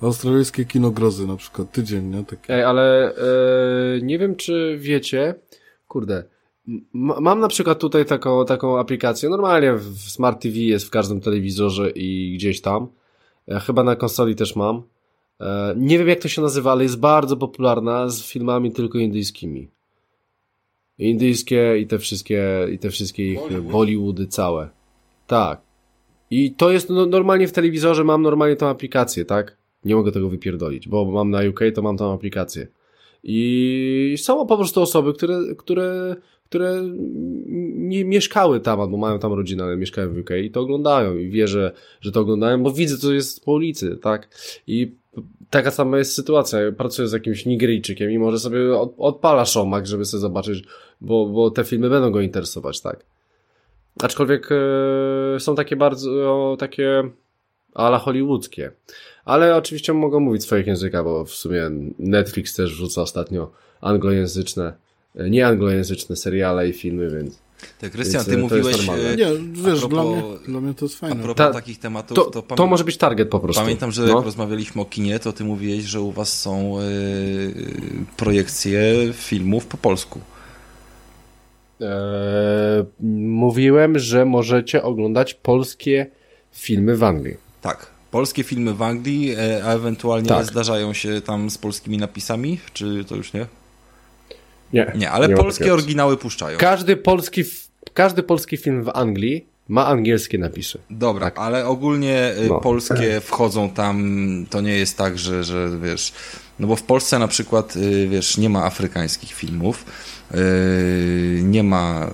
[0.05, 2.25] Australijskie kino grozy na przykład, tydzień, nie?
[2.25, 2.55] Takie.
[2.55, 5.35] Ej, ale e, nie wiem, czy wiecie,
[5.89, 6.25] kurde,
[6.95, 11.91] mam na przykład tutaj taką, taką aplikację, normalnie w Smart TV jest w każdym telewizorze
[11.91, 12.89] i gdzieś tam,
[13.47, 14.83] Ja chyba na konsoli też mam.
[15.41, 19.69] E, nie wiem jak to się nazywa, ale jest bardzo popularna z filmami tylko indyjskimi.
[20.99, 23.73] Indyjskie i te wszystkie, i te wszystkie ich Bollywood.
[23.73, 24.69] Bollywoody całe.
[25.27, 25.61] Tak.
[26.31, 29.57] I to jest no, normalnie w telewizorze mam normalnie tą aplikację, tak?
[29.85, 32.67] Nie mogę tego wypierdolić, bo mam na UK, to mam tą aplikację.
[33.23, 36.17] I są po prostu osoby, które, które,
[36.49, 36.83] które
[37.75, 41.29] nie mieszkały tam, albo mają tam rodzinę, ale mieszkają w UK i to oglądają i
[41.29, 44.29] wierzę, że to oglądają, bo widzę, co jest po ulicy, tak?
[44.67, 44.93] I
[45.51, 46.59] taka sama jest sytuacja.
[46.73, 50.65] Pracuję z jakimś Nigeryjczykiem i może sobie od, odpala Showmax, żeby sobie zobaczyć,
[51.01, 53.05] bo, bo te filmy będą go interesować, tak?
[54.03, 57.03] Aczkolwiek e, są takie bardzo takie
[57.75, 58.71] ala hollywoodzkie.
[59.25, 61.63] Ale oczywiście mogą mówić swoich językach, bo w sumie
[61.99, 64.73] Netflix też wrzuca ostatnio anglojęzyczne,
[65.17, 67.39] e, nie anglojęzyczne seriale i filmy, więc
[67.81, 68.89] Tak, Krystian, ty e, to mówiłeś...
[68.89, 71.23] e, Nie, a wiesz, propos- dla, mnie, dla mnie to jest A fajne.
[71.23, 73.63] propos Ta- takich tematów, to, to, to, pamię- może być target po prostu.
[73.63, 74.17] Pamiętam, że no.
[74.17, 76.83] jak rozmawialiśmy o kinie, to ty mówiłeś, że u was są e,
[78.17, 78.83] projekcje
[79.13, 80.21] filmów po polsku.
[81.81, 82.85] Eee,
[83.37, 86.07] mówiłem, że możecie oglądać polskie
[86.53, 87.37] filmy w Anglii.
[87.63, 87.87] Tak.
[88.15, 90.45] Polskie filmy w Anglii, e, a ewentualnie Tak.
[90.47, 93.47] zdarzają się tam z polskimi napisami, czy to już nie?
[94.73, 96.59] Nie, Nie, ale ma polskie oryginały puszczają.
[96.59, 97.43] Każdy polski,
[97.95, 100.79] każdy polski film w Anglii ma angielskie napisy.
[100.91, 102.61] Dobra, ale ogólnie y, No.
[102.61, 106.13] polskie wchodzą tam, to nie jest tak, że, że wiesz,
[106.59, 109.85] no bo w Polsce na przykład, y, wiesz, nie ma afrykańskich filmów,
[111.43, 112.11] nie ma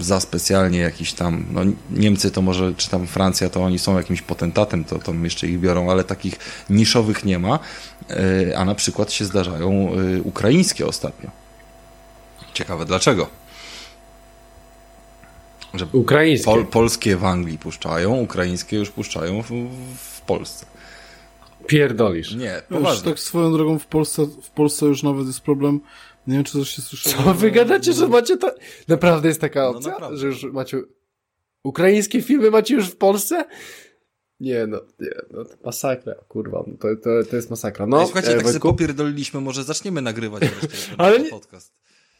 [0.00, 1.60] za specjalnie jakiś tam, no
[1.90, 5.60] Niemcy to może, czy tam Francja, to oni są jakimś potentatem, to tam jeszcze ich
[5.60, 6.38] biorą, ale takich
[6.70, 7.58] niszowych nie ma,
[8.10, 11.30] y, a na przykład się zdarzają y, ukraińskie ostatnio.
[12.54, 13.26] Ciekawe dlaczego.
[15.74, 16.44] Że Ukraińskie.
[16.44, 19.48] Pol, polskie w Anglii puszczają, ukraińskie już puszczają w,
[19.96, 20.66] w Polsce.
[21.66, 22.34] Pierdolisz.
[22.34, 23.10] Nie, Wiesz, poważnie.
[23.10, 25.80] tak swoją drogą w Polsce, w Polsce już nawet jest problem.
[26.26, 27.24] Nie wiem, czy coś się słyszało.
[27.24, 28.54] Co wy gadacie, że macie to...
[28.88, 29.92] Naprawdę jest taka No opcja?
[29.92, 30.16] naprawdę.
[30.16, 30.82] że już macie...
[31.64, 33.44] Ukraińskie filmy macie już w Polsce?
[34.40, 37.86] Nie no, nie, no to masakra, kurwa, no to, to, to jest masakra.
[37.86, 41.72] No, Ej, Słuchajcie, e, tak sobie popierdoliliśmy, może zaczniemy nagrywać wreszcie Ale nie- podcast.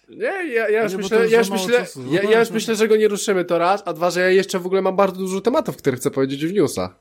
[0.08, 2.88] Nie, ja, ja już Nie, myślę, ja już myślę, czasu, ja, ja już myślę, że
[2.88, 5.40] go nie ruszymy to raz, a dwa, że ja jeszcze w ogóle mam bardzo dużo
[5.40, 6.94] tematów, które chcę powiedzieć w newsach.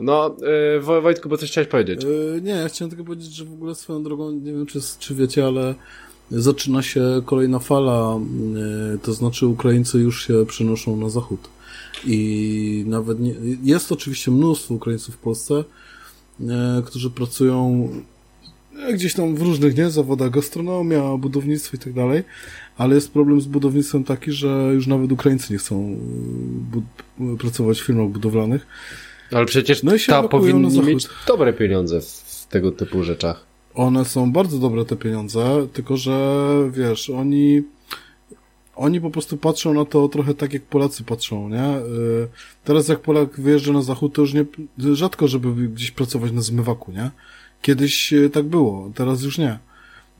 [0.00, 0.36] No,
[0.74, 2.04] yy, Wo- Wojtku, bo coś chciałeś powiedzieć.
[2.04, 5.14] Yy, nie, ja chciałem tylko powiedzieć, że w ogóle swoją drogą, nie wiem czy, czy
[5.14, 5.74] wiecie, ale
[6.40, 8.18] zaczyna się kolejna fala,
[8.92, 11.48] yy, to znaczy Ukraińcy już się przenoszą na zachód.
[12.06, 15.64] I nawet nie, jest oczywiście mnóstwo Ukraińców w Polsce,
[16.40, 16.46] yy,
[16.86, 17.88] którzy pracują
[18.72, 22.22] yy, gdzieś tam w różnych, nie, zawodach gastronomia, budownictwo i tak dalej,
[22.76, 25.96] ale jest problem z budownictwem taki, że już nawet Ukraińcy nie chcą
[27.38, 28.66] pracować w firmach budowlanych,
[29.32, 33.51] Ale przecież No i się ta powinni mieć dobre pieniądze w tego typu rzeczach.
[33.74, 37.62] One są bardzo dobre te pieniądze, tylko że wiesz, oni
[38.76, 41.76] oni po prostu patrzą na to trochę tak jak Polacy patrzą, nie?
[41.76, 42.28] Y,
[42.64, 44.44] Teraz jak Polak wyjeżdża na zachód, to już nie
[44.94, 47.10] rzadko, żeby gdzieś pracować na zmywaku, nie?
[47.62, 49.58] Kiedyś y, tak było, teraz już nie.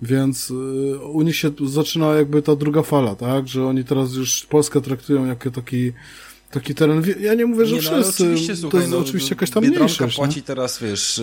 [0.02, 3.48] Więc y, u nich się zaczyna jakby ta druga fala, tak?
[3.48, 5.92] Że oni teraz już Polskę traktują jako taki
[6.52, 7.02] taki teren.
[7.20, 8.22] Ja nie mówię, że Nie, no, ale wszyscy.
[8.24, 10.18] oczywiście, to słuchaj, jest no, oczywiście jakaś tam Biedronka mniejszość.
[10.18, 10.24] nie?
[10.24, 11.20] płaci teraz, wiesz,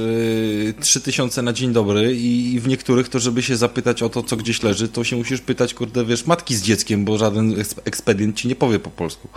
[0.65, 4.37] yy, 3000 na dzień dobry i w niektórych to, żeby się zapytać o to, co
[4.37, 8.35] gdzieś leży, to się musisz pytać, kurde, wiesz, matki z dzieckiem, bo żaden eks- ekspedient
[8.35, 9.27] ci nie powie po polsku.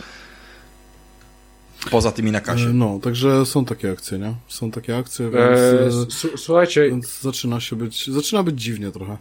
[1.90, 2.68] Poza tymi na E, kasie.
[2.72, 4.34] No, także są takie akcje, nie?
[4.48, 8.90] Są takie akcje, więc, E, e, s- słuchajcie, więc zaczyna się być, zaczyna być dziwnie
[8.90, 9.16] trochę.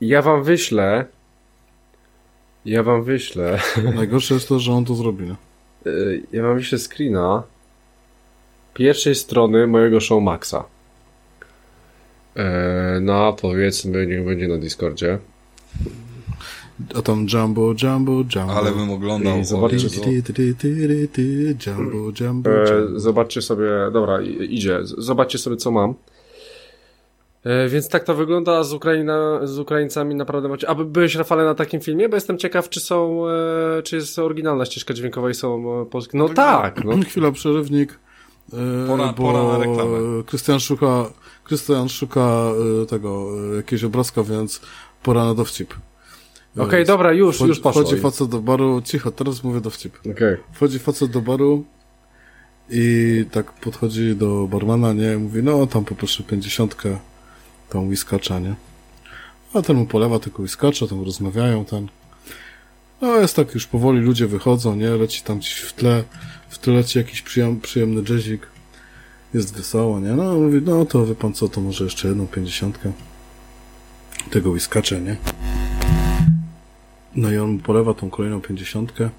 [0.00, 1.04] ja wam wyślę,
[2.64, 3.60] ja wam wyślę,
[3.94, 5.36] Najgorsze jest to, że on to zrobi, nie?
[6.32, 7.42] Ja wam wyślę screena
[8.74, 10.64] pierwszej strony mojego show Maxa.
[12.36, 15.18] E, no, powiedzmy, niech będzie na Discordzie.
[16.94, 18.54] A tam Jumbo, Jumbo, Jumbo.
[18.54, 19.38] Ale bym oglądał.
[19.38, 19.90] I zobaczcie, o
[21.66, 22.50] Jumbo, Jumbo, Jumbo.
[23.00, 25.94] zobaczcie sobie, dobra, idzie, zobaczcie sobie co mam.
[27.44, 30.68] E, więc tak to wygląda z, Ukraina, z Ukraińcami naprawdę macie.
[30.68, 32.08] A by- byłeś Rafale na takim filmie?
[32.08, 33.24] Bo jestem ciekaw, czy są,
[33.78, 36.18] e, czy jest oryginalna ścieżka dźwiękowa i są e, polskie.
[36.18, 36.92] No tak, no.
[37.10, 37.98] Chwila, przerywnik.
[38.52, 38.56] E,
[38.88, 39.98] Pora- bo pora na reklamę.
[40.26, 41.04] Krystian szuka,
[41.44, 42.20] Krystian szuka
[42.82, 44.60] e, tego, e, jakiegoś obrazka, więc
[45.02, 45.74] pora na dowcip.
[46.58, 47.82] Okej, Więc dobra, już, wchodzi- już poszło.
[47.82, 49.98] Wchodzi facet do baru, cicho, teraz mówię dowcip.
[50.12, 50.36] Okej.
[50.52, 51.64] Wchodzi facet do baru
[52.70, 55.18] i tak podchodzi do barmana, nie?
[55.18, 56.98] Mówi, no tam poproszę pięćdziesiątkę,
[57.72, 58.54] tą whiskacza, nie?
[59.54, 61.88] A ten mu polewa tylko whiskacza, tam rozmawiają, ten.
[63.00, 64.90] No jest tak, już powoli ludzie wychodzą, nie?
[64.90, 66.04] Leci tam gdzieś w tle,
[66.48, 68.46] w tle leci jakiś przyjem, przyjemny jazzik.
[69.34, 70.08] jest wesoło, nie?
[70.08, 72.92] No, mówi, no to wie pan co, to może jeszcze jedną pięćdziesiątkę
[74.30, 75.16] tego whiskacza, nie?
[77.14, 79.10] No i on polewa tą kolejną pięćdziesiątkę.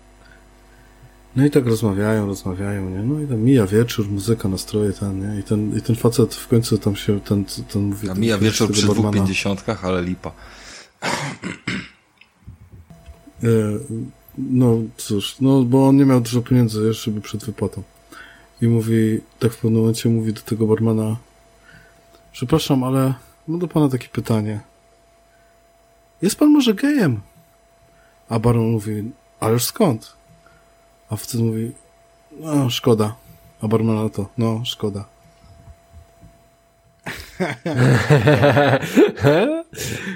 [1.36, 3.00] No i tak rozmawiają, rozmawiają, nie?
[3.00, 5.40] No i tam mija wieczór, muzyka, nastroje, ten, nie?
[5.40, 8.10] I ten, i ten facet w końcu tam się, ten, ten mówi...
[8.10, 10.32] A mija ten wieczór przy dwóch pięćdziesiątkach, ale lipa.
[13.44, 13.48] e,
[14.38, 17.84] No cóż, no bo on nie miał dużo pieniędzy jeszcze, żeby przed wypłatą.
[18.62, 21.18] I mówi, tak w pewnym momencie mówi do tego barmana
[22.34, 23.14] Przepraszam, ale
[23.48, 24.60] mam do pana takie pytanie.
[26.22, 27.22] Jest pan może gejem?
[28.30, 30.14] A baron mówi, ależ skąd?
[31.10, 31.72] A facet mówi,
[32.32, 33.16] no szkoda.
[33.62, 35.06] A barman na to, no szkoda.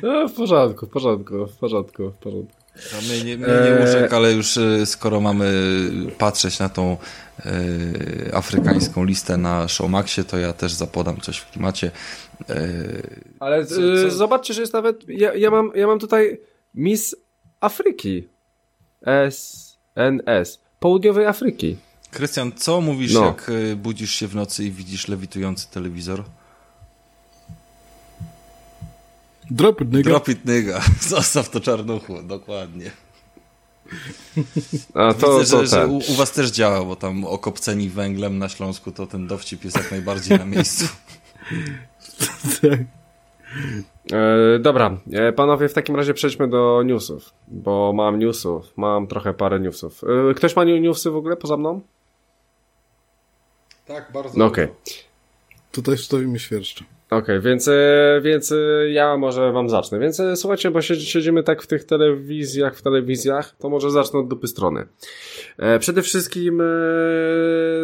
[0.03, 2.57] no, w porządku, w porządku, w porządku, w porządku.
[2.97, 5.51] A mnie nie, mnie nie urzekł, ale już y, skoro mamy
[6.17, 6.97] patrzeć na tą
[7.45, 11.91] y, afrykańską listę na Showmaxie, to ja też zapodam coś w klimacie.
[12.49, 13.61] Y, Ale
[14.05, 15.09] y, zobaczcie, że jest nawet.
[15.09, 16.41] Ja, ja, mam, ja mam tutaj
[16.73, 17.15] Miss
[17.59, 18.27] Afryki.
[19.29, 20.66] SNS.
[20.79, 21.77] Południowej Afryki.
[22.11, 23.25] Krystian, co mówisz, No.
[23.25, 26.23] jak y, budzisz się w nocy i widzisz lewitujący telewizor?
[29.51, 30.09] Drop it, nigga.
[30.09, 30.81] Drop it, nigga.
[31.09, 32.91] Zostaw to czarnuchu, dokładnie.
[34.93, 35.89] A to, Widzę, to że, że ten.
[35.91, 39.77] u, u was też działa, bo tam okopceni węglem na Śląsku, to ten dowcip jest
[39.77, 40.85] jak najbardziej na miejscu.
[42.61, 42.79] Tak.
[44.13, 49.33] E, dobra, e, panowie, w takim razie przejdźmy do newsów, bo mam newsów, mam trochę
[49.33, 50.01] parę newsów.
[50.29, 51.81] E, ktoś ma new- newsy w ogóle poza mną?
[53.85, 54.39] Tak, bardzo.
[54.39, 54.67] No okej.
[55.71, 56.85] Tutaj stoi świerszcze.
[57.09, 58.55] Okej, więc, e, więc e,
[58.89, 59.99] ja może wam zacznę.
[59.99, 64.19] Więc e, słuchajcie, bo siedzi- siedzimy tak w tych telewizjach, w telewizjach, to może zacznę
[64.19, 64.85] od dupy strony.
[65.79, 66.61] Przede wszystkim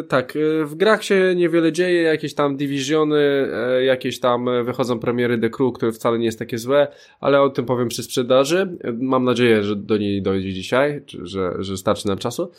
[0.08, 0.34] tak,
[0.66, 5.74] w grach się niewiele dzieje, jakieś tam dywizjony, e, jakieś tam wychodzą premiery The Crew,
[5.74, 6.88] które wcale nie jest takie złe,
[7.20, 8.78] ale o tym powiem przy sprzedaży.
[9.00, 12.52] Mam nadzieję, że do niej dojdzie dzisiaj, że, że starczy nam czasu.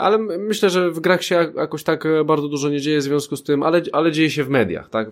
[0.00, 3.36] Ale myślę, że w grach się jak- jakoś tak bardzo dużo nie dzieje w związku
[3.36, 5.10] z tym, ale, ale dzieje się w mediach, tak?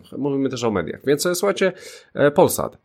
[0.49, 1.01] Też o mediach.
[1.07, 1.73] Więc słuchajcie,
[2.15, 2.79] e, Polsat.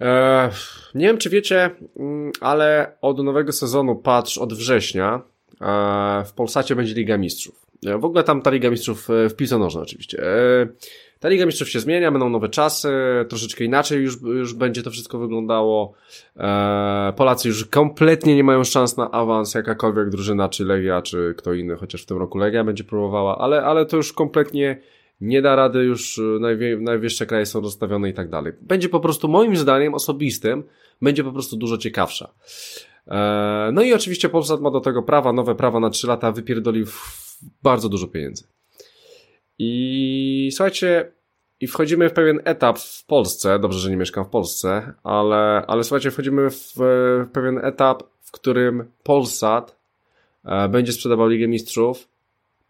[0.00, 0.50] E,
[0.94, 5.22] nie wiem, czy wiecie, mm, ale od nowego sezonu, patrz, od września,
[5.60, 7.62] e, w Polsacie będzie Liga Mistrzów.
[7.98, 10.22] W ogóle tam ta Liga Mistrzów w piłce nożnej oczywiście.
[11.20, 12.92] Ta Liga Mistrzów się zmienia, będą nowe czasy,
[13.28, 15.92] troszeczkę inaczej już, już będzie to wszystko wyglądało.
[17.16, 21.76] Polacy już kompletnie nie mają szans na awans, jakakolwiek drużyna, czy Legia, czy kto inny,
[21.76, 24.80] chociaż w tym roku Legia będzie próbowała, ale, ale to już kompletnie
[25.20, 28.52] nie da rady, już e, najwie, najwyższe kraje są rozstawione i tak dalej.
[28.60, 30.64] Będzie po prostu, moim zdaniem osobistym,
[31.02, 32.34] będzie po prostu dużo ciekawsza.
[33.08, 36.86] E, No i oczywiście Polsat ma do tego prawa, nowe prawa na 3 lata, wypierdolił
[37.62, 38.44] bardzo dużo pieniędzy.
[39.58, 41.12] I słuchajcie,
[41.60, 45.84] i wchodzimy w pewien etap w Polsce, dobrze, że nie mieszkam w Polsce, ale, ale
[45.84, 49.76] słuchajcie, wchodzimy w, w pewien etap, w którym Polsat
[50.44, 52.08] e, będzie sprzedawał Ligę Mistrzów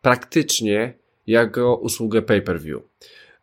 [0.03, 2.83] praktycznie jako usługę pay-per-view.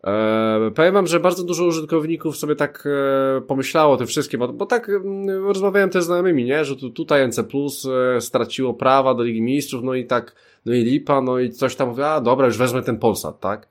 [0.04, 4.48] E, powiem wam, że bardzo dużo użytkowników sobie tak e, pomyślało o tym wszystkim, bo,
[4.48, 8.74] bo tak mm, rozmawiałem też z znajomymi, nie, że tu, tutaj NC Plus e, straciło
[8.74, 10.36] prawa do Ligi Mistrzów, no i tak,
[10.66, 13.68] no i lipa, no i coś tam mówię, a dobra, już wezmę ten Polsat, tak?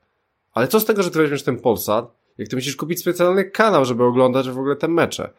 [0.52, 3.84] Ale co z tego, że ty weźmiesz ten Polsat, jak ty musisz kupić specjalny kanał,
[3.84, 5.30] żeby oglądać w ogóle te mecze.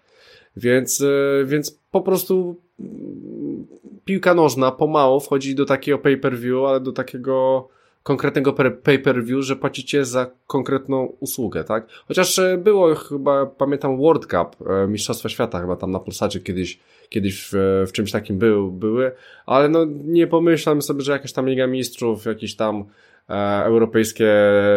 [0.57, 3.67] Więc, e, więc po prostu mm,
[4.05, 7.67] piłka nożna pomału wchodzi do takiego pay-per-view, ale do takiego
[8.09, 11.87] konkretnego per- pay-per-view, że płacicie za konkretną usługę, tak?
[12.07, 16.79] Chociaż e, było chyba, pamiętam World Cup, e, Mistrzostwa Świata chyba tam na Polsacie kiedyś,
[17.09, 19.11] kiedyś w, w czymś takim był, były,
[19.45, 22.85] ale no nie pomyślałem sobie, że jakaś tam Liga Mistrzów, jakieś tam
[23.29, 23.33] e,
[23.63, 24.33] europejskie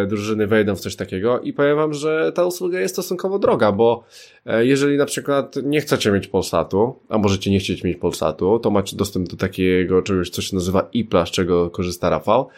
[0.09, 4.05] drużyny wejdą w coś takiego i powiem wam, że ta usługa jest stosunkowo droga, bo
[4.47, 8.71] e, jeżeli na przykład nie chcecie mieć Polsatu, a możecie nie chcieć mieć Polsatu, to
[8.71, 12.49] macie dostęp do takiego czegoś, co się nazywa IPLA, z czego korzysta Rafał,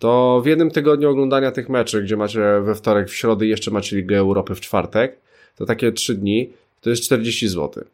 [0.00, 3.70] to w jednym tygodniu oglądania tych meczy, gdzie macie we wtorek, w środę i jeszcze
[3.70, 5.18] macie Ligę Europy w czwartek,
[5.56, 6.50] to takie trzy dni,
[6.80, 7.84] to jest 40 zł.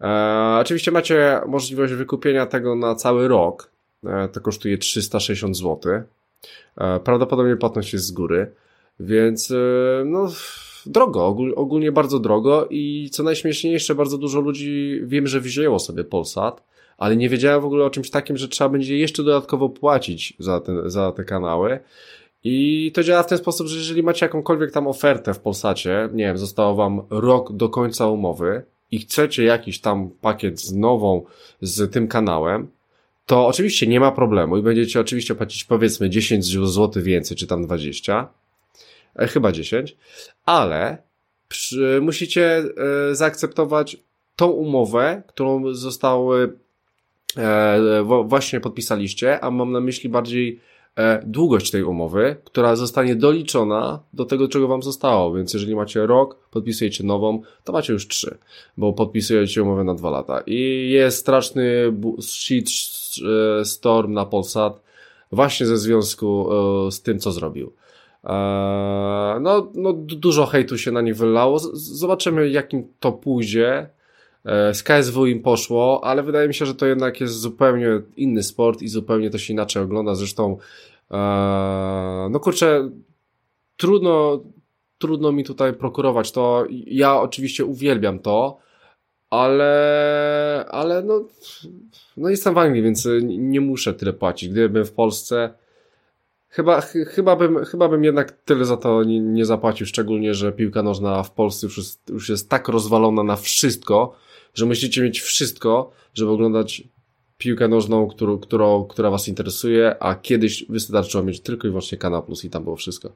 [0.00, 3.70] E, oczywiście macie możliwość wykupienia tego na cały rok,
[4.04, 6.02] e, to kosztuje 360 zł.
[6.76, 8.52] E, prawdopodobnie płatność jest z góry,
[9.00, 9.54] więc e,
[10.04, 10.32] no
[10.86, 16.04] drogo, ogól, ogólnie bardzo drogo i co najśmieszniejsze, bardzo dużo ludzi wiem, że wzięło sobie
[16.04, 16.67] Polsat,
[16.98, 20.60] ale nie wiedziałem w ogóle o czymś takim, że trzeba będzie jeszcze dodatkowo płacić za
[20.60, 21.80] te, za te kanały.
[22.44, 26.24] I to działa w ten sposób, że jeżeli macie jakąkolwiek tam ofertę w Polsacie, nie
[26.24, 31.24] wiem, zostało wam rok do końca umowy i chcecie jakiś tam pakiet z nową,
[31.60, 32.68] z tym kanałem,
[33.26, 37.66] to oczywiście nie ma problemu i będziecie oczywiście płacić powiedzmy 10 zł więcej, czy tam
[37.66, 38.28] 20,
[39.16, 39.96] e, chyba 10,
[40.44, 40.98] ale
[41.48, 42.64] przy, musicie
[43.10, 43.96] e, zaakceptować
[44.36, 46.58] tą umowę, którą zostały
[48.24, 50.60] właśnie podpisaliście, a mam na myśli bardziej
[50.96, 55.34] e, długość tej umowy, która zostanie doliczona do tego, czego wam zostało.
[55.34, 58.38] Więc jeżeli macie rok, podpisujecie nową, to macie już trzy,
[58.76, 60.42] bo podpisujecie umowę na dwa lata.
[60.46, 62.68] I jest straszny shit
[63.60, 64.88] e, storm na Polsat
[65.32, 66.48] właśnie ze związku
[66.86, 67.72] e, z tym, co zrobił.
[68.24, 68.28] E,
[69.40, 71.58] no, no, dużo hejtu się na nich wylało.
[71.72, 73.88] Zobaczymy, jakim to pójdzie.
[74.44, 78.42] E, z KSW im poszło, ale wydaje mi się, że to jednak jest zupełnie inny
[78.42, 80.14] sport i zupełnie to się inaczej ogląda.
[80.14, 80.58] Zresztą,
[81.10, 82.90] e, no kurczę,
[83.76, 84.42] trudno,
[84.98, 86.66] trudno mi tutaj prokurować to.
[86.86, 88.58] Ja oczywiście uwielbiam to,
[89.30, 91.24] ale, ale no,
[92.16, 94.48] no jestem w Anglii, więc nie muszę tyle płacić.
[94.48, 95.50] Gdybym w Polsce,
[96.50, 100.52] Chyba, ch chyba, bym, chyba bym jednak tyle za to nie, nie zapłacił, szczególnie, że
[100.52, 104.14] piłka nożna w Polsce już jest, już jest tak rozwalona na wszystko,
[104.54, 106.82] że musicie mieć wszystko, żeby oglądać
[107.38, 112.22] piłkę nożną, którą, którą, która was interesuje, a kiedyś wystarczyło mieć tylko i wyłącznie Kanał
[112.22, 113.12] Plus i tam było wszystko.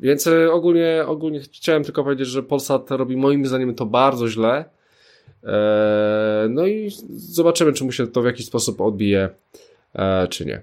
[0.00, 4.64] Więc e, ogólnie, ogólnie chciałem tylko powiedzieć, że Polsat robi moim zdaniem to bardzo źle.
[5.44, 9.28] Eee, no i zobaczymy, czy mu się to w jakiś sposób odbije,
[9.94, 10.62] e, czy nie.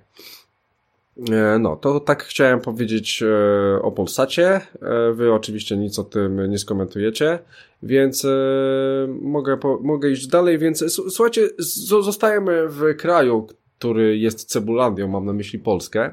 [1.31, 4.48] E, no, to tak chciałem powiedzieć e, o Polsacie.
[4.48, 4.61] E,
[5.14, 7.39] wy oczywiście nic o tym nie skomentujecie,
[7.84, 8.27] więc
[9.22, 10.57] mogę, mogę iść dalej.
[10.57, 11.49] Więc słuchajcie,
[12.02, 16.11] zostajemy w kraju, który jest Cebulandią, mam na myśli Polskę.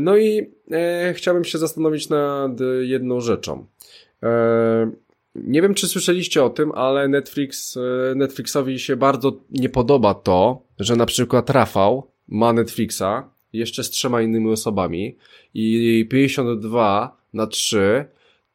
[0.00, 0.50] No i
[1.12, 2.50] chciałbym się zastanowić nad
[2.80, 3.66] jedną rzeczą.
[5.34, 7.78] Nie wiem, czy słyszeliście o tym, ale Netflix,
[8.16, 14.22] Netflixowi się bardzo nie podoba to, że na przykład Rafał ma Netflixa, jeszcze z trzema
[14.22, 15.16] innymi osobami
[15.54, 18.04] i 52 na 3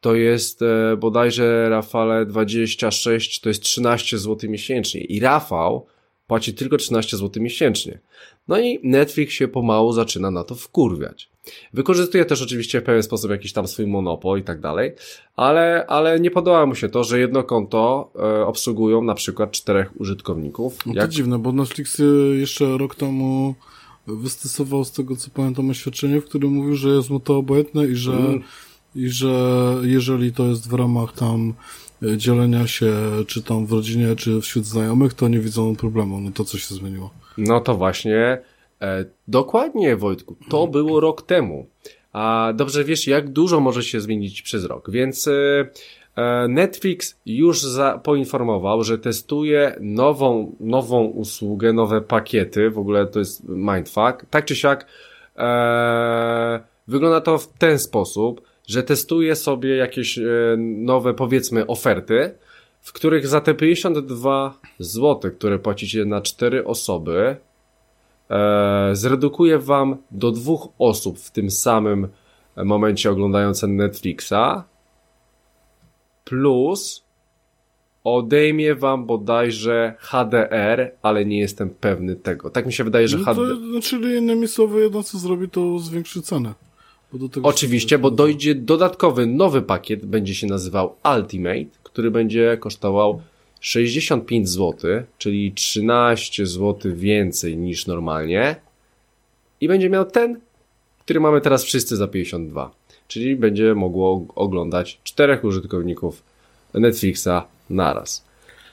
[0.00, 5.86] to jest e, bodajże Rafale 26, to jest 13 zł miesięcznie i Rafał
[6.26, 7.98] płaci tylko 13 zł miesięcznie.
[8.48, 11.28] No i Netflix się pomału zaczyna na to wkurwiać.
[11.72, 14.92] Wykorzystuje też oczywiście w pewien sposób jakiś tam swój monopol i tak dalej,
[15.36, 20.00] ale, ale nie podoba mu się to, że jedno konto e, obsługują na przykład czterech
[20.00, 20.86] użytkowników.
[20.86, 21.10] No to Jak...
[21.10, 22.04] dziwne, bo Netflix e,
[22.36, 23.54] jeszcze rok temu
[24.06, 27.96] wystosował z tego co pamiętam oświadczenie, w którym mówił, że jest mu to obojętne i
[27.96, 28.42] że, mm.
[28.94, 31.54] i że jeżeli to jest w ramach tam
[32.02, 32.92] e, dzielenia się,
[33.26, 36.20] czy tam w rodzinie, czy wśród znajomych, to nie widzą problemu.
[36.20, 37.10] No to co się zmieniło?
[37.38, 38.38] No to właśnie,
[39.28, 41.66] dokładnie Wojtku, to było rok temu.
[42.12, 45.66] A dobrze wiesz, jak dużo może się zmienić przez rok, więc e,
[46.16, 53.18] E, Netflix już za, poinformował, że testuje nową, nową usługę, nowe pakiety, w ogóle to
[53.18, 54.26] jest mindfuck.
[54.30, 54.86] Tak czy siak,
[55.36, 60.22] e, wygląda to w ten sposób, że testuje sobie jakieś e,
[60.58, 62.34] nowe, powiedzmy, oferty,
[62.80, 67.36] w których za te 52 zł, które płacicie na 4 osoby, e,
[68.92, 72.08] zredukuje wam do dwóch osób w tym samym
[72.56, 74.64] momencie oglądające Netflixa
[76.24, 77.04] plus
[78.04, 82.50] odejmie wam bodajże HDR, ale nie jestem pewny tego.
[82.50, 83.56] Tak mi się wydaje, że no HDR...
[83.60, 86.54] No, czyli innymi słowy, jedno co zrobi, to zwiększy cenę.
[87.12, 93.22] Bo Oczywiście, bo dojdzie dodatkowy nowy pakiet, będzie się nazywał Ultimate, który będzie kosztował
[93.60, 98.56] 65 zł, czyli 13 zł więcej niż normalnie
[99.60, 100.40] i będzie miał ten,
[101.04, 102.80] który mamy teraz wszyscy za 52
[103.10, 106.22] czyli będzie mogło oglądać czterech użytkowników
[106.74, 107.28] Netflixa
[107.70, 108.24] naraz.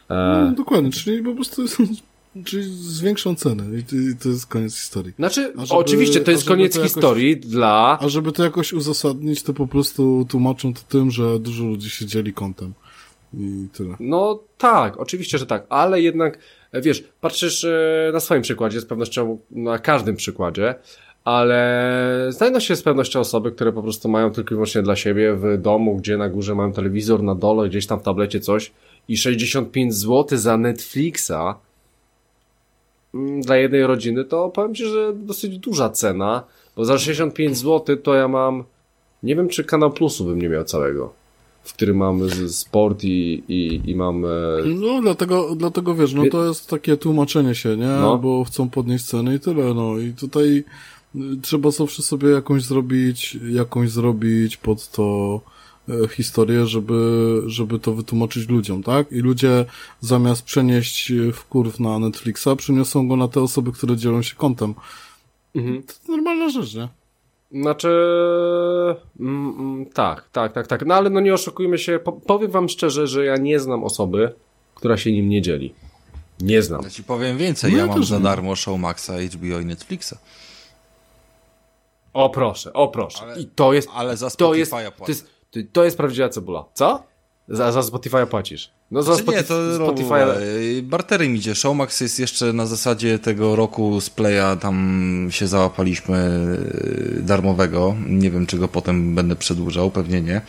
[0.09, 0.14] E...
[0.15, 1.61] No, dokładnie, czyli po prostu
[2.45, 3.84] czyli zwiększą cenę i
[4.15, 5.14] to jest koniec historii.
[5.19, 7.97] Znaczy, żeby, oczywiście to jest koniec to jakoś, historii dla...
[8.01, 12.05] A żeby to jakoś uzasadnić, to po prostu tłumaczą to tym, że dużo ludzi się
[12.05, 12.73] dzieli kątem.
[13.33, 13.95] I tyle.
[13.99, 16.39] No tak, oczywiście, że tak, ale jednak,
[16.73, 20.75] wiesz, patrzysz e, na swoim przykładzie, z pewnością na każdym przykładzie,
[21.23, 25.33] ale znajdą się z pewnością osoby, które po prostu mają tylko i wyłącznie dla siebie
[25.33, 28.71] w domu, gdzie na górze mają telewizor, na dole gdzieś tam w tablecie coś
[29.07, 31.55] i 65 zł za Netflixa
[33.13, 36.43] mm, dla jednej rodziny, to powiem Ci, że dosyć duża cena,
[36.75, 38.63] bo za 65 zł to ja mam,
[39.23, 41.13] nie wiem czy Kanał Plusu bym nie miał całego
[41.68, 44.26] w którym mam sport i, i, i mam...
[44.26, 44.27] E,
[44.65, 47.88] no, dlatego, dlatego wiesz, no to jest takie tłumaczenie się, nie?
[47.88, 48.18] No.
[48.18, 49.98] Bo chcą podnieść ceny i tyle, no.
[49.98, 50.64] I tutaj
[51.41, 55.41] trzeba zawsze sobie jakąś zrobić, jakąś zrobić pod to
[55.89, 59.11] e, historię, żeby, żeby to wytłumaczyć ludziom, tak?
[59.11, 59.65] I ludzie
[60.02, 64.73] zamiast przenieść wkurw na Netflixa, przeniosą go na te osoby, które dzielą się kontem.
[65.56, 65.84] Mhm.
[65.84, 66.88] To normalna rzecz, nie?
[67.52, 67.90] Znaczy,
[69.19, 70.86] mm, mm, tak, tak, tak, tak.
[70.86, 74.34] No ale no nie oszukujmy się, po, powiem wam szczerze, że ja nie znam osoby,
[74.76, 75.74] która się nim nie dzieli.
[76.40, 76.82] Nie znam.
[76.84, 80.14] Ja ci powiem więcej, No ja ja mam za darmo Showmaxa, HBO i Netflixa.
[82.14, 83.19] O proszę, o proszę.
[83.22, 86.30] Ale- I to jest, ale za to jest, Spotify'a to jest, to, to jest prawdziwa
[86.30, 86.65] cebula.
[86.74, 87.03] Co?
[87.48, 88.72] Za, za Spotify'a płacisz.
[88.91, 90.81] No za Znaczy nie, Spotify, to Spotify...
[90.84, 91.55] Barterem idzie.
[91.55, 96.47] Showmax jest jeszcze na zasadzie tego roku z Playa, tam się załapaliśmy
[97.15, 97.95] yy, darmowego.
[98.07, 100.41] Nie wiem, czy go potem będę przedłużał, pewnie nie.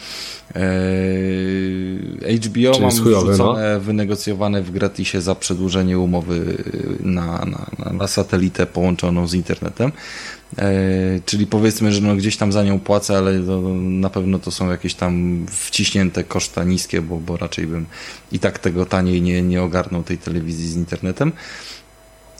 [0.54, 3.32] Eee, HBO Czyli mam chujowy, no.
[3.32, 6.64] wrzucone, wynegocjowane w gratisie za przedłużenie umowy
[7.00, 9.92] na, na, na, na satelitę połączoną z internetem.
[10.58, 13.38] E, czyli powiedzmy, że no gdzieś tam za nią płacę, ale
[13.78, 17.86] na pewno to są jakieś tam wciśnięte koszta niskie, bo, bo raczej bym
[18.32, 21.32] i tak tego taniej nie, nie ogarnął tej telewizji z internetem.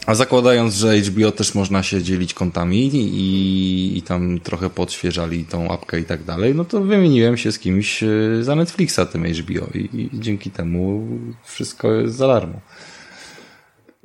[0.07, 5.73] A zakładając, że HBO też można się dzielić kontami i, i tam trochę podświeżali tą
[5.73, 8.09] apkę i tak dalej, no to wymieniłem się z kimś e,
[8.41, 11.09] za Netflixa tym HBO i, i dzięki temu
[11.45, 12.61] wszystko jest za darmo.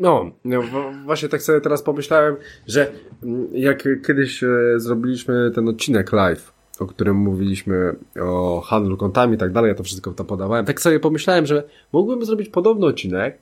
[0.04, 0.62] No, no
[1.06, 2.36] właśnie tak sobie teraz pomyślałem,
[2.68, 2.92] że
[3.24, 9.38] mm, jak kiedyś e, zrobiliśmy ten odcinek live, o którym mówiliśmy o handlu kontami i
[9.38, 11.64] tak dalej, ja to wszystko tam podawałem, tak sobie pomyślałem, że
[11.94, 13.38] mógłbym zrobić podobny odcinek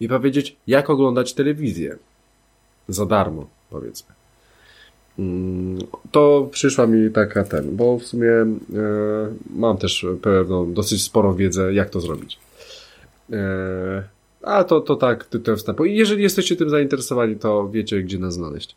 [0.00, 1.96] i powiedzieć, jak oglądać telewizję.
[2.88, 4.14] Za darmo, powiedzmy.
[5.18, 5.78] Mm,
[6.12, 8.46] To przyszła mi taka ten, bo w sumie e,
[9.56, 12.38] mam też pewną, dosyć sporą wiedzę, jak to zrobić.
[14.42, 15.84] A to, to tak, tytułem wstępu.
[15.84, 18.76] I jeżeli jesteście tym zainteresowani, to wiecie, gdzie nas znaleźć.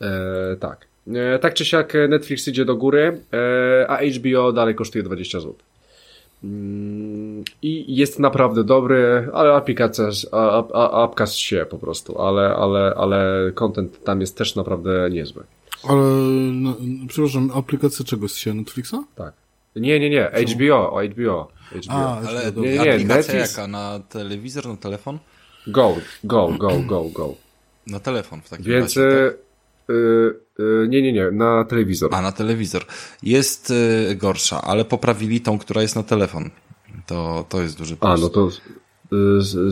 [0.00, 0.86] E, tak.
[1.14, 5.54] E, tak czy siak Netflix idzie do góry, e, a HBO dalej kosztuje 20 zł.
[6.44, 12.94] Mm, I jest naprawdę dobry, ale aplikacja, a, a, apka się po prostu, ale, ale,
[12.96, 15.42] ale content tam jest też naprawdę niezły.
[15.88, 16.02] Ale,
[16.52, 16.76] no,
[17.08, 18.54] przepraszam, aplikacja czego się?
[18.54, 18.94] Netflixa?
[19.16, 19.32] Tak.
[19.76, 21.48] Nie, nie, nie, HBO, o HBO.
[21.72, 21.92] HBO.
[21.92, 23.66] A, Ale HBO, nie, nie, aplikacja Netflix- jaka?
[23.66, 25.18] Na telewizor, na telefon?
[25.66, 27.34] Go, go, go, go, go.
[27.86, 29.08] Na telefon w takim Więc razie.
[29.08, 29.30] y,
[29.86, 29.96] Tak?
[29.96, 32.14] y, y, nie, nie, nie, na telewizor.
[32.14, 32.84] A, na telewizor.
[33.22, 36.50] Jest y, gorsza, ale poprawili tą, która jest na telefon.
[37.06, 38.10] To, to jest duży plus.
[38.12, 38.60] A, no to z,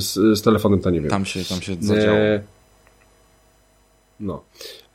[0.03, 1.11] z, z, telefonem to nie wiem.
[1.11, 2.17] Tam się, tam się zadziało.
[2.19, 2.43] E,
[4.21, 4.45] No.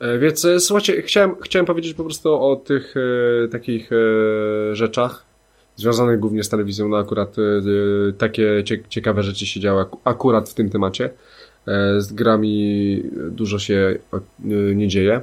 [0.00, 2.94] E, Więc e, słuchajcie, chciałem, chciałem powiedzieć po prostu o tych
[3.44, 3.96] e, takich e,
[4.76, 5.24] rzeczach
[5.80, 6.88] związanych głównie z telewizją.
[6.88, 7.42] No akurat e,
[8.12, 11.10] takie cie, ciekawe rzeczy się działy ak- akurat w tym temacie.
[11.68, 13.98] E, z grami dużo się
[14.74, 15.20] nie dzieje.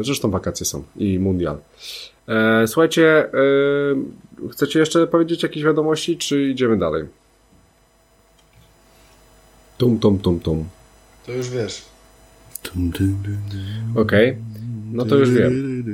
[0.00, 1.56] Zresztą wakacje są i mundial.
[2.66, 3.30] Słuchajcie,
[4.52, 7.04] chcecie jeszcze powiedzieć jakieś wiadomości, czy idziemy dalej?
[9.78, 10.64] Tum, tum, tum, tum.
[11.26, 11.82] To już wiesz.
[13.96, 14.36] Okej,
[14.92, 15.84] no to już wiem.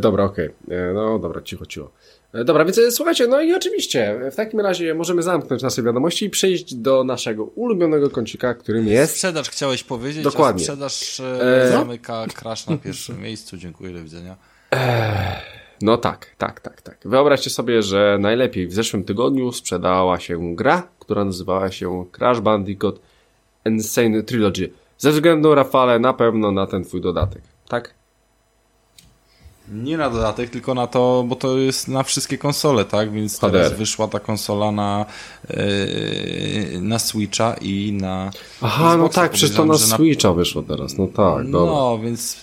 [0.00, 0.48] Dobra, okej.
[0.70, 1.90] E, No dobra, cicho, cicho.
[2.36, 6.24] E, dobra, więc e, słuchajcie, no i oczywiście w takim razie możemy zamknąć nasze wiadomości
[6.24, 9.12] i przejść do naszego ulubionego kącika, którym jest...
[9.12, 10.62] Sprzedaż chciałeś powiedzieć, Dokładnie.
[10.62, 13.56] a sprzedaż e, E, zamyka Crash na pierwszym miejscu.
[13.56, 14.36] Dziękuję, do widzenia.
[15.82, 16.98] No tak, tak, tak, tak.
[17.04, 23.00] Wyobraźcie sobie, że najlepiej w zeszłym tygodniu sprzedała się gra, która nazywała się Crash Bandicoot
[23.66, 24.70] Insane Trilogy.
[24.98, 27.94] Ze względu, Rafale, na pewno na ten twój dodatek, tak?
[29.72, 33.12] Nie na dodatek, tylko na to, bo to jest na wszystkie konsole, tak?
[33.12, 33.50] Więc HDR.
[33.52, 35.06] teraz wyszła ta konsola na,
[35.48, 35.56] e,
[36.80, 38.30] na Switcha i na.
[38.62, 39.20] Aha, no Xboxa.
[39.20, 41.72] tak, przecież to na Switcha wyszło teraz, no tak, dobra.
[41.72, 42.36] No, więc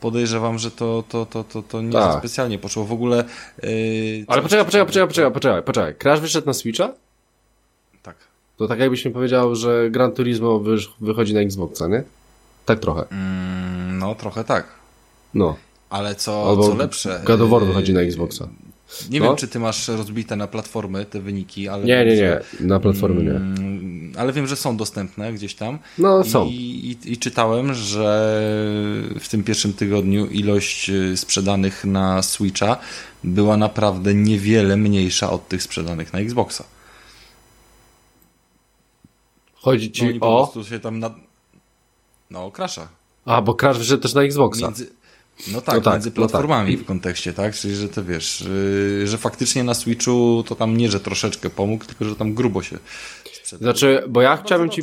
[0.00, 2.18] podejrzewam, że to, to, to, to, to nie Tak.
[2.18, 2.84] specjalnie poszło.
[2.84, 3.24] W ogóle.
[3.62, 3.66] e,
[4.26, 5.94] Ale poczekaj, poczekaj, poczekaj, poczekaj, poczekaj, poczekaj.
[5.94, 6.92] Crash wyszedł na Switcha?
[8.02, 8.16] Tak.
[8.56, 10.60] To tak jakbyś mi powiedział, że Gran Turismo
[11.00, 12.02] wychodzi na Xboxa, nie?
[12.66, 13.04] Tak trochę.
[13.10, 14.66] Mm, no, trochę tak.
[15.34, 15.56] No.
[15.94, 17.20] Ale co, Albo co lepsze.
[17.24, 18.48] God of War e, wychodzi na Xboxa.
[19.10, 19.26] Nie No.
[19.26, 21.84] wiem, czy ty masz rozbite na platformy te wyniki, ale.
[21.84, 22.40] Nie, nie, nie.
[22.60, 23.30] Na platformy nie.
[23.30, 25.78] Mm, Ale wiem, że są dostępne gdzieś tam.
[25.98, 26.46] No, są.
[26.46, 26.50] I,
[27.04, 28.40] i, I czytałem, że
[29.20, 32.76] w tym pierwszym tygodniu ilość y, sprzedanych na Switcha
[33.24, 36.64] była naprawdę niewiele mniejsza od tych sprzedanych na Xboxa.
[39.54, 40.46] Chodzi No, ci po o...
[40.46, 41.14] prostu się tam na...
[42.30, 42.88] No, krasza.
[43.24, 44.66] A, bo Crash wyszedł też na Xboxa.
[44.66, 44.90] Między...
[45.52, 47.54] No tak, No tak, między no platformami w kontekście, tak?
[47.54, 51.84] Czyli, że to wiesz, y, że faktycznie na Switchu to tam nie, że troszeczkę pomógł,
[51.84, 52.78] tylko, że tam grubo się
[53.32, 53.62] sprzedał.
[53.62, 54.82] Znaczy, bo ja chciałbym ci...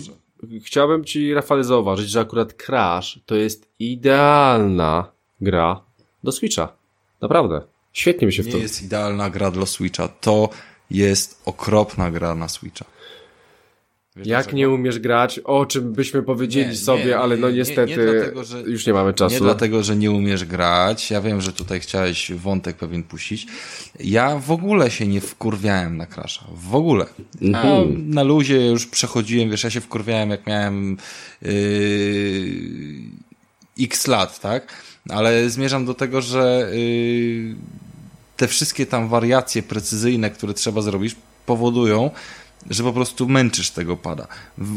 [0.64, 5.12] Chciałbym ci, Rafale, zauważyć, że akurat Crash to jest idealna
[5.42, 5.82] gra
[6.24, 6.74] do Switcha.
[7.22, 7.62] Naprawdę.
[7.94, 8.58] Świetnie mi się w Nie to...
[8.58, 10.08] jest idealna gra dla Switcha.
[10.08, 10.50] To
[10.92, 12.86] jest okropna gra na Switcha.
[14.16, 17.54] Wiesz Jak nie umiesz grać, o czym byśmy powiedzieli Nie, sobie, nie, ale no nie,
[17.54, 19.34] nie, niestety nie dlatego, że- już nie mamy czasu.
[19.36, 21.12] Nie dlatego, że nie umiesz grać.
[21.12, 23.48] Ja wiem, że tutaj chciałeś wątek pewien puścić.
[24.00, 26.46] Ja w ogóle się nie wkurwiałem na Crasha.
[26.54, 27.06] W ogóle.
[27.42, 27.64] Ja
[27.98, 30.98] na luzie już przechodziłem, wiesz, ja się wkurwiałem jak miałem
[31.42, 31.50] yy,
[33.80, 34.84] x lat, tak?
[35.10, 37.56] Ale zmierzam do tego, że yy,
[38.38, 41.16] te wszystkie tam wariacje precyzyjne, które trzeba zrobić,
[41.46, 42.12] powodują,
[42.70, 44.28] że po prostu męczysz tego pada.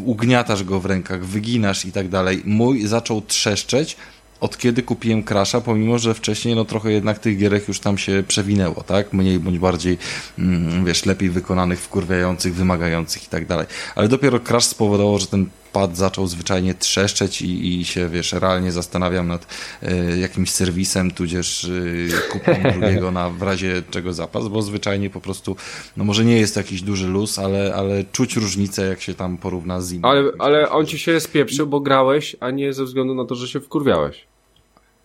[0.05, 2.43] Ugniatasz go w rękach, wyginasz i tak dalej.
[2.45, 3.97] Mój zaczął trzeszczeć
[4.41, 8.25] od kiedy kupiłem Crasha, pomimo, że wcześniej no trochę jednak tych gierek już tam się
[8.29, 9.13] przewinęło, tak?
[9.13, 9.99] Mniej bądź bardziej,
[10.39, 13.67] mm, wiesz, lepiej wykonanych, wkurwiających, wymagających i tak dalej.
[13.95, 18.73] Ale dopiero Crash spowodował, że ten pad zaczął zwyczajnie trzeszczeć i, i się, wiesz, realnie
[18.73, 19.47] zastanawiam nad
[19.83, 25.21] e, jakimś serwisem, tudzież e, kupnem drugiego na w razie czego zapas, bo zwyczajnie po
[25.21, 25.57] prostu,
[25.97, 29.37] no może nie jest to jakiś duży luz, ale, ale czuć różnicę, jak się tam
[29.37, 30.05] porówna z innymi.
[30.05, 33.49] Ale, ale on ci się spieprzył, bo grałeś, a nie ze względu na to, że
[33.49, 34.27] się wkurwiałeś.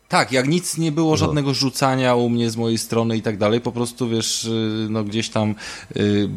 [0.09, 3.61] Tak, jak nic nie było, żadnego rzucania u mnie z mojej strony i tak dalej,
[3.61, 5.55] po prostu wiesz, y, no gdzieś tam
[5.97, 6.29] y,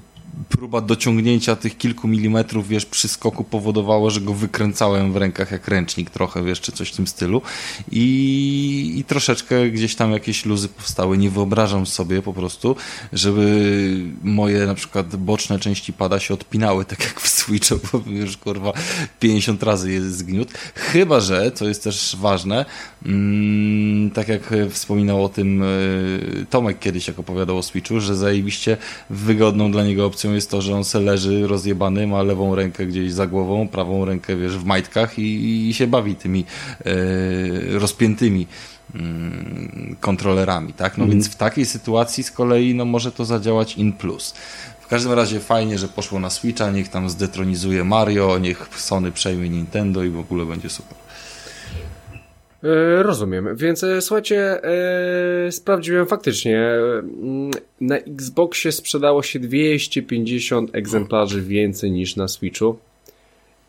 [0.49, 5.69] próba dociągnięcia tych kilku milimetrów, wiesz, przy skoku powodowało, że go wykręcałem w rękach jak
[5.69, 7.43] ręcznik trochę, wiesz, czy coś w tym stylu
[7.93, 11.19] i, i troszeczkę gdzieś tam jakieś luzy powstały.
[11.19, 12.77] Nie wyobrażam sobie po prostu,
[13.13, 18.37] żeby moje na przykład boczne części pada się odpinały, tak jak w Switchu, bo już
[18.37, 18.73] kurwa
[19.21, 20.53] 50 razy jest zgniót.
[20.75, 22.65] Chyba, że, co jest też ważne,
[23.07, 28.77] mm, tak jak wspominał o tym y, Tomek kiedyś, jak opowiadał o Switchu, że zajebiście
[29.11, 33.13] wygodną dla niego opcją jest to, że on se leży rozjebany, ma lewą rękę gdzieś
[33.13, 36.45] za głową, prawą rękę, wiesz, w majtkach i, i się bawi tymi
[36.87, 38.47] y, rozpiętymi
[38.95, 40.99] mm, kontrolerami, tak?
[40.99, 44.35] No więc w takiej sytuacji z kolei no może to zadziałać in plus.
[44.81, 49.49] W każdym razie fajnie, że poszło na Switcha, niech tam zdetronizuje Mario, niech Sony przejmie
[49.49, 51.02] Nintendo i w ogóle będzie super.
[52.65, 56.71] E, rozumiem, więc e, słuchajcie, e, sprawdziłem faktycznie.
[57.81, 62.77] Na Xboxie sprzedało się 250 egzemplarzy więcej niż na Switchu.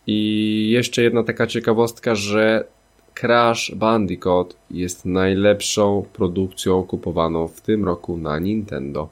[0.07, 2.63] I jeszcze jedna taka ciekawostka, że
[3.13, 9.09] Crash Bandicoot jest najlepszą produkcją kupowaną w tym roku na Nintendo.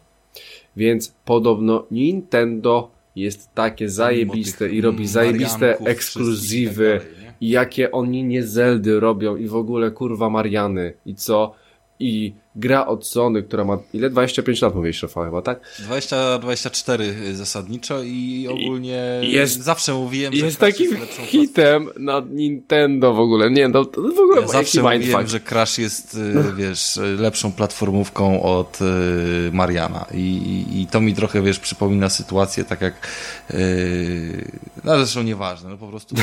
[0.78, 7.02] Więc podobno Nintendo jest takie zajebiste i robi zajebiste Marianków ekskluzywy
[7.41, 10.93] i jakie oni nie Zeldy robią i w ogóle kurwa Mariany.
[11.05, 11.53] I co?
[11.99, 14.10] I gra od Sony, która ma ile?
[14.10, 15.60] 25 lat mówiłeś Rafał chyba, tak?
[15.90, 17.03] 20-24
[17.34, 23.19] zasadniczo i ogólnie jest- zawsze mówiłem, że Jest Crash takim jest hitem na Nintendo w
[23.19, 25.28] ogóle, nie no, to w ogóle Ja zawsze mówiłem, mindfuck.
[25.30, 28.86] że Crash jest, y, wiesz, lepszą platformówką od y,
[29.52, 32.94] Mariana I, i, i to mi trochę, wiesz, przypomina sytuację tak jak
[33.52, 34.52] y,
[34.84, 36.15] no zresztą nieważne, no po prostu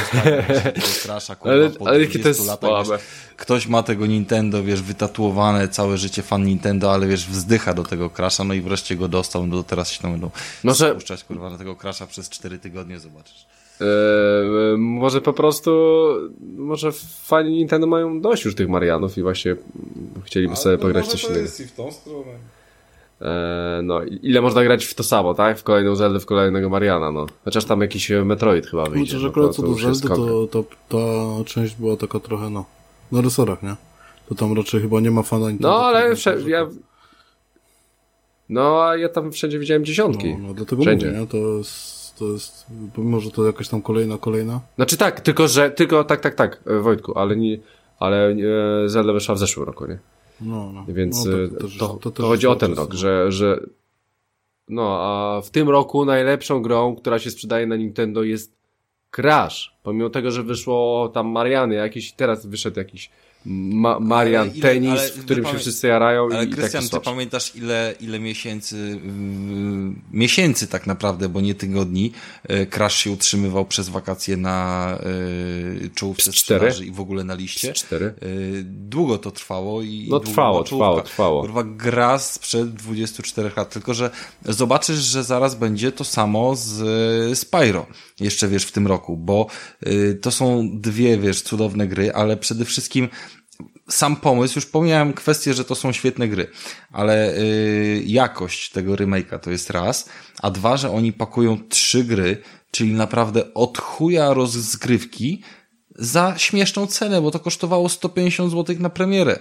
[1.02, 2.90] Crasha, kurwa, Ale- po ale jakie to 20 jest latach, słabe.
[3.02, 3.06] wiesz,
[3.38, 8.10] ktoś ma tego Nintendo, wiesz, wytatuowane, całe życie fan Nintendo, ale wiesz, wzdycha do tego
[8.10, 10.30] Crasha, no i wreszcie go dostał, no to teraz się tam będą
[10.64, 13.46] Może- spuszczać, kurwa, na tego Crasha przez 4 tygodnie, zobaczysz.
[13.80, 15.70] Eee, może po prostu,
[16.56, 16.92] może
[17.24, 19.56] fani Nintendo mają dość już tych Marianów i właśnie
[20.24, 21.40] chcieliby sobie pograć coś innego.
[21.40, 22.32] i w tą stronę.
[23.20, 25.58] Eee, no, ile można grać w to samo, tak?
[25.58, 27.26] W kolejną Zeldę, w kolejnego Mariana, no.
[27.44, 29.06] Chociaż tam jakiś e, Metroid chyba wyjdzie.
[29.06, 32.64] Chociaż no, akurat co do Zeldy, to, to ta część była taka trochę, no,
[33.12, 33.76] na resorach, nie?
[34.28, 35.46] To tam raczej chyba nie ma fana.
[35.60, 36.68] No, ale by- ja...
[38.48, 40.34] No, a ja tam wszędzie widziałem dziesiątki.
[40.34, 41.06] No, no dlatego Wszędzie.
[41.06, 41.26] mówię, nie?
[41.26, 44.60] To jest, to jest, pomimo, że to jakaś tam kolejna, kolejna.
[44.76, 47.58] Znaczy tak, tylko że, tylko tak, tak, tak, e, Wojtku, ale nie,
[47.98, 48.28] ale
[48.84, 49.98] e, Zelda wyszła w zeszłym roku, nie?
[50.40, 50.84] No, no.
[50.88, 53.60] Więc no, e, to, też- to, to to, chodzi o ten rok, że, że
[54.68, 58.57] no, a w tym roku najlepszą grą, która się sprzedaje na Nintendo jest
[59.10, 59.76] Crash.
[59.82, 63.10] Pomimo tego, że wyszło tam Mariany, jakiś, teraz wyszedł jakiś
[63.44, 68.20] Ma Marian ile- tenis, w którym się wszyscy jarają Ale Krystian, ty pamiętasz ile, ile
[68.20, 69.00] miesięcy,
[70.12, 72.12] miesięcy tak naprawdę, bo nie tygodni,
[72.70, 74.98] Crash się utrzymywał przez wakacje na
[75.82, 77.72] yy, czołówce sprzedaży i w ogóle na liście?
[77.72, 78.14] Cztery.
[78.22, 81.40] Yy, długo to trwało i No długo trwało, trwało, trwało.
[81.42, 84.10] Kurwa, gra sprzed 24 lat, tylko że
[84.44, 86.80] zobaczysz, że zaraz będzie to samo z
[87.32, 87.86] y, Spyro,
[88.20, 89.46] jeszcze wiesz w tym roku, bo
[89.86, 93.08] y, to są dwie, wiesz, cudowne gry, ale przede wszystkim
[93.88, 96.50] sam pomysł, już pomijałem kwestię, że to są świetne gry,
[96.92, 100.08] ale y, jakość tego remake'a to jest raz,
[100.42, 105.42] a dwa, że oni pakują trzy gry, czyli naprawdę od chuja rozgrywki
[105.98, 109.38] za śmieszną cenę, bo to kosztowało 150 zł na premierę.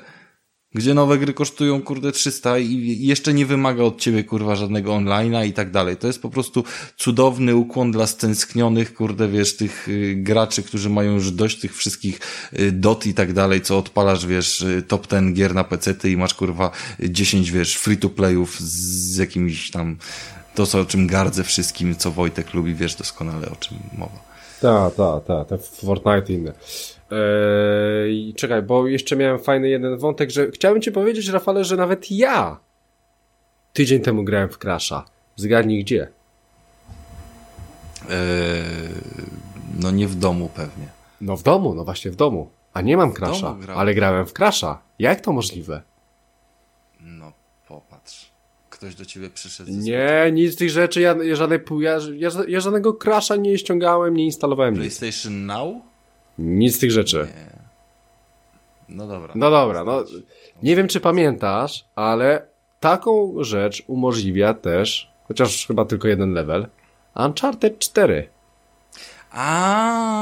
[0.78, 5.48] Gdzie nowe gry kosztują, kurde, 300 i jeszcze nie wymaga od ciebie, kurwa, żadnego online'a
[5.48, 5.98] i tak dalej.
[5.98, 6.64] To jest po prostu
[6.98, 12.20] cudowny ukłon dla stęsknionych, kurde, wiesz, tych y, graczy, którzy mają już dość tych wszystkich
[12.60, 16.18] y, dot i tak dalej, co odpalasz, wiesz, y, top ten gier na PC i
[16.18, 19.98] masz, kurwa, 10, wiesz, free-to-playów z jakimiś tam,
[20.56, 24.28] to co, o czym gardzę wszystkim, co Wojtek lubi, wiesz doskonale, o czym mowa.
[24.62, 26.54] Tak, tak, tak, te Fortnite i inne.
[27.12, 32.12] Eee, czekaj, bo jeszcze miałem fajny jeden wątek, że chciałem ci powiedzieć, Rafale, że nawet
[32.12, 32.60] ja
[33.74, 35.06] tydzień temu grałem w Crasha.
[35.36, 36.08] Zgadnij gdzie?
[38.10, 38.16] Eee,
[39.80, 40.88] no nie w domu pewnie.
[41.22, 42.50] No w domu, no właśnie w domu.
[42.74, 44.82] A nie mam Crasha, ale grałem w Crasha.
[45.00, 45.82] Jak to możliwe?
[47.00, 47.32] No
[47.68, 48.32] popatrz.
[48.70, 49.72] Ktoś do ciebie przyszedł.
[49.72, 54.14] Nie, nic z tych rzeczy, ja, ja, żadnej, ja, ja, ja żadnego Crasha nie ściągałem,
[54.14, 54.76] nie instalowałem.
[54.76, 55.48] PlayStation nic.
[55.48, 55.76] Now?
[56.38, 57.28] Nic z tych rzeczy.
[57.36, 57.58] Nie.
[58.90, 59.34] No dobra.
[59.36, 60.04] No dobra, no
[60.64, 62.48] nie wiem czy pamiętasz, ale
[62.80, 66.68] taką rzecz umożliwia też, chociaż chyba tylko jeden level,
[67.16, 68.30] Uncharted 4.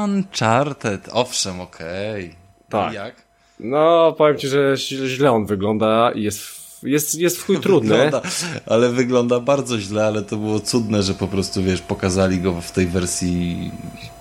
[0.04, 2.24] Uncharted, owszem, okej.
[2.24, 2.36] Okay.
[2.68, 2.92] Tak.
[2.92, 3.26] I jak?
[3.60, 4.76] No, powiem ci, że
[5.06, 6.40] źle on wygląda i jest,
[6.82, 7.94] jest, jest w chuj trudny.
[7.94, 8.22] Wygląda,
[8.66, 12.72] ale wygląda bardzo źle, ale to było cudne, że po prostu, wiesz, pokazali go w
[12.72, 13.70] tej wersji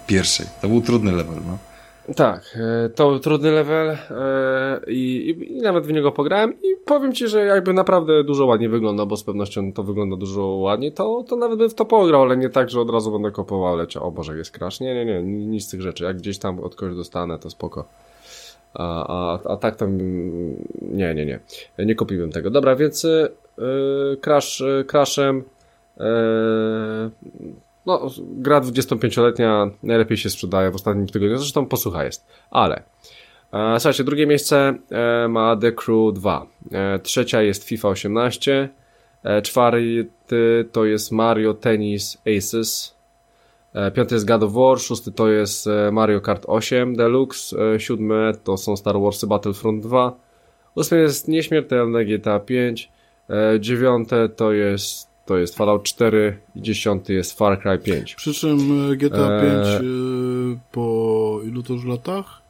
[0.07, 0.47] pierwszej.
[0.61, 1.57] To był trudny level, no.
[2.15, 3.97] Tak, e, to trudny level e,
[4.87, 9.05] i, i, nawet w niego pograłem i powiem Ci, że jakby naprawdę dużo ładnie wygląda,
[9.05, 12.37] bo z pewnością to wygląda dużo ładniej, to, to nawet bym w to pograł, ale
[12.37, 14.79] nie tak, że od razu będę kopował, leciał, o Boże, jest crash.
[14.79, 16.03] Nie, nie, nie, nic z tych rzeczy.
[16.03, 17.85] Jak gdzieś tam od kogoś dostanę, to spoko.
[18.73, 19.97] A, a, a tak tam,
[20.81, 21.39] nie, nie, nie.
[21.79, 22.49] Nie kupiłem tego.
[22.49, 25.43] Dobra, więc yy, crash, crashem
[25.97, 26.05] yy,
[27.85, 32.27] no, gra 25-letnia najlepiej się sprzedaje w ostatnim tygodniu, zresztą posłucha jest.
[32.51, 32.83] Ale,
[33.53, 36.47] e, słuchajcie, drugie miejsce e, ma The Crew 2.
[36.71, 38.69] E, trzecia jest FIFA 18.
[39.23, 40.09] E, czwarty
[40.71, 42.95] to jest Mario Tennis Aces.
[43.73, 44.79] E, piąty jest God of War.
[44.79, 47.57] Szósty to jest e, Mario Kart 8 Deluxe.
[47.75, 50.19] E, siódme to są Star Wars Battlefront 2.
[50.75, 52.91] Ósme jest Nieśmiertelne GTA 5.
[53.29, 58.15] E, dziewiąte to jest to jest Fallout 4 i 10 jest Far Cry 5.
[58.15, 59.81] Przy czym e, GTA 5 e...
[60.71, 62.41] po ilu to już latach?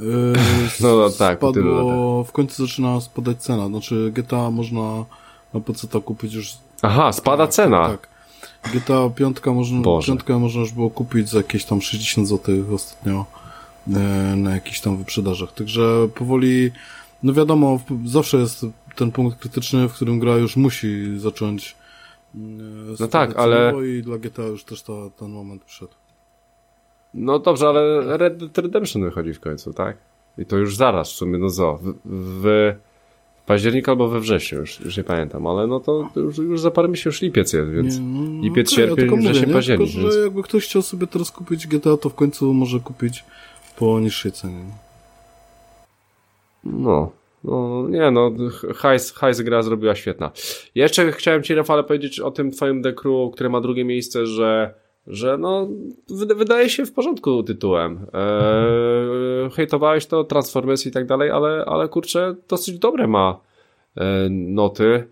[0.00, 0.02] E,
[0.82, 3.66] no, no tak, spadło, w końcu zaczyna spadać cena.
[3.66, 5.04] Znaczy GTA można
[5.54, 6.52] na PC kupić już.
[6.82, 7.88] Aha, spada tak, cena.
[7.88, 8.08] Tak.
[8.74, 13.26] GTA 5 można, 5 można już było kupić za jakieś tam 60 zł ostatnio
[13.88, 13.98] e,
[14.36, 15.52] na jakichś tam wyprzedażach.
[15.52, 16.70] Także powoli,
[17.22, 18.66] no wiadomo, zawsze jest
[18.96, 21.79] ten punkt krytyczny, w którym gra już musi zacząć
[23.00, 23.72] no tak, ale...
[23.88, 25.92] I dla GTA już też ta, ten moment przyszedł.
[27.14, 29.96] No dobrze, ale Red Dead Redemption wychodzi w końcu, tak?
[30.38, 32.74] I to już zaraz, w sumie, no co, w, w
[33.46, 36.88] październiku albo we wrześniu, już, już nie pamiętam, ale no to już, już za parę
[36.88, 39.92] miesięcy już lipiec jest, więc nie, no, no lipiec, okay, sierpień, ja wrzesień, mówię, październik.
[39.92, 43.24] Tylko, że jakby ktoś chciał sobie teraz kupić GTA, to w końcu może kupić
[43.76, 44.64] po niższej cenie.
[46.64, 47.12] No,
[47.44, 48.30] no, nie no,
[48.74, 50.30] hajs, hajs gra zrobiła świetna.
[50.74, 54.74] Jeszcze chciałem Ci, Rafale, powiedzieć o tym Twoim dekru, które ma drugie miejsce, że
[55.06, 55.68] że no,
[56.36, 58.06] wydaje się w porządku tytułem.
[58.12, 63.40] Eee, hejtowałeś to, Transformers i tak dalej, ale, ale kurczę, dosyć dobre ma
[63.96, 65.04] e, noty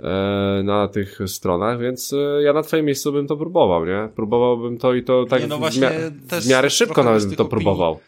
[0.00, 4.08] e, na tych stronach, więc e, ja na twoim miejscu bym to próbował, nie?
[4.16, 7.44] Próbowałbym to i to tak nie, no w, mia- w miarę szybko nawet bym to
[7.44, 7.98] próbował.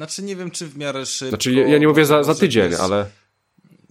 [0.00, 1.28] Znaczy nie wiem, czy w miarę szybko.
[1.28, 3.06] Znaczy ja, nie mówię za, za tydzień, ale...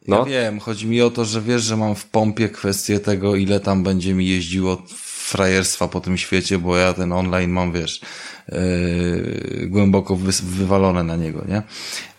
[0.07, 0.17] No.
[0.17, 3.59] Ja wiem, chodzi mi o to, że wiesz, że mam w pompie kwestię tego, ile
[3.59, 8.01] tam będzie mi jeździło frajerstwa po tym świecie, bo ja ten online mam, wiesz,
[8.47, 11.61] yy, głęboko wy, wywalone na niego, nie?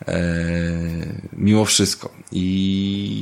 [0.08, 0.14] Yy,
[1.32, 2.10] mimo wszystko.
[2.32, 3.14] I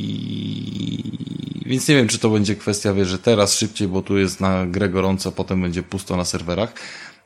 [1.67, 4.67] więc nie wiem, czy to będzie kwestia, wiesz, że teraz szybciej, bo tu jest na
[4.67, 6.73] grę gorąco, potem będzie pusto na serwerach.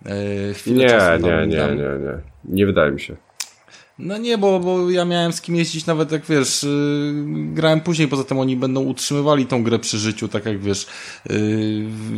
[0.05, 2.19] Yy, nie, nie, nie, nie, nie.
[2.45, 3.17] Nie wydaje mi się.
[3.99, 7.25] No nie, bo, bo ja miałem z kim jeździć nawet jak wiesz, yy,
[7.55, 10.87] grałem później, poza tym oni będą utrzymywali tą grę przy życiu, tak jak wiesz,
[11.31, 11.37] yy,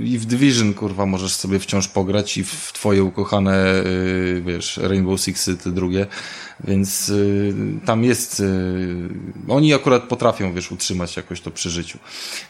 [0.04, 5.20] i w Division kurwa możesz sobie wciąż pograć i w twoje ukochane, yy, wiesz, Rainbow
[5.20, 6.06] Sixy, te drugie,
[6.64, 7.54] więc y,
[7.84, 9.08] tam jest, y,
[9.48, 11.98] oni akurat potrafią, wiesz, utrzymać jakoś to przy życiu.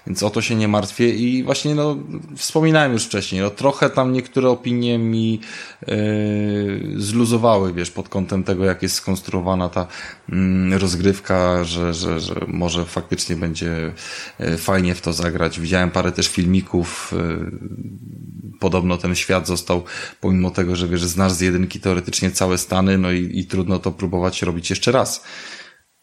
[0.06, 1.97] Więc o to się nie martwię i właśnie, no,
[2.36, 5.40] wspominałem już wcześniej, no, trochę tam niektóre opinie mi
[5.89, 9.86] y, zluzowały, wiesz, pod kątem tego, jak jest skonstruowana ta
[10.28, 13.93] mm, rozgrywka, że, że, że może faktycznie będzie
[14.59, 15.60] fajnie w to zagrać.
[15.60, 17.14] Widziałem parę też filmików,
[18.60, 19.85] podobno ten świat został,
[20.20, 23.93] pomimo tego, że wiesz, znasz z jedynki teoretycznie całe Stany, no i, i trudno to
[23.94, 25.24] próbować robić jeszcze raz.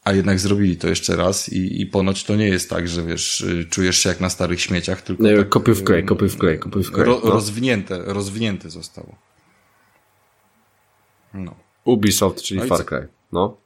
[0.03, 3.41] A jednak zrobili to jeszcze raz i, i ponoć to nie jest tak, że wiesz,
[3.41, 6.37] y, czujesz się jak na starych śmieciach, tylko Nie, tak, kopy w klej, kopy w
[6.37, 7.05] klej, kopy w klej.
[7.05, 7.31] ro, no.
[7.31, 9.15] rozwinięte, rozwinięte zostało.
[11.33, 11.55] No.
[11.85, 12.85] Ubisoft, czyli No Far?
[12.85, 13.07] Cry.
[13.31, 13.57] No.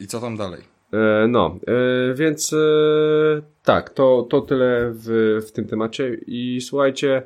[0.00, 0.62] I co tam dalej?
[0.92, 2.56] E, no, e, więc e,
[3.64, 7.22] tak, to, to tyle w, w tym temacie i słuchajcie,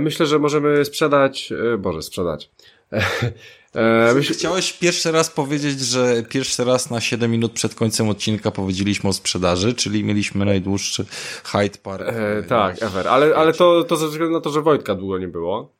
[0.00, 2.50] myślę, że możemy sprzedać, Boże, sprzedać.
[3.76, 9.10] E, Chciałeś pierwszy raz powiedzieć, że pierwszy raz na 7 minut przed końcem odcinka powiedzieliśmy
[9.10, 11.04] o sprzedaży, czyli mieliśmy najdłuższy
[11.44, 12.02] Hyde Park.
[12.08, 15.28] e, tak, ever, ale, ale to, to ze względu na to, że Wojtka długo nie
[15.28, 15.72] było.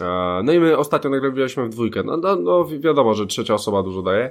[0.00, 3.54] E, no i my ostatnio nagrywaliśmy w dwójkę, no, no, no wi- wiadomo, że trzecia
[3.54, 4.30] osoba dużo daje.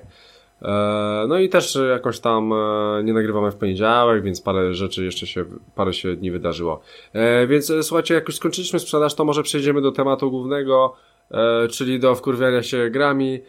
[0.61, 5.03] E, No i też e, jakoś tam e, nie nagrywamy w poniedziałek, więc parę rzeczy
[5.05, 6.81] jeszcze się, parę się dni wydarzyło.
[7.13, 10.95] E, Więc e, słuchajcie, jak już skończyliśmy sprzedaż, to może przejdziemy do tematu głównego,
[11.31, 13.39] e, czyli do wkurwiania się grami.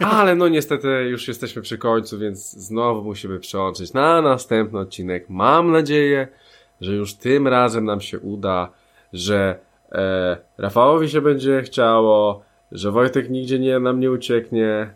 [0.00, 5.28] Ale no niestety już jesteśmy przy końcu, więc znowu musimy przełączyć na następny odcinek.
[5.28, 6.28] Mam nadzieję,
[6.80, 8.72] że już tym razem nam się uda,
[9.12, 9.58] że
[9.92, 14.94] e, Rafałowi się będzie chciało, że Wojtek nigdzie nie, nam nie ucieknie.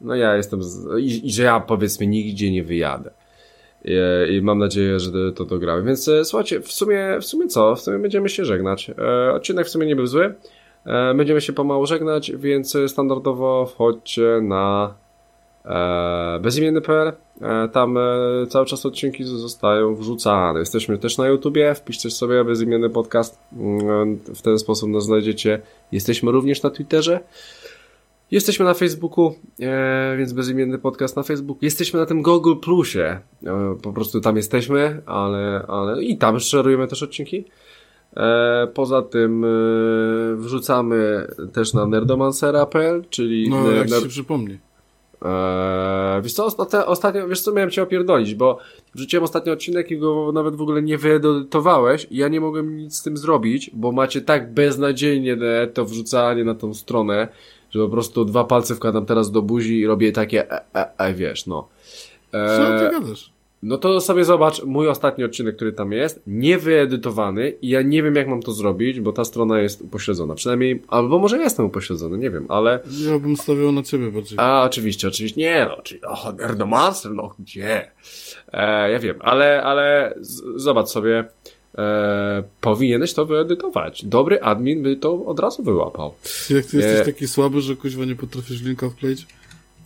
[0.00, 3.10] No ja jestem, z, i, i że ja powiedzmy nigdzie nie wyjadę.
[3.84, 3.94] I,
[4.36, 5.82] I mam nadzieję, że to dogramy.
[5.82, 7.76] Więc e, słuchajcie, w sumie, w sumie co?
[7.76, 8.90] W sumie będziemy się żegnać.
[8.90, 10.34] E, odcinek w sumie nie był zły.
[10.86, 14.94] E, będziemy się pomału żegnać, więc standardowo wchodźcie na
[15.64, 17.12] e, bezimienny.pl.
[17.42, 17.98] E, tam
[18.48, 20.58] cały czas odcinki zostają wrzucane.
[20.58, 21.74] Jesteśmy też na YouTubie.
[21.74, 23.38] Wpiszcie sobie bezimienny podcast.
[23.52, 25.62] Mm, W ten sposób nas znajdziecie.
[25.92, 27.20] Jesteśmy również na Twitterze.
[28.30, 29.34] Jesteśmy na Facebooku,
[30.18, 31.58] więc bezimienny podcast na Facebooku.
[31.62, 33.20] Jesteśmy na tym Google Plusie.
[33.82, 37.44] Po prostu tam jesteśmy, ale, ale i tam szerujemy też odcinki.
[38.16, 39.48] E, poza tym e,
[40.36, 44.58] wrzucamy też na nerdomancera.pl, czyli No, ner- jak ner- się przypomni.
[45.24, 48.58] Eee, wiesz co, ostatnio, ostatnio, wiesz co, miałem cię opierdolić, bo
[48.94, 52.94] wrzuciłem ostatni odcinek i go nawet w ogóle nie wyedytowałeś i ja nie mogłem nic
[52.98, 55.36] z tym zrobić, bo macie tak beznadziejnie
[55.74, 57.28] to wrzucanie na tą stronę,
[57.70, 61.14] że po prostu dwa palce wkładam teraz do buzi i robię takie, e, e, e,
[61.14, 61.68] wiesz, no.
[62.32, 63.32] Eee, Co ty gadasz?
[63.62, 68.14] No to sobie zobacz mój ostatni odcinek, który tam jest, niewyedytowany i ja nie wiem
[68.14, 70.34] jak mam to zrobić, bo ta strona jest upośledzona.
[70.34, 72.80] Przynajmniej, albo może jestem upośledzony, nie wiem, ale...
[73.06, 74.38] Ja bym stawiał na ciebie bardziej.
[74.40, 75.40] A, oczywiście, oczywiście.
[75.40, 77.90] Nie, no, czyli, o, Nerdomaster, no, gdzie?
[78.52, 81.24] E, ja wiem, ale, ale z, zobacz sobie,
[81.78, 84.04] e, powinieneś to wyedytować.
[84.04, 86.14] Dobry admin by to od razu wyłapał.
[86.50, 86.82] Jak ty nie.
[86.82, 89.26] jesteś taki słaby, że kuźwa nie potrafisz linka wkleić?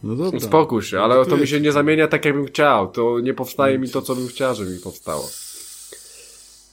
[0.06, 0.40] No dobra.
[0.40, 2.88] Spokój się, ale No to mi się nie zamienia tak, jakbym chciał.
[2.88, 5.24] To nie powstaje mi to, co bym chciał, żeby mi powstało.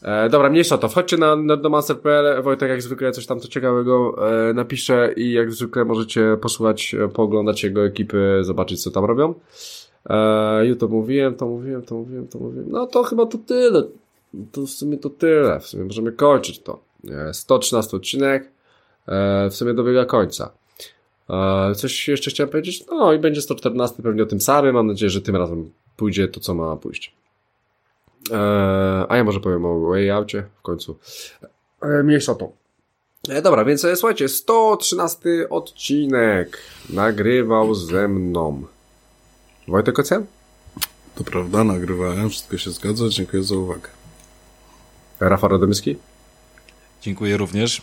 [0.01, 0.89] E, dobra, mniejsza to.
[0.89, 2.43] Wchodźcie na nerdomancer.pl.
[2.43, 4.15] Wojtek jak zwykle coś tam to ciekawego
[4.49, 9.33] e, napisze i jak zwykle możecie posłuchać, e, pooglądać jego ekipy, zobaczyć co tam robią.
[10.09, 12.71] E, YouTube mówiłem, to mówiłem, to mówiłem, to mówiłem.
[12.71, 13.83] No to chyba to tyle.
[14.51, 15.59] To w sumie to tyle.
[15.59, 16.79] W sumie możemy kończyć to.
[17.11, 18.51] E, 113 odcinek.
[19.07, 20.51] E, w sumie dobiega końca.
[21.75, 22.85] Coś jeszcze chciałem powiedzieć?
[22.91, 24.75] No i będzie 114 pewnie o tym samym.
[24.75, 27.15] Mam nadzieję, że tym razem pójdzie to, co ma pójść.
[28.31, 30.97] E, a ja może powiem o Wayoutie w końcu.
[31.81, 32.51] E, mniejsza o to.
[33.29, 35.19] E, dobra, więc słuchajcie, 113
[35.49, 36.57] odcinek
[36.89, 38.63] nagrywał ze mną
[39.67, 40.25] Wojtek Ocean,
[41.15, 43.89] To prawda, nagrywałem, wszystko się zgadza, dziękuję za uwagę.
[45.19, 45.95] Rafał Radomyski
[47.01, 47.81] Dziękuję również.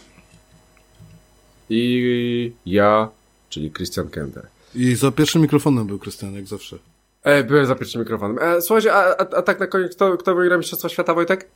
[1.70, 3.08] i ja,
[3.50, 4.46] czyli Christian Kender.
[4.74, 6.78] I za pierwszym mikrofonem był Krystian, jak zawsze.
[7.22, 8.38] E, byłem za pierwszym mikrofonem.
[8.42, 11.46] E, słuchajcie, a, a, a tak na koniec, kto, kto wygra Mistrzostwa Świata, Wojtek?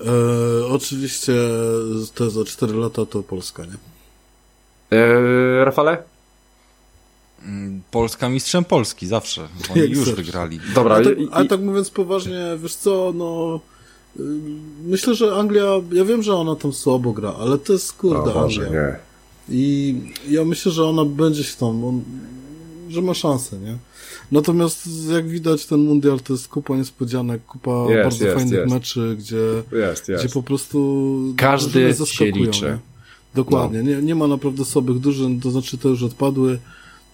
[0.00, 1.32] E, oczywiście
[2.14, 3.76] te za 4 lata to Polska, nie?
[4.98, 6.02] E, Rafale?
[7.42, 9.40] Mm, Polska mistrzem Polski, zawsze.
[9.72, 10.14] Oni Jak już zawsze.
[10.14, 10.60] wygrali.
[10.74, 13.60] Dobra, A tak, i, a tak mówiąc poważnie, wiesz co, no...
[14.20, 14.22] y,
[14.84, 15.62] Myślę, że Anglia,
[15.92, 18.68] ja wiem, że ona tam słabo gra, ale to jest kurde Anglia.
[18.68, 18.96] nie.
[19.48, 19.94] I
[20.28, 22.02] ja myślę, że ona będzie się tam, on,
[22.88, 23.76] że ma szansę, nie?
[24.32, 28.72] Natomiast jak widać ten mundial to jest kupa niespodzianek, kupa Jest, bardzo jest, fajnych jest.
[28.74, 29.62] meczy, gdzie,
[30.18, 32.64] gdzie po prostu Każdy się zaskakują, liczy.
[32.64, 32.78] Nie?
[33.34, 36.58] Dokładnie, nie, nie ma naprawdę słabych drużyn, to znaczy te już odpadły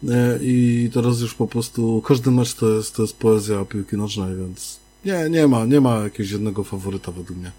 [0.09, 4.37] e, i teraz już po prostu każdy mecz to jest, to jest poezja piłki nożnej,
[4.37, 7.53] więc nie, nie ma, nie ma jakiegoś jednego faworyta według mnie.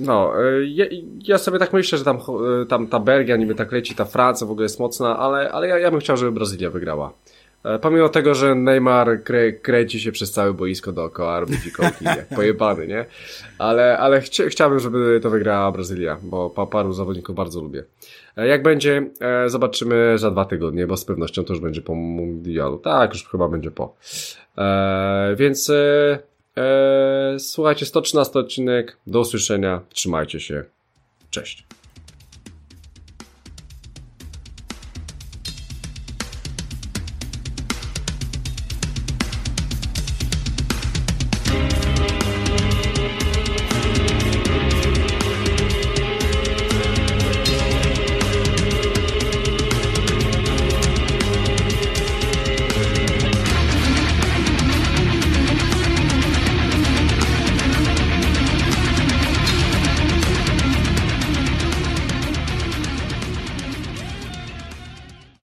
[0.00, 0.84] No, e, ja,
[1.28, 2.18] ja sobie tak myślę, że tam,
[2.62, 5.68] e, tam ta Belgia niby tak leci, ta Francja w ogóle jest mocna, ale, ale
[5.68, 7.12] ja, ja bym chciał, żeby Brazylia wygrała.
[7.64, 12.28] E, pomimo tego, że Neymar krę, kręci się przez całe boisko dookoła, robi fikołki jak
[12.36, 13.06] pojebany, nie?
[13.58, 17.84] Ale, ale chci chciałbym, żeby to wygrała Brazylia, bo pa paru zawodników bardzo lubię.
[18.36, 19.10] Jak będzie,
[19.46, 22.78] zobaczymy za dwa tygodnie, bo z pewnością to już będzie po mundialu.
[22.78, 23.94] Tak, już chyba będzie po.
[25.36, 25.72] Więc
[26.56, 26.60] e,
[27.34, 30.64] e, słuchajcie, 113 odcinek, do usłyszenia, trzymajcie się,
[31.30, 31.66] cześć.